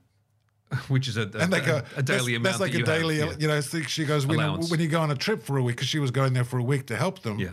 Which 0.88 1.08
is 1.08 1.16
a, 1.16 1.22
a, 1.22 1.38
And 1.38 1.52
they 1.52 1.60
go, 1.60 1.82
a, 1.96 1.98
a 1.98 2.02
daily 2.02 2.18
that's, 2.18 2.26
amount. 2.28 2.44
that's 2.44 2.60
like 2.60 2.72
that 2.72 2.76
a 2.76 2.80
you 2.80 2.84
have, 2.84 3.00
daily, 3.00 3.18
yeah. 3.18 3.32
you 3.38 3.48
know, 3.48 3.60
she 3.60 4.04
goes, 4.04 4.26
when, 4.26 4.38
Allowance. 4.38 4.70
when 4.70 4.80
you 4.80 4.88
go 4.88 5.00
on 5.00 5.10
a 5.10 5.14
trip 5.14 5.42
for 5.42 5.56
a 5.56 5.62
week, 5.62 5.76
because 5.76 5.88
she 5.88 5.98
was 5.98 6.10
going 6.10 6.32
there 6.34 6.44
for 6.44 6.58
a 6.58 6.62
week 6.62 6.86
to 6.88 6.96
help 6.96 7.22
them, 7.22 7.38
Yeah. 7.38 7.50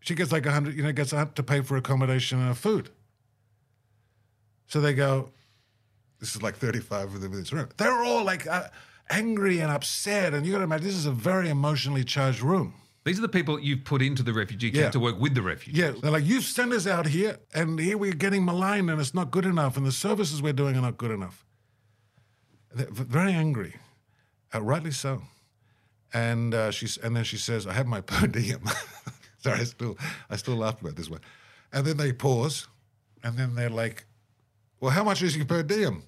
she 0.00 0.14
gets 0.14 0.32
like 0.32 0.46
a 0.46 0.52
hundred, 0.52 0.74
you 0.74 0.82
know, 0.82 0.92
gets 0.92 1.12
a- 1.12 1.30
to 1.34 1.42
pay 1.42 1.60
for 1.60 1.76
accommodation 1.76 2.40
and 2.40 2.56
food. 2.56 2.88
So 4.66 4.80
they 4.80 4.94
go, 4.94 5.30
this 6.20 6.34
is 6.34 6.42
like 6.42 6.56
35 6.56 7.14
of 7.14 7.20
them 7.20 7.32
in 7.32 7.38
this 7.40 7.52
room. 7.52 7.68
They're 7.76 8.02
all 8.02 8.24
like 8.24 8.46
uh, 8.46 8.68
angry 9.10 9.58
and 9.60 9.70
upset. 9.70 10.32
And 10.32 10.46
you 10.46 10.52
got 10.52 10.58
to 10.58 10.64
imagine, 10.64 10.86
this 10.86 10.96
is 10.96 11.06
a 11.06 11.12
very 11.12 11.50
emotionally 11.50 12.02
charged 12.04 12.40
room. 12.40 12.74
These 13.04 13.18
are 13.18 13.22
the 13.22 13.28
people 13.28 13.60
you've 13.60 13.84
put 13.84 14.00
into 14.00 14.22
the 14.22 14.32
refugee 14.32 14.70
camp 14.70 14.84
Yeah. 14.84 14.90
to 14.92 15.00
work 15.00 15.20
with 15.20 15.34
the 15.34 15.42
refugees. 15.42 15.78
Yeah, 15.78 15.90
they're 16.00 16.10
like, 16.10 16.24
you 16.24 16.40
sent 16.40 16.72
us 16.72 16.86
out 16.86 17.06
here, 17.08 17.36
and 17.52 17.78
here 17.78 17.98
we're 17.98 18.14
getting 18.14 18.46
maligned, 18.46 18.88
and 18.88 18.98
it's 18.98 19.12
not 19.12 19.30
good 19.30 19.44
enough, 19.44 19.76
and 19.76 19.84
the 19.84 19.92
services 19.92 20.40
we're 20.40 20.54
doing 20.54 20.74
are 20.74 20.80
not 20.80 20.96
good 20.96 21.10
enough. 21.10 21.44
Very 22.74 23.32
angry, 23.32 23.76
uh, 24.52 24.60
rightly 24.60 24.90
so. 24.90 25.22
And 26.12 26.54
uh, 26.54 26.70
she's, 26.70 26.96
and 26.96 27.14
then 27.16 27.24
she 27.24 27.36
says, 27.36 27.66
"I 27.66 27.72
have 27.72 27.86
my 27.86 28.00
per 28.10 28.26
diem." 28.26 28.62
Sorry, 29.38 29.60
I 29.60 29.64
still, 29.64 29.98
I 30.30 30.36
still 30.36 30.56
laugh 30.56 30.80
about 30.80 30.96
this 30.96 31.10
one. 31.10 31.20
And 31.72 31.86
then 31.86 31.96
they 31.96 32.12
pause, 32.12 32.66
and 33.22 33.36
then 33.36 33.54
they're 33.54 33.70
like, 33.70 34.06
"Well, 34.80 34.90
how 34.90 35.04
much 35.04 35.22
is 35.22 35.36
your 35.36 35.46
per 35.46 35.62
diem?" 35.62 36.02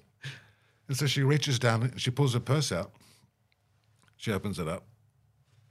And 0.87 0.97
so 0.97 1.05
she 1.05 1.23
reaches 1.23 1.59
down 1.59 1.83
and 1.83 2.01
she 2.01 2.11
pulls 2.11 2.33
her 2.33 2.39
purse 2.39 2.71
out. 2.71 2.91
She 4.15 4.31
opens 4.31 4.57
it 4.57 4.67
up, 4.67 4.83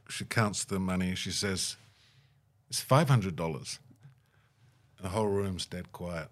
she 0.08 0.24
counts 0.24 0.64
the 0.64 0.78
money. 0.78 1.14
She 1.14 1.30
says, 1.30 1.76
"It's 2.68 2.80
five 2.80 3.08
hundred 3.08 3.36
dollars." 3.36 3.78
The 5.00 5.08
whole 5.10 5.26
room's 5.28 5.66
dead 5.66 5.92
quiet. 5.92 6.28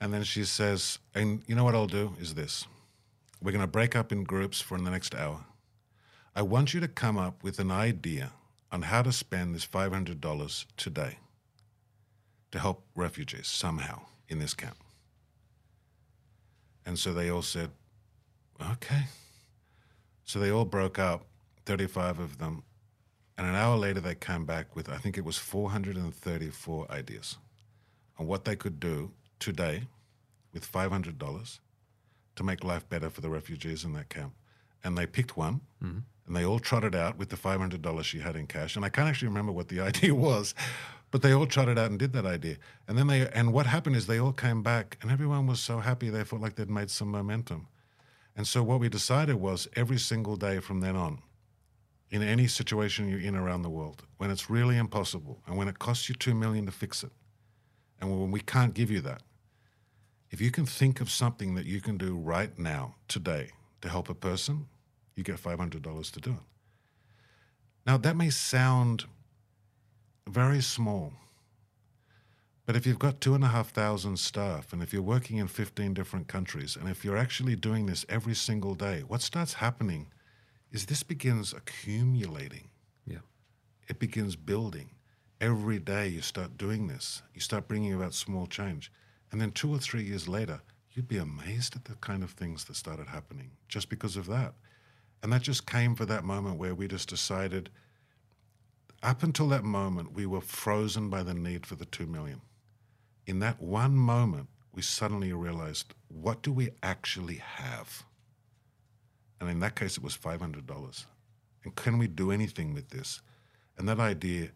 And 0.00 0.12
then 0.12 0.24
she 0.24 0.44
says, 0.44 0.98
"And 1.14 1.42
you 1.46 1.54
know 1.54 1.64
what 1.64 1.74
I'll 1.74 1.86
do 1.86 2.14
is 2.20 2.34
this: 2.34 2.66
we're 3.42 3.52
going 3.52 3.60
to 3.60 3.66
break 3.66 3.96
up 3.96 4.12
in 4.12 4.24
groups 4.24 4.60
for 4.60 4.78
the 4.78 4.90
next 4.90 5.14
hour. 5.14 5.44
I 6.34 6.42
want 6.42 6.72
you 6.72 6.80
to 6.80 6.88
come 6.88 7.18
up 7.18 7.42
with 7.42 7.58
an 7.58 7.70
idea 7.70 8.32
on 8.70 8.82
how 8.82 9.02
to 9.02 9.12
spend 9.12 9.54
this 9.54 9.64
five 9.64 9.92
hundred 9.92 10.20
dollars 10.20 10.64
today 10.76 11.18
to 12.52 12.58
help 12.58 12.84
refugees 12.94 13.48
somehow 13.48 14.02
in 14.28 14.38
this 14.38 14.54
camp." 14.54 14.78
And 16.86 16.98
so 16.98 17.12
they 17.12 17.30
all 17.30 17.42
said, 17.42 17.70
"Okay." 18.60 19.06
So 20.24 20.38
they 20.38 20.50
all 20.50 20.64
broke 20.64 20.98
up, 20.98 21.26
35 21.66 22.18
of 22.18 22.38
them. 22.38 22.62
And 23.36 23.46
an 23.46 23.54
hour 23.54 23.76
later, 23.76 24.00
they 24.00 24.14
came 24.14 24.44
back 24.46 24.74
with, 24.76 24.88
I 24.88 24.96
think 24.98 25.18
it 25.18 25.24
was 25.24 25.36
434 25.36 26.90
ideas 26.90 27.38
on 28.18 28.26
what 28.26 28.44
they 28.44 28.56
could 28.56 28.78
do 28.78 29.12
today 29.38 29.88
with 30.52 30.70
$500 30.70 31.58
to 32.36 32.44
make 32.44 32.64
life 32.64 32.88
better 32.88 33.10
for 33.10 33.20
the 33.20 33.30
refugees 33.30 33.84
in 33.84 33.92
that 33.94 34.08
camp. 34.08 34.34
And 34.84 34.96
they 34.96 35.06
picked 35.06 35.36
one, 35.36 35.60
mm-hmm. 35.82 35.98
and 36.26 36.36
they 36.36 36.44
all 36.44 36.58
trotted 36.58 36.94
out 36.94 37.18
with 37.18 37.28
the 37.28 37.36
$500 37.36 38.04
she 38.04 38.20
had 38.20 38.36
in 38.36 38.46
cash. 38.46 38.76
And 38.76 38.84
I 38.84 38.88
can't 38.88 39.08
actually 39.08 39.28
remember 39.28 39.52
what 39.52 39.68
the 39.68 39.80
idea 39.88 40.14
was, 40.14 40.54
but 41.10 41.22
they 41.22 41.32
all 41.32 41.46
trotted 41.46 41.78
out 41.78 41.90
and 41.90 41.98
did 41.98 42.12
that 42.14 42.26
idea. 42.26 42.56
And 42.88 42.98
then 42.98 43.06
they, 43.06 43.28
and 43.28 43.52
what 43.52 43.66
happened 43.66 43.96
is 43.96 44.06
they 44.06 44.18
all 44.18 44.32
came 44.32 44.62
back, 44.62 44.98
and 45.02 45.10
everyone 45.10 45.46
was 45.46 45.60
so 45.60 45.78
happy 45.78 46.10
they 46.10 46.24
felt 46.24 46.42
like 46.42 46.56
they'd 46.56 46.70
made 46.70 46.90
some 46.90 47.08
momentum. 47.08 47.68
And 48.34 48.46
so 48.46 48.62
what 48.62 48.80
we 48.80 48.88
decided 48.88 49.36
was 49.36 49.68
every 49.76 49.98
single 49.98 50.36
day 50.36 50.58
from 50.58 50.80
then 50.80 50.96
on, 50.96 51.22
in 52.10 52.22
any 52.22 52.46
situation 52.46 53.08
you're 53.08 53.20
in 53.20 53.36
around 53.36 53.62
the 53.62 53.70
world, 53.70 54.04
when 54.18 54.30
it's 54.30 54.50
really 54.50 54.76
impossible 54.76 55.40
and 55.46 55.56
when 55.56 55.68
it 55.68 55.78
costs 55.78 56.08
you 56.08 56.14
two 56.14 56.34
million 56.34 56.66
to 56.66 56.72
fix 56.72 57.02
it, 57.02 57.12
and 58.00 58.10
when 58.10 58.30
we 58.30 58.40
can't 58.40 58.74
give 58.74 58.90
you 58.90 59.00
that, 59.02 59.22
if 60.32 60.40
you 60.40 60.50
can 60.50 60.66
think 60.66 61.00
of 61.00 61.10
something 61.10 61.54
that 61.54 61.66
you 61.66 61.80
can 61.80 61.98
do 61.98 62.16
right 62.16 62.58
now, 62.58 62.96
today, 63.06 63.50
to 63.82 63.88
help 63.88 64.08
a 64.08 64.14
person, 64.14 64.66
you 65.14 65.22
get 65.22 65.38
five 65.38 65.58
hundred 65.58 65.82
dollars 65.82 66.10
to 66.12 66.20
do 66.20 66.30
it. 66.30 66.46
Now 67.86 67.98
that 67.98 68.16
may 68.16 68.30
sound 68.30 69.04
very 70.26 70.62
small. 70.62 71.12
But 72.64 72.76
if 72.76 72.86
you've 72.86 72.98
got 72.98 73.20
two 73.20 73.34
and 73.34 73.44
a 73.44 73.48
half 73.48 73.70
thousand 73.70 74.18
staff, 74.18 74.72
and 74.72 74.82
if 74.82 74.92
you're 74.92 75.02
working 75.02 75.38
in 75.38 75.48
15 75.48 75.94
different 75.94 76.28
countries, 76.28 76.76
and 76.76 76.88
if 76.88 77.04
you're 77.04 77.16
actually 77.16 77.56
doing 77.56 77.86
this 77.86 78.06
every 78.08 78.36
single 78.36 78.76
day, 78.76 79.00
what 79.00 79.20
starts 79.20 79.54
happening 79.54 80.06
is 80.70 80.86
this 80.86 81.02
begins 81.02 81.52
accumulating. 81.52 82.70
Yeah. 83.04 83.18
It 83.88 83.98
begins 83.98 84.36
building. 84.36 84.90
Every 85.40 85.80
day 85.80 86.06
you 86.06 86.22
start 86.22 86.56
doing 86.56 86.86
this, 86.86 87.22
you 87.34 87.40
start 87.40 87.66
bringing 87.66 87.92
about 87.94 88.14
small 88.14 88.46
change. 88.46 88.92
And 89.32 89.40
then 89.40 89.50
two 89.50 89.74
or 89.74 89.78
three 89.78 90.04
years 90.04 90.28
later, 90.28 90.60
you'd 90.92 91.08
be 91.08 91.16
amazed 91.18 91.74
at 91.74 91.86
the 91.86 91.94
kind 91.96 92.22
of 92.22 92.30
things 92.30 92.64
that 92.64 92.76
started 92.76 93.08
happening 93.08 93.50
just 93.66 93.88
because 93.88 94.16
of 94.16 94.26
that. 94.26 94.54
And 95.22 95.32
that 95.32 95.42
just 95.42 95.66
came 95.66 95.96
for 95.96 96.04
that 96.06 96.24
moment 96.24 96.58
where 96.58 96.74
we 96.74 96.86
just 96.86 97.08
decided, 97.08 97.70
up 99.02 99.22
until 99.22 99.48
that 99.48 99.64
moment, 99.64 100.12
we 100.12 100.26
were 100.26 100.40
frozen 100.40 101.08
by 101.08 101.22
the 101.22 101.34
need 101.34 101.66
for 101.66 101.74
the 101.74 101.86
two 101.86 102.06
million 102.06 102.42
in 103.26 103.38
that 103.40 103.60
one 103.60 103.94
moment, 103.94 104.48
we 104.72 104.82
suddenly 104.82 105.32
realized 105.32 105.94
what 106.08 106.42
do 106.42 106.52
we 106.52 106.70
actually 106.82 107.36
have? 107.36 108.04
And 109.40 109.50
in 109.50 109.60
that 109.60 109.76
case, 109.76 109.96
it 109.96 110.02
was 110.02 110.16
$500. 110.16 111.06
And 111.64 111.74
can 111.76 111.98
we 111.98 112.06
do 112.06 112.30
anything 112.30 112.74
with 112.74 112.90
this? 112.90 113.20
And 113.78 113.88
that 113.88 114.00
idea 114.00 114.50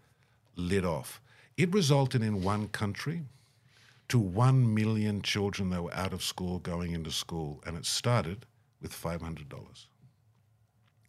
lit 0.56 0.84
off. 0.84 1.20
It 1.56 1.72
resulted 1.72 2.22
in 2.22 2.42
one 2.42 2.68
country 2.68 3.22
to 4.08 4.18
1 4.18 4.74
million 4.74 5.20
children 5.22 5.70
that 5.70 5.82
were 5.82 5.94
out 5.94 6.12
of 6.12 6.22
school 6.22 6.58
going 6.60 6.92
into 6.92 7.10
school. 7.10 7.62
And 7.66 7.76
it 7.76 7.84
started 7.86 8.46
with 8.80 8.92
$500. 8.92 9.86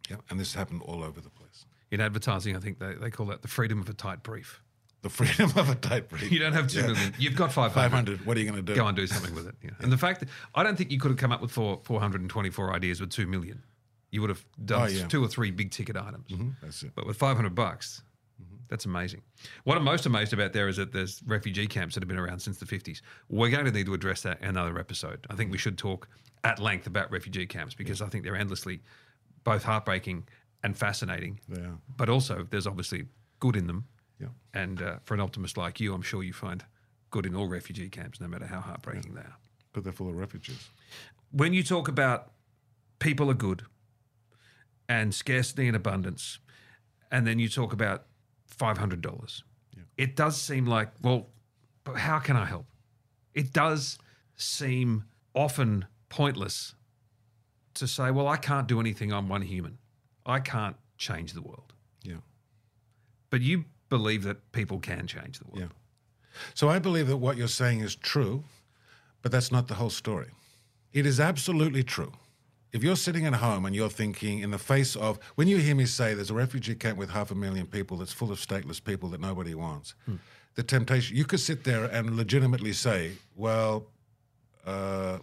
Yeah, 0.09 0.17
and 0.29 0.39
this 0.39 0.53
happened 0.53 0.81
all 0.83 1.03
over 1.03 1.19
the 1.21 1.29
place. 1.29 1.65
In 1.91 2.01
advertising, 2.01 2.55
I 2.55 2.59
think 2.59 2.79
they, 2.79 2.93
they 2.93 3.09
call 3.09 3.25
that 3.27 3.41
the 3.41 3.47
freedom 3.47 3.79
of 3.81 3.89
a 3.89 3.93
tight 3.93 4.23
brief. 4.23 4.61
The 5.03 5.09
freedom 5.09 5.51
of 5.57 5.69
a 5.69 5.75
tight 5.75 6.09
brief. 6.09 6.31
You 6.31 6.39
don't 6.39 6.53
have 6.53 6.67
two 6.69 6.79
Yeah. 6.81 6.87
million. 6.87 7.13
You've 7.19 7.35
got 7.35 7.51
500. 7.51 7.73
500. 7.73 8.25
What 8.25 8.35
are 8.35 8.39
you 8.39 8.49
going 8.49 8.63
to 8.65 8.73
do? 8.73 8.75
Go 8.75 8.87
and 8.87 8.95
do 8.95 9.05
something 9.05 9.35
with 9.35 9.47
it. 9.47 9.55
Yeah. 9.63 9.71
And 9.79 9.91
the 9.91 9.97
fact 9.97 10.21
that 10.21 10.29
I 10.55 10.63
don't 10.63 10.75
think 10.77 10.91
you 10.91 10.99
could 10.99 11.11
have 11.11 11.17
come 11.19 11.31
up 11.31 11.41
with 11.41 11.51
four, 11.51 11.79
424 11.83 12.73
ideas 12.73 12.99
with 12.99 13.11
2 13.11 13.27
million. 13.27 13.63
You 14.11 14.21
would 14.21 14.29
have 14.29 14.43
done 14.63 14.81
Oh, 14.83 14.85
yeah. 14.87 15.07
two 15.07 15.23
or 15.23 15.27
three 15.27 15.51
big 15.51 15.71
ticket 15.71 15.97
items. 15.97 16.29
Mhm, 16.29 16.53
That's 16.61 16.81
it. 16.83 16.93
But 16.95 17.05
with 17.05 17.17
500 17.17 17.53
bucks, 17.53 18.01
that's 18.69 18.85
amazing. 18.85 19.21
What 19.63 19.77
I'm 19.77 19.83
most 19.83 20.05
amazed 20.05 20.33
about 20.33 20.53
there 20.53 20.67
is 20.67 20.77
that 20.77 20.91
there's 20.91 21.21
refugee 21.25 21.67
camps 21.67 21.95
that 21.95 22.03
have 22.03 22.07
been 22.07 22.17
around 22.17 22.39
since 22.39 22.57
the 22.57 22.65
50s. 22.65 23.01
We're 23.29 23.49
going 23.49 23.65
to 23.65 23.71
need 23.71 23.85
to 23.85 23.93
address 23.93 24.21
that 24.23 24.41
in 24.41 24.49
another 24.49 24.77
episode. 24.79 25.25
I 25.29 25.35
think 25.35 25.51
we 25.51 25.57
should 25.57 25.77
talk 25.77 26.07
at 26.43 26.59
length 26.59 26.87
about 26.87 27.11
refugee 27.11 27.45
camps 27.45 27.73
because 27.75 28.01
I 28.01 28.07
think 28.07 28.23
they're 28.23 28.35
endlessly 28.35 28.81
both 29.43 29.63
heartbreaking 29.63 30.27
and 30.63 30.77
fascinating. 30.77 31.39
Yeah. 31.47 31.71
But 31.95 32.09
also, 32.09 32.45
there's 32.49 32.67
obviously 32.67 33.05
good 33.39 33.55
in 33.55 33.67
them. 33.67 33.85
Yeah. 34.19 34.27
And 34.53 34.81
uh, 34.81 34.97
for 35.03 35.13
an 35.13 35.19
optimist 35.19 35.57
like 35.57 35.79
you, 35.79 35.93
I'm 35.93 36.01
sure 36.01 36.23
you 36.23 36.33
find 36.33 36.65
good 37.11 37.25
in 37.25 37.35
all 37.35 37.47
refugee 37.47 37.89
camps, 37.89 38.19
no 38.19 38.27
matter 38.27 38.45
how 38.45 38.59
heartbreaking 38.59 39.13
they 39.13 39.21
are. 39.21 39.37
But 39.73 39.83
they're 39.83 39.93
full 39.93 40.09
of 40.09 40.15
refugees. 40.15 40.69
When 41.31 41.53
you 41.53 41.63
talk 41.63 41.87
about 41.87 42.31
people 42.99 43.29
are 43.29 43.35
good 43.35 43.63
and 44.89 45.13
scarcity 45.13 45.67
and 45.67 45.75
abundance, 45.75 46.39
and 47.11 47.25
then 47.25 47.39
you 47.39 47.47
talk 47.47 47.73
about 47.73 48.05
$500, 48.57 49.43
it 49.97 50.15
does 50.15 50.39
seem 50.39 50.65
like, 50.65 50.89
well, 51.01 51.27
but 51.83 51.97
how 51.97 52.19
can 52.19 52.35
I 52.35 52.45
help? 52.45 52.65
It 53.33 53.53
does 53.53 53.97
seem 54.35 55.05
often 55.33 55.85
pointless 56.09 56.75
to 57.75 57.87
say, 57.87 58.11
well, 58.11 58.27
I 58.27 58.37
can't 58.37 58.67
do 58.67 58.79
anything. 58.79 59.13
I'm 59.13 59.29
one 59.29 59.41
human. 59.41 59.77
I 60.25 60.39
can't 60.39 60.75
change 60.97 61.33
the 61.33 61.41
world. 61.41 61.73
Yeah. 62.03 62.17
But 63.29 63.41
you 63.41 63.65
believe 63.89 64.23
that 64.23 64.51
people 64.51 64.79
can 64.79 65.07
change 65.07 65.39
the 65.39 65.45
world. 65.45 65.59
Yeah. 65.59 65.67
So 66.53 66.69
I 66.69 66.79
believe 66.79 67.07
that 67.07 67.17
what 67.17 67.37
you're 67.37 67.47
saying 67.47 67.81
is 67.81 67.95
true, 67.95 68.43
but 69.21 69.31
that's 69.31 69.51
not 69.51 69.67
the 69.67 69.75
whole 69.75 69.89
story. 69.89 70.31
It 70.93 71.05
is 71.05 71.19
absolutely 71.19 71.83
true. 71.83 72.11
If 72.73 72.83
you're 72.83 72.97
sitting 72.97 73.25
at 73.25 73.33
home 73.35 73.65
and 73.65 73.75
you're 73.75 73.89
thinking, 73.89 74.39
in 74.39 74.51
the 74.51 74.57
face 74.57 74.95
of, 74.95 75.19
when 75.35 75.47
you 75.47 75.57
hear 75.57 75.75
me 75.75 75.85
say 75.85 76.13
there's 76.13 76.29
a 76.29 76.33
refugee 76.33 76.75
camp 76.75 76.97
with 76.97 77.09
half 77.09 77.31
a 77.31 77.35
million 77.35 77.65
people 77.65 77.97
that's 77.97 78.11
full 78.11 78.31
of 78.31 78.39
stateless 78.39 78.83
people 78.83 79.09
that 79.09 79.21
nobody 79.21 79.55
wants, 79.55 79.95
the 80.55 80.63
temptation, 80.63 81.15
you 81.15 81.23
could 81.23 81.39
sit 81.39 81.63
there 81.63 81.85
and 81.85 82.17
legitimately 82.17 82.73
say, 82.73 83.13
well, 83.35 83.87
uh, 84.65 85.19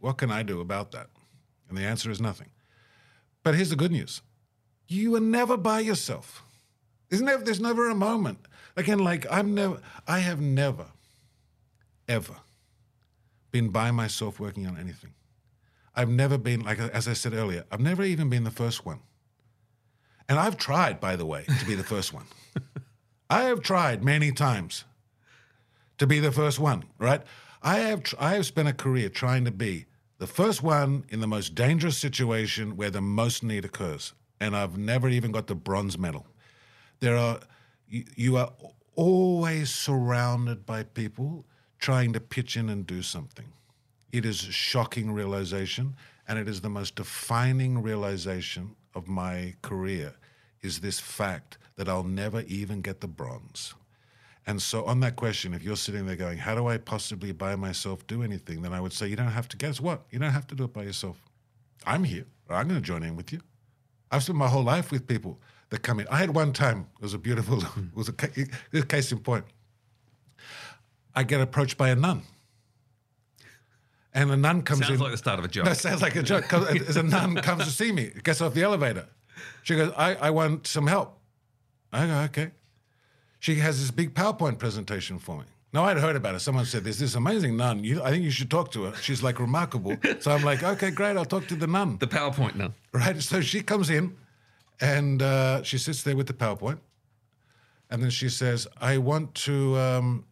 what 0.00 0.16
can 0.16 0.30
I 0.30 0.42
do 0.42 0.60
about 0.60 0.92
that? 0.92 1.08
And 1.68 1.76
the 1.76 1.82
answer 1.82 2.10
is 2.10 2.20
nothing. 2.20 2.48
But 3.42 3.54
here's 3.54 3.70
the 3.70 3.76
good 3.76 3.92
news 3.92 4.22
you 4.88 5.14
are 5.16 5.20
never 5.20 5.56
by 5.56 5.80
yourself. 5.80 6.42
There's 7.08 7.22
never, 7.22 7.42
there's 7.42 7.60
never 7.60 7.90
a 7.90 7.94
moment. 7.94 8.38
Again, 8.76 8.98
like 8.98 9.26
I'm 9.30 9.54
never, 9.54 9.80
I 10.06 10.20
have 10.20 10.40
never, 10.40 10.86
ever 12.06 12.36
been 13.50 13.68
by 13.70 13.90
myself 13.90 14.38
working 14.40 14.66
on 14.66 14.78
anything. 14.78 15.12
I've 15.98 16.08
never 16.08 16.38
been, 16.38 16.62
like 16.62 16.78
as 16.78 17.08
I 17.08 17.12
said 17.12 17.34
earlier, 17.34 17.64
I've 17.72 17.80
never 17.80 18.04
even 18.04 18.30
been 18.30 18.44
the 18.44 18.52
first 18.52 18.86
one. 18.86 19.00
And 20.28 20.38
I've 20.38 20.56
tried, 20.56 21.00
by 21.00 21.16
the 21.16 21.26
way, 21.26 21.42
to 21.58 21.64
be 21.66 21.74
the 21.74 21.82
first 21.82 22.14
one. 22.14 22.26
I 23.30 23.42
have 23.42 23.62
tried 23.62 24.04
many 24.04 24.30
times 24.30 24.84
to 25.98 26.06
be 26.06 26.20
the 26.20 26.30
first 26.30 26.60
one, 26.60 26.84
right? 26.98 27.22
I 27.64 27.78
have, 27.78 28.04
tr- 28.04 28.14
I 28.20 28.34
have 28.34 28.46
spent 28.46 28.68
a 28.68 28.72
career 28.72 29.08
trying 29.08 29.44
to 29.46 29.50
be 29.50 29.86
the 30.18 30.28
first 30.28 30.62
one 30.62 31.04
in 31.08 31.18
the 31.18 31.26
most 31.26 31.56
dangerous 31.56 31.98
situation 31.98 32.76
where 32.76 32.90
the 32.90 33.00
most 33.00 33.42
need 33.42 33.64
occurs. 33.64 34.12
And 34.38 34.54
I've 34.54 34.78
never 34.78 35.08
even 35.08 35.32
got 35.32 35.48
the 35.48 35.56
bronze 35.56 35.98
medal. 35.98 36.28
There 37.00 37.16
are, 37.16 37.40
you, 37.88 38.04
you 38.14 38.36
are 38.36 38.52
always 38.94 39.70
surrounded 39.70 40.64
by 40.64 40.84
people 40.84 41.44
trying 41.80 42.12
to 42.12 42.20
pitch 42.20 42.56
in 42.56 42.68
and 42.68 42.86
do 42.86 43.02
something. 43.02 43.46
It 44.12 44.24
is 44.24 44.48
a 44.48 44.52
shocking 44.52 45.12
realization, 45.12 45.94
and 46.26 46.38
it 46.38 46.48
is 46.48 46.60
the 46.60 46.70
most 46.70 46.96
defining 46.96 47.82
realization 47.82 48.74
of 48.94 49.08
my 49.08 49.54
career 49.62 50.14
is 50.62 50.80
this 50.80 50.98
fact 50.98 51.58
that 51.76 51.88
I'll 51.88 52.04
never 52.04 52.42
even 52.42 52.80
get 52.80 53.00
the 53.00 53.06
bronze. 53.06 53.74
And 54.46 54.62
so, 54.62 54.84
on 54.86 55.00
that 55.00 55.16
question, 55.16 55.52
if 55.52 55.62
you're 55.62 55.76
sitting 55.76 56.06
there 56.06 56.16
going, 56.16 56.38
How 56.38 56.54
do 56.54 56.66
I 56.68 56.78
possibly 56.78 57.32
by 57.32 57.54
myself 57.54 58.06
do 58.06 58.22
anything? 58.22 58.62
Then 58.62 58.72
I 58.72 58.80
would 58.80 58.94
say, 58.94 59.06
You 59.06 59.16
don't 59.16 59.26
have 59.26 59.46
to. 59.48 59.56
Guess 59.56 59.80
what? 59.80 60.02
You 60.10 60.18
don't 60.18 60.32
have 60.32 60.46
to 60.48 60.54
do 60.54 60.64
it 60.64 60.72
by 60.72 60.84
yourself. 60.84 61.22
I'm 61.86 62.02
here. 62.02 62.24
I'm 62.48 62.66
going 62.66 62.80
to 62.80 62.86
join 62.86 63.02
in 63.02 63.14
with 63.14 63.32
you. 63.32 63.40
I've 64.10 64.22
spent 64.22 64.38
my 64.38 64.48
whole 64.48 64.62
life 64.62 64.90
with 64.90 65.06
people 65.06 65.38
that 65.68 65.82
come 65.82 66.00
in. 66.00 66.08
I 66.08 66.16
had 66.16 66.34
one 66.34 66.52
time, 66.52 66.86
it 66.96 67.02
was 67.02 67.14
a 67.14 67.18
beautiful, 67.18 67.58
it 67.62 67.94
was 67.94 68.08
a, 68.08 68.12
case 68.86 69.12
in 69.12 69.18
point. 69.18 69.44
I 71.14 71.24
get 71.24 71.40
approached 71.40 71.76
by 71.76 71.90
a 71.90 71.94
nun. 71.94 72.22
And 74.18 74.32
a 74.32 74.36
nun 74.36 74.62
comes 74.62 74.80
Sounds 74.80 74.90
in. 74.90 74.96
Sounds 74.96 75.00
like 75.02 75.10
the 75.12 75.16
start 75.16 75.38
of 75.38 75.44
a 75.44 75.48
joke. 75.48 75.64
That 75.66 75.76
sounds 75.76 76.02
like 76.02 76.16
a 76.16 76.22
joke. 76.24 76.52
As 76.52 76.96
a 77.04 77.04
nun 77.04 77.36
comes 77.36 77.64
to 77.64 77.70
see 77.70 77.92
me, 77.92 78.10
gets 78.24 78.40
off 78.40 78.52
the 78.52 78.62
elevator. 78.64 79.06
She 79.62 79.76
goes, 79.76 79.92
I, 79.96 80.16
I 80.16 80.30
want 80.30 80.66
some 80.66 80.88
help. 80.88 81.20
I 81.92 82.06
go, 82.06 82.14
okay. 82.22 82.50
She 83.38 83.56
has 83.56 83.78
this 83.80 83.92
big 83.92 84.14
PowerPoint 84.14 84.58
presentation 84.58 85.20
for 85.20 85.38
me. 85.38 85.44
Now, 85.72 85.84
I'd 85.84 85.98
heard 85.98 86.16
about 86.16 86.34
it. 86.34 86.40
Someone 86.40 86.64
said, 86.64 86.82
There's 86.82 86.98
this 86.98 87.14
amazing 87.14 87.56
nun. 87.56 87.84
You, 87.84 88.02
I 88.02 88.10
think 88.10 88.24
you 88.24 88.32
should 88.32 88.50
talk 88.50 88.72
to 88.72 88.84
her. 88.84 88.96
She's 88.96 89.22
like 89.22 89.38
remarkable. 89.38 89.96
So 90.18 90.32
I'm 90.32 90.42
like, 90.42 90.64
Okay, 90.64 90.90
great. 90.90 91.16
I'll 91.16 91.24
talk 91.24 91.46
to 91.48 91.54
the 91.54 91.68
nun. 91.68 91.98
The 91.98 92.08
PowerPoint 92.08 92.56
nun. 92.56 92.74
Right. 92.92 93.22
So 93.22 93.40
she 93.40 93.62
comes 93.62 93.88
in 93.90 94.16
and 94.80 95.22
uh, 95.22 95.62
she 95.62 95.78
sits 95.78 96.02
there 96.02 96.16
with 96.16 96.26
the 96.26 96.32
PowerPoint. 96.32 96.78
And 97.90 98.02
then 98.02 98.10
she 98.10 98.28
says, 98.28 98.66
I 98.80 98.98
want 98.98 99.34
to, 99.46 99.76
um, 99.78 100.24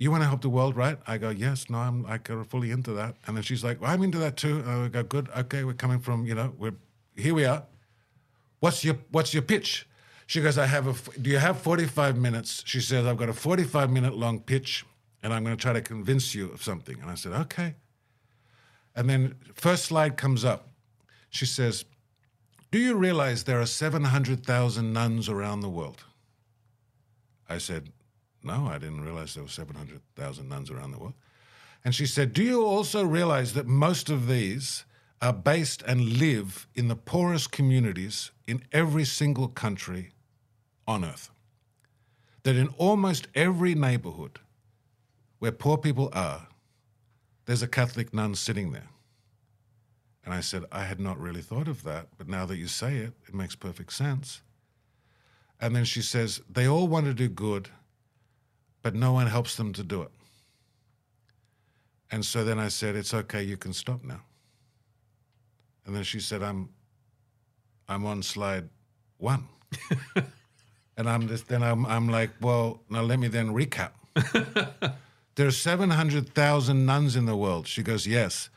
you 0.00 0.10
want 0.10 0.22
to 0.22 0.28
help 0.28 0.40
the 0.40 0.48
world, 0.48 0.76
right? 0.76 0.98
I 1.06 1.18
go, 1.18 1.28
yes, 1.28 1.68
no, 1.68 1.76
I'm 1.76 2.04
like 2.04 2.26
fully 2.48 2.70
into 2.70 2.92
that. 2.94 3.16
And 3.26 3.36
then 3.36 3.44
she's 3.44 3.62
like, 3.62 3.82
well, 3.82 3.90
I'm 3.90 4.02
into 4.02 4.16
that 4.18 4.38
too. 4.38 4.60
And 4.60 4.70
I 4.70 4.88
go, 4.88 5.02
good. 5.02 5.28
Okay. 5.36 5.62
We're 5.62 5.74
coming 5.74 6.00
from, 6.00 6.24
you 6.24 6.34
know, 6.34 6.54
we're, 6.56 6.72
here 7.14 7.34
we 7.34 7.44
are. 7.44 7.64
What's 8.60 8.82
your, 8.82 8.96
what's 9.10 9.34
your 9.34 9.42
pitch? 9.42 9.86
She 10.26 10.40
goes, 10.40 10.56
I 10.56 10.64
have 10.64 10.86
a. 10.86 11.18
do 11.18 11.28
you 11.28 11.36
have 11.36 11.60
45 11.60 12.16
minutes? 12.16 12.62
She 12.64 12.80
says, 12.80 13.04
I've 13.04 13.18
got 13.18 13.28
a 13.28 13.34
45 13.34 13.90
minute 13.90 14.16
long 14.16 14.40
pitch 14.40 14.86
and 15.22 15.34
I'm 15.34 15.44
going 15.44 15.54
to 15.54 15.60
try 15.60 15.74
to 15.74 15.82
convince 15.82 16.34
you 16.34 16.50
of 16.50 16.62
something. 16.62 16.98
And 17.02 17.10
I 17.10 17.14
said, 17.14 17.32
okay. 17.32 17.74
And 18.96 19.08
then 19.08 19.34
first 19.52 19.84
slide 19.84 20.16
comes 20.16 20.46
up. 20.46 20.68
She 21.28 21.44
says, 21.44 21.84
do 22.70 22.78
you 22.78 22.94
realize 22.94 23.44
there 23.44 23.60
are 23.60 23.66
700,000 23.66 24.92
nuns 24.94 25.28
around 25.28 25.60
the 25.60 25.68
world? 25.68 26.04
I 27.50 27.58
said, 27.58 27.90
No, 28.42 28.66
I 28.66 28.78
didn't 28.78 29.02
realize 29.02 29.34
there 29.34 29.42
were 29.42 29.48
700,000 29.48 30.48
nuns 30.48 30.70
around 30.70 30.92
the 30.92 30.98
world. 30.98 31.14
And 31.84 31.94
she 31.94 32.06
said, 32.06 32.32
Do 32.32 32.42
you 32.42 32.64
also 32.64 33.04
realize 33.04 33.54
that 33.54 33.66
most 33.66 34.10
of 34.10 34.28
these 34.28 34.84
are 35.22 35.32
based 35.32 35.82
and 35.82 36.18
live 36.18 36.66
in 36.74 36.88
the 36.88 36.96
poorest 36.96 37.52
communities 37.52 38.30
in 38.46 38.62
every 38.72 39.04
single 39.04 39.48
country 39.48 40.10
on 40.86 41.04
earth? 41.04 41.30
That 42.42 42.56
in 42.56 42.68
almost 42.78 43.28
every 43.34 43.74
neighborhood 43.74 44.38
where 45.38 45.52
poor 45.52 45.76
people 45.76 46.10
are, 46.12 46.48
there's 47.44 47.62
a 47.62 47.68
Catholic 47.68 48.14
nun 48.14 48.34
sitting 48.34 48.72
there. 48.72 48.88
And 50.24 50.34
I 50.34 50.40
said, 50.40 50.64
I 50.70 50.84
had 50.84 51.00
not 51.00 51.18
really 51.18 51.40
thought 51.40 51.68
of 51.68 51.82
that, 51.84 52.08
but 52.18 52.28
now 52.28 52.46
that 52.46 52.58
you 52.58 52.66
say 52.66 52.98
it, 52.98 53.14
it 53.26 53.34
makes 53.34 53.56
perfect 53.56 53.92
sense. 53.92 54.42
And 55.60 55.74
then 55.74 55.84
she 55.84 56.02
says, 56.02 56.40
they 56.48 56.68
all 56.68 56.88
want 56.88 57.06
to 57.06 57.14
do 57.14 57.28
good, 57.28 57.68
but 58.82 58.94
no 58.94 59.12
one 59.12 59.26
helps 59.26 59.56
them 59.56 59.72
to 59.74 59.82
do 59.82 60.02
it. 60.02 60.10
And 62.10 62.24
so 62.24 62.44
then 62.44 62.58
I 62.58 62.68
said, 62.68 62.96
it's 62.96 63.14
okay, 63.14 63.42
you 63.42 63.56
can 63.56 63.72
stop 63.72 64.02
now. 64.04 64.22
And 65.86 65.94
then 65.94 66.02
she 66.02 66.20
said, 66.20 66.42
I'm, 66.42 66.68
I'm 67.88 68.04
on 68.06 68.22
slide 68.22 68.68
one. 69.18 69.46
and 70.96 71.08
I'm 71.08 71.28
just, 71.28 71.48
then 71.48 71.62
I'm, 71.62 71.86
I'm 71.86 72.08
like, 72.08 72.30
well, 72.40 72.82
now 72.90 73.02
let 73.02 73.18
me 73.18 73.28
then 73.28 73.50
recap. 73.50 73.92
There's 75.36 75.56
700,000 75.56 76.84
nuns 76.84 77.16
in 77.16 77.26
the 77.26 77.36
world. 77.36 77.66
She 77.66 77.82
goes, 77.82 78.06
yes. 78.06 78.50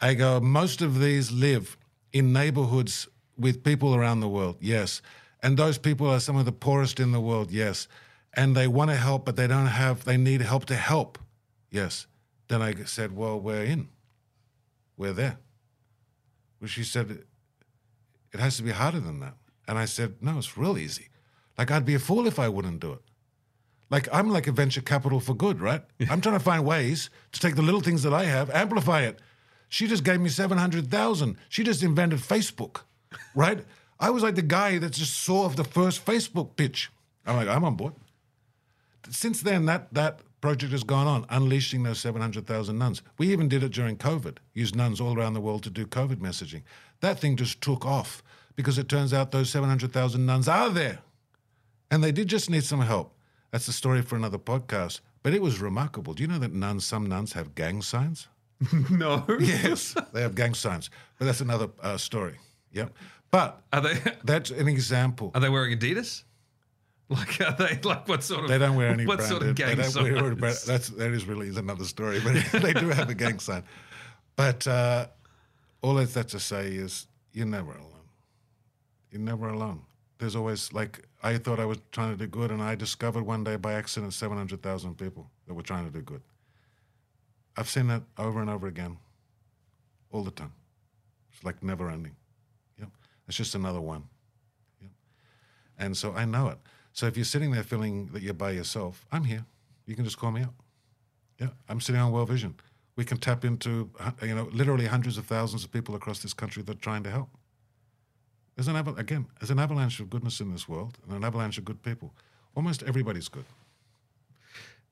I 0.00 0.14
go, 0.14 0.40
most 0.40 0.82
of 0.82 1.00
these 1.00 1.30
live 1.30 1.76
in 2.12 2.32
neighborhoods 2.32 3.08
with 3.36 3.62
people 3.62 3.94
around 3.94 4.20
the 4.20 4.28
world. 4.28 4.56
Yes. 4.60 5.00
And 5.42 5.56
those 5.56 5.78
people 5.78 6.08
are 6.08 6.20
some 6.20 6.36
of 6.36 6.44
the 6.44 6.52
poorest 6.52 6.98
in 7.00 7.12
the 7.12 7.20
world. 7.20 7.50
Yes. 7.50 7.86
And 8.34 8.54
they 8.54 8.68
want 8.68 8.90
to 8.90 8.96
help, 8.96 9.24
but 9.24 9.36
they 9.36 9.46
don't 9.46 9.66
have, 9.66 10.04
they 10.04 10.16
need 10.16 10.42
help 10.42 10.66
to 10.66 10.76
help. 10.76 11.18
Yes. 11.70 12.06
Then 12.48 12.62
I 12.62 12.74
said, 12.84 13.16
well, 13.16 13.40
we're 13.40 13.64
in. 13.64 13.88
We're 14.96 15.12
there. 15.12 15.38
Well, 16.60 16.68
she 16.68 16.84
said, 16.84 17.24
it 18.32 18.40
has 18.40 18.56
to 18.56 18.62
be 18.62 18.70
harder 18.70 19.00
than 19.00 19.20
that. 19.20 19.34
And 19.66 19.78
I 19.78 19.84
said, 19.84 20.16
no, 20.20 20.38
it's 20.38 20.56
real 20.56 20.78
easy. 20.78 21.08
Like, 21.56 21.70
I'd 21.70 21.84
be 21.84 21.94
a 21.94 21.98
fool 21.98 22.26
if 22.26 22.38
I 22.38 22.48
wouldn't 22.48 22.80
do 22.80 22.92
it. 22.92 23.02
Like, 23.90 24.08
I'm 24.12 24.30
like 24.30 24.46
a 24.46 24.52
venture 24.52 24.80
capital 24.80 25.18
for 25.18 25.34
good, 25.34 25.60
right? 25.60 25.82
I'm 26.10 26.20
trying 26.20 26.38
to 26.38 26.44
find 26.44 26.64
ways 26.64 27.10
to 27.32 27.40
take 27.40 27.56
the 27.56 27.62
little 27.62 27.80
things 27.80 28.02
that 28.02 28.12
I 28.12 28.24
have, 28.24 28.50
amplify 28.50 29.02
it. 29.02 29.18
She 29.68 29.86
just 29.86 30.04
gave 30.04 30.20
me 30.20 30.28
700,000. 30.28 31.36
She 31.48 31.64
just 31.64 31.82
invented 31.82 32.20
Facebook, 32.20 32.82
right? 33.34 33.64
I 34.00 34.10
was 34.10 34.22
like 34.22 34.34
the 34.34 34.42
guy 34.42 34.78
that 34.78 34.92
just 34.92 35.18
saw 35.18 35.48
the 35.48 35.64
first 35.64 36.04
Facebook 36.04 36.56
pitch. 36.56 36.90
I'm 37.26 37.36
like, 37.36 37.48
I'm 37.48 37.64
on 37.64 37.74
board. 37.76 37.94
Since 39.10 39.42
then, 39.42 39.66
that, 39.66 39.92
that 39.94 40.20
project 40.40 40.72
has 40.72 40.84
gone 40.84 41.06
on, 41.06 41.26
unleashing 41.30 41.82
those 41.82 41.98
700,000 41.98 42.78
nuns. 42.78 43.02
We 43.18 43.32
even 43.32 43.48
did 43.48 43.62
it 43.62 43.72
during 43.72 43.96
COVID, 43.96 44.38
used 44.54 44.76
nuns 44.76 45.00
all 45.00 45.16
around 45.18 45.34
the 45.34 45.40
world 45.40 45.62
to 45.64 45.70
do 45.70 45.86
COVID 45.86 46.16
messaging. 46.16 46.62
That 47.00 47.18
thing 47.18 47.36
just 47.36 47.60
took 47.60 47.84
off 47.84 48.22
because 48.56 48.78
it 48.78 48.88
turns 48.88 49.12
out 49.12 49.30
those 49.32 49.50
700,000 49.50 50.24
nuns 50.24 50.48
are 50.48 50.70
there. 50.70 50.98
And 51.90 52.04
they 52.04 52.12
did 52.12 52.28
just 52.28 52.50
need 52.50 52.64
some 52.64 52.80
help. 52.80 53.14
That's 53.50 53.66
a 53.68 53.72
story 53.72 54.02
for 54.02 54.16
another 54.16 54.38
podcast. 54.38 55.00
But 55.22 55.34
it 55.34 55.42
was 55.42 55.60
remarkable. 55.60 56.12
Do 56.14 56.22
you 56.22 56.28
know 56.28 56.38
that 56.38 56.52
nuns, 56.52 56.86
some 56.86 57.06
nuns 57.06 57.32
have 57.32 57.54
gang 57.54 57.82
signs? 57.82 58.28
No. 58.90 59.24
Yes, 59.38 59.94
they 60.12 60.20
have 60.22 60.34
gang 60.34 60.54
signs. 60.54 60.90
But 61.18 61.26
that's 61.26 61.40
another 61.40 61.68
uh, 61.80 61.96
story. 61.96 62.34
Yep. 62.72 62.92
But 63.30 63.62
Are 63.72 63.80
they 63.80 64.00
that's 64.24 64.50
an 64.50 64.68
example. 64.68 65.30
are 65.34 65.40
they 65.40 65.48
wearing 65.48 65.78
Adidas? 65.78 66.24
Like 67.10 67.40
are 67.40 67.52
they 67.56 67.80
like 67.84 68.06
what 68.06 68.22
sort 68.22 68.44
of 68.44 68.50
They 68.50 68.58
don't 68.58 68.76
wear 68.76 68.88
any 68.88 69.06
what 69.06 69.18
branded. 69.18 69.38
sort 69.38 69.48
of 69.48 69.54
gang 69.56 69.76
they 69.76 69.82
don't 69.82 69.94
wear, 70.02 70.18
signs? 70.18 70.40
but 70.40 70.62
that's 70.66 70.88
that 70.90 71.10
is 71.12 71.24
really 71.26 71.48
another 71.48 71.84
story. 71.84 72.20
But 72.20 72.34
they 72.62 72.74
do 72.74 72.90
have 72.90 73.08
a 73.08 73.14
gang 73.14 73.38
sign. 73.38 73.64
But 74.36 74.66
uh, 74.66 75.06
all 75.80 75.94
that's 75.94 76.12
that 76.14 76.28
to 76.28 76.40
say 76.40 76.66
is 76.68 77.06
you're 77.32 77.46
never 77.46 77.72
alone. 77.72 78.08
You're 79.10 79.22
never 79.22 79.48
alone. 79.48 79.80
There's 80.18 80.36
always 80.36 80.70
like 80.74 81.06
I 81.22 81.38
thought 81.38 81.58
I 81.58 81.64
was 81.64 81.78
trying 81.92 82.10
to 82.12 82.16
do 82.16 82.26
good, 82.26 82.50
and 82.50 82.60
I 82.62 82.74
discovered 82.74 83.24
one 83.24 83.42
day 83.42 83.56
by 83.56 83.72
accident 83.72 84.12
700,000 84.12 84.96
people 84.98 85.30
that 85.46 85.54
were 85.54 85.62
trying 85.62 85.86
to 85.86 85.90
do 85.90 86.02
good. 86.02 86.22
I've 87.56 87.68
seen 87.70 87.88
that 87.88 88.02
over 88.18 88.40
and 88.40 88.50
over 88.50 88.66
again, 88.68 88.98
all 90.12 90.22
the 90.22 90.30
time. 90.30 90.52
It's 91.32 91.42
like 91.42 91.62
never 91.62 91.90
ending. 91.90 92.14
Yep. 92.78 92.90
It's 93.26 93.36
just 93.36 93.54
another 93.54 93.80
one. 93.80 94.04
Yep. 94.80 94.90
And 95.78 95.96
so 95.96 96.12
I 96.12 96.24
know 96.24 96.48
it. 96.48 96.58
So 96.92 97.06
if 97.06 97.16
you're 97.16 97.24
sitting 97.24 97.50
there 97.52 97.62
feeling 97.62 98.06
that 98.12 98.22
you're 98.22 98.34
by 98.34 98.50
yourself, 98.52 99.06
I'm 99.12 99.24
here. 99.24 99.44
You 99.86 99.94
can 99.94 100.04
just 100.04 100.18
call 100.18 100.32
me 100.32 100.42
up. 100.42 100.54
Yeah, 101.38 101.48
I'm 101.68 101.80
sitting 101.80 102.00
on 102.00 102.12
World 102.12 102.28
Vision. 102.28 102.54
We 102.96 103.04
can 103.04 103.18
tap 103.18 103.44
into, 103.44 103.90
you 104.22 104.34
know, 104.34 104.48
literally 104.52 104.86
hundreds 104.86 105.18
of 105.18 105.26
thousands 105.26 105.64
of 105.64 105.70
people 105.70 105.94
across 105.94 106.20
this 106.20 106.34
country 106.34 106.62
that 106.64 106.76
are 106.76 106.80
trying 106.80 107.04
to 107.04 107.10
help. 107.10 107.28
There's 108.56 108.66
an 108.66 108.74
aval- 108.74 108.98
again, 108.98 109.26
there's 109.38 109.50
an 109.50 109.60
avalanche 109.60 110.00
of 110.00 110.10
goodness 110.10 110.40
in 110.40 110.50
this 110.50 110.68
world, 110.68 110.98
and 111.06 111.16
an 111.16 111.22
avalanche 111.22 111.58
of 111.58 111.64
good 111.64 111.80
people. 111.80 112.12
Almost 112.56 112.82
everybody's 112.82 113.28
good. 113.28 113.44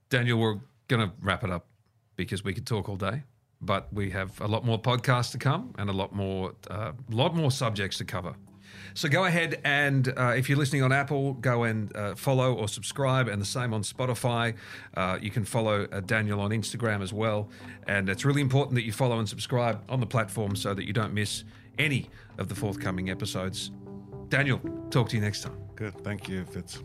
Daniel, 0.09 0.38
we're 0.38 0.61
going 0.86 1.09
to 1.09 1.12
wrap 1.20 1.42
it 1.42 1.51
up 1.51 1.66
because 2.14 2.44
we 2.44 2.55
could 2.55 2.64
talk 2.64 2.88
all 2.88 2.94
day, 2.94 3.24
but 3.61 3.92
we 3.92 4.11
have 4.11 4.40
a 4.40 4.47
lot 4.47 4.64
more 4.64 4.80
podcasts 4.80 5.32
to 5.32 5.38
come 5.38 5.74
and 5.78 5.90
a 5.90 5.92
lot 5.92 6.14
more, 6.14 6.53
uh, 6.70 6.92
lot 7.11 7.34
more 7.34 7.51
subjects 7.51 7.99
to 7.99 8.05
cover. 8.05 8.36
So 8.95 9.09
go 9.09 9.25
ahead 9.25 9.61
and 9.64 10.12
uh, 10.17 10.35
if 10.37 10.49
you're 10.49 10.59
listening 10.59 10.83
on 10.83 10.93
Apple, 10.93 11.35
go 11.35 11.64
and 11.64 11.95
uh, 11.95 12.14
follow 12.14 12.55
or 12.55 12.69
subscribe, 12.69 13.29
and 13.29 13.41
the 13.41 13.47
same 13.47 13.75
on 13.75 13.83
Spotify. 13.83 14.55
Uh, 14.95 15.19
you 15.21 15.31
can 15.31 15.45
follow 15.45 15.87
uh, 15.93 16.01
Daniel 16.01 16.41
on 16.41 16.51
Instagram 16.51 17.03
as 17.03 17.12
well, 17.12 17.49
and 17.87 18.09
it's 18.09 18.25
really 18.25 18.41
important 18.41 18.75
that 18.75 18.85
you 18.85 18.93
follow 18.93 19.19
and 19.19 19.29
subscribe 19.29 19.83
on 19.89 20.01
the 20.01 20.07
platform 20.07 20.57
so 20.57 20.75
that 20.75 20.87
you 20.87 20.93
don't 20.93 21.12
miss 21.12 21.45
any 21.79 22.09
of 22.39 22.49
the 22.49 22.55
forthcoming 22.55 23.11
episodes. 23.11 23.71
Daniel, 24.29 24.61
talk 24.91 25.09
to 25.11 25.17
you 25.17 25.23
next 25.23 25.43
time. 25.43 25.57
Good. 25.75 25.95
Thank 26.03 26.29
you, 26.29 26.45
Fitz. 26.47 26.83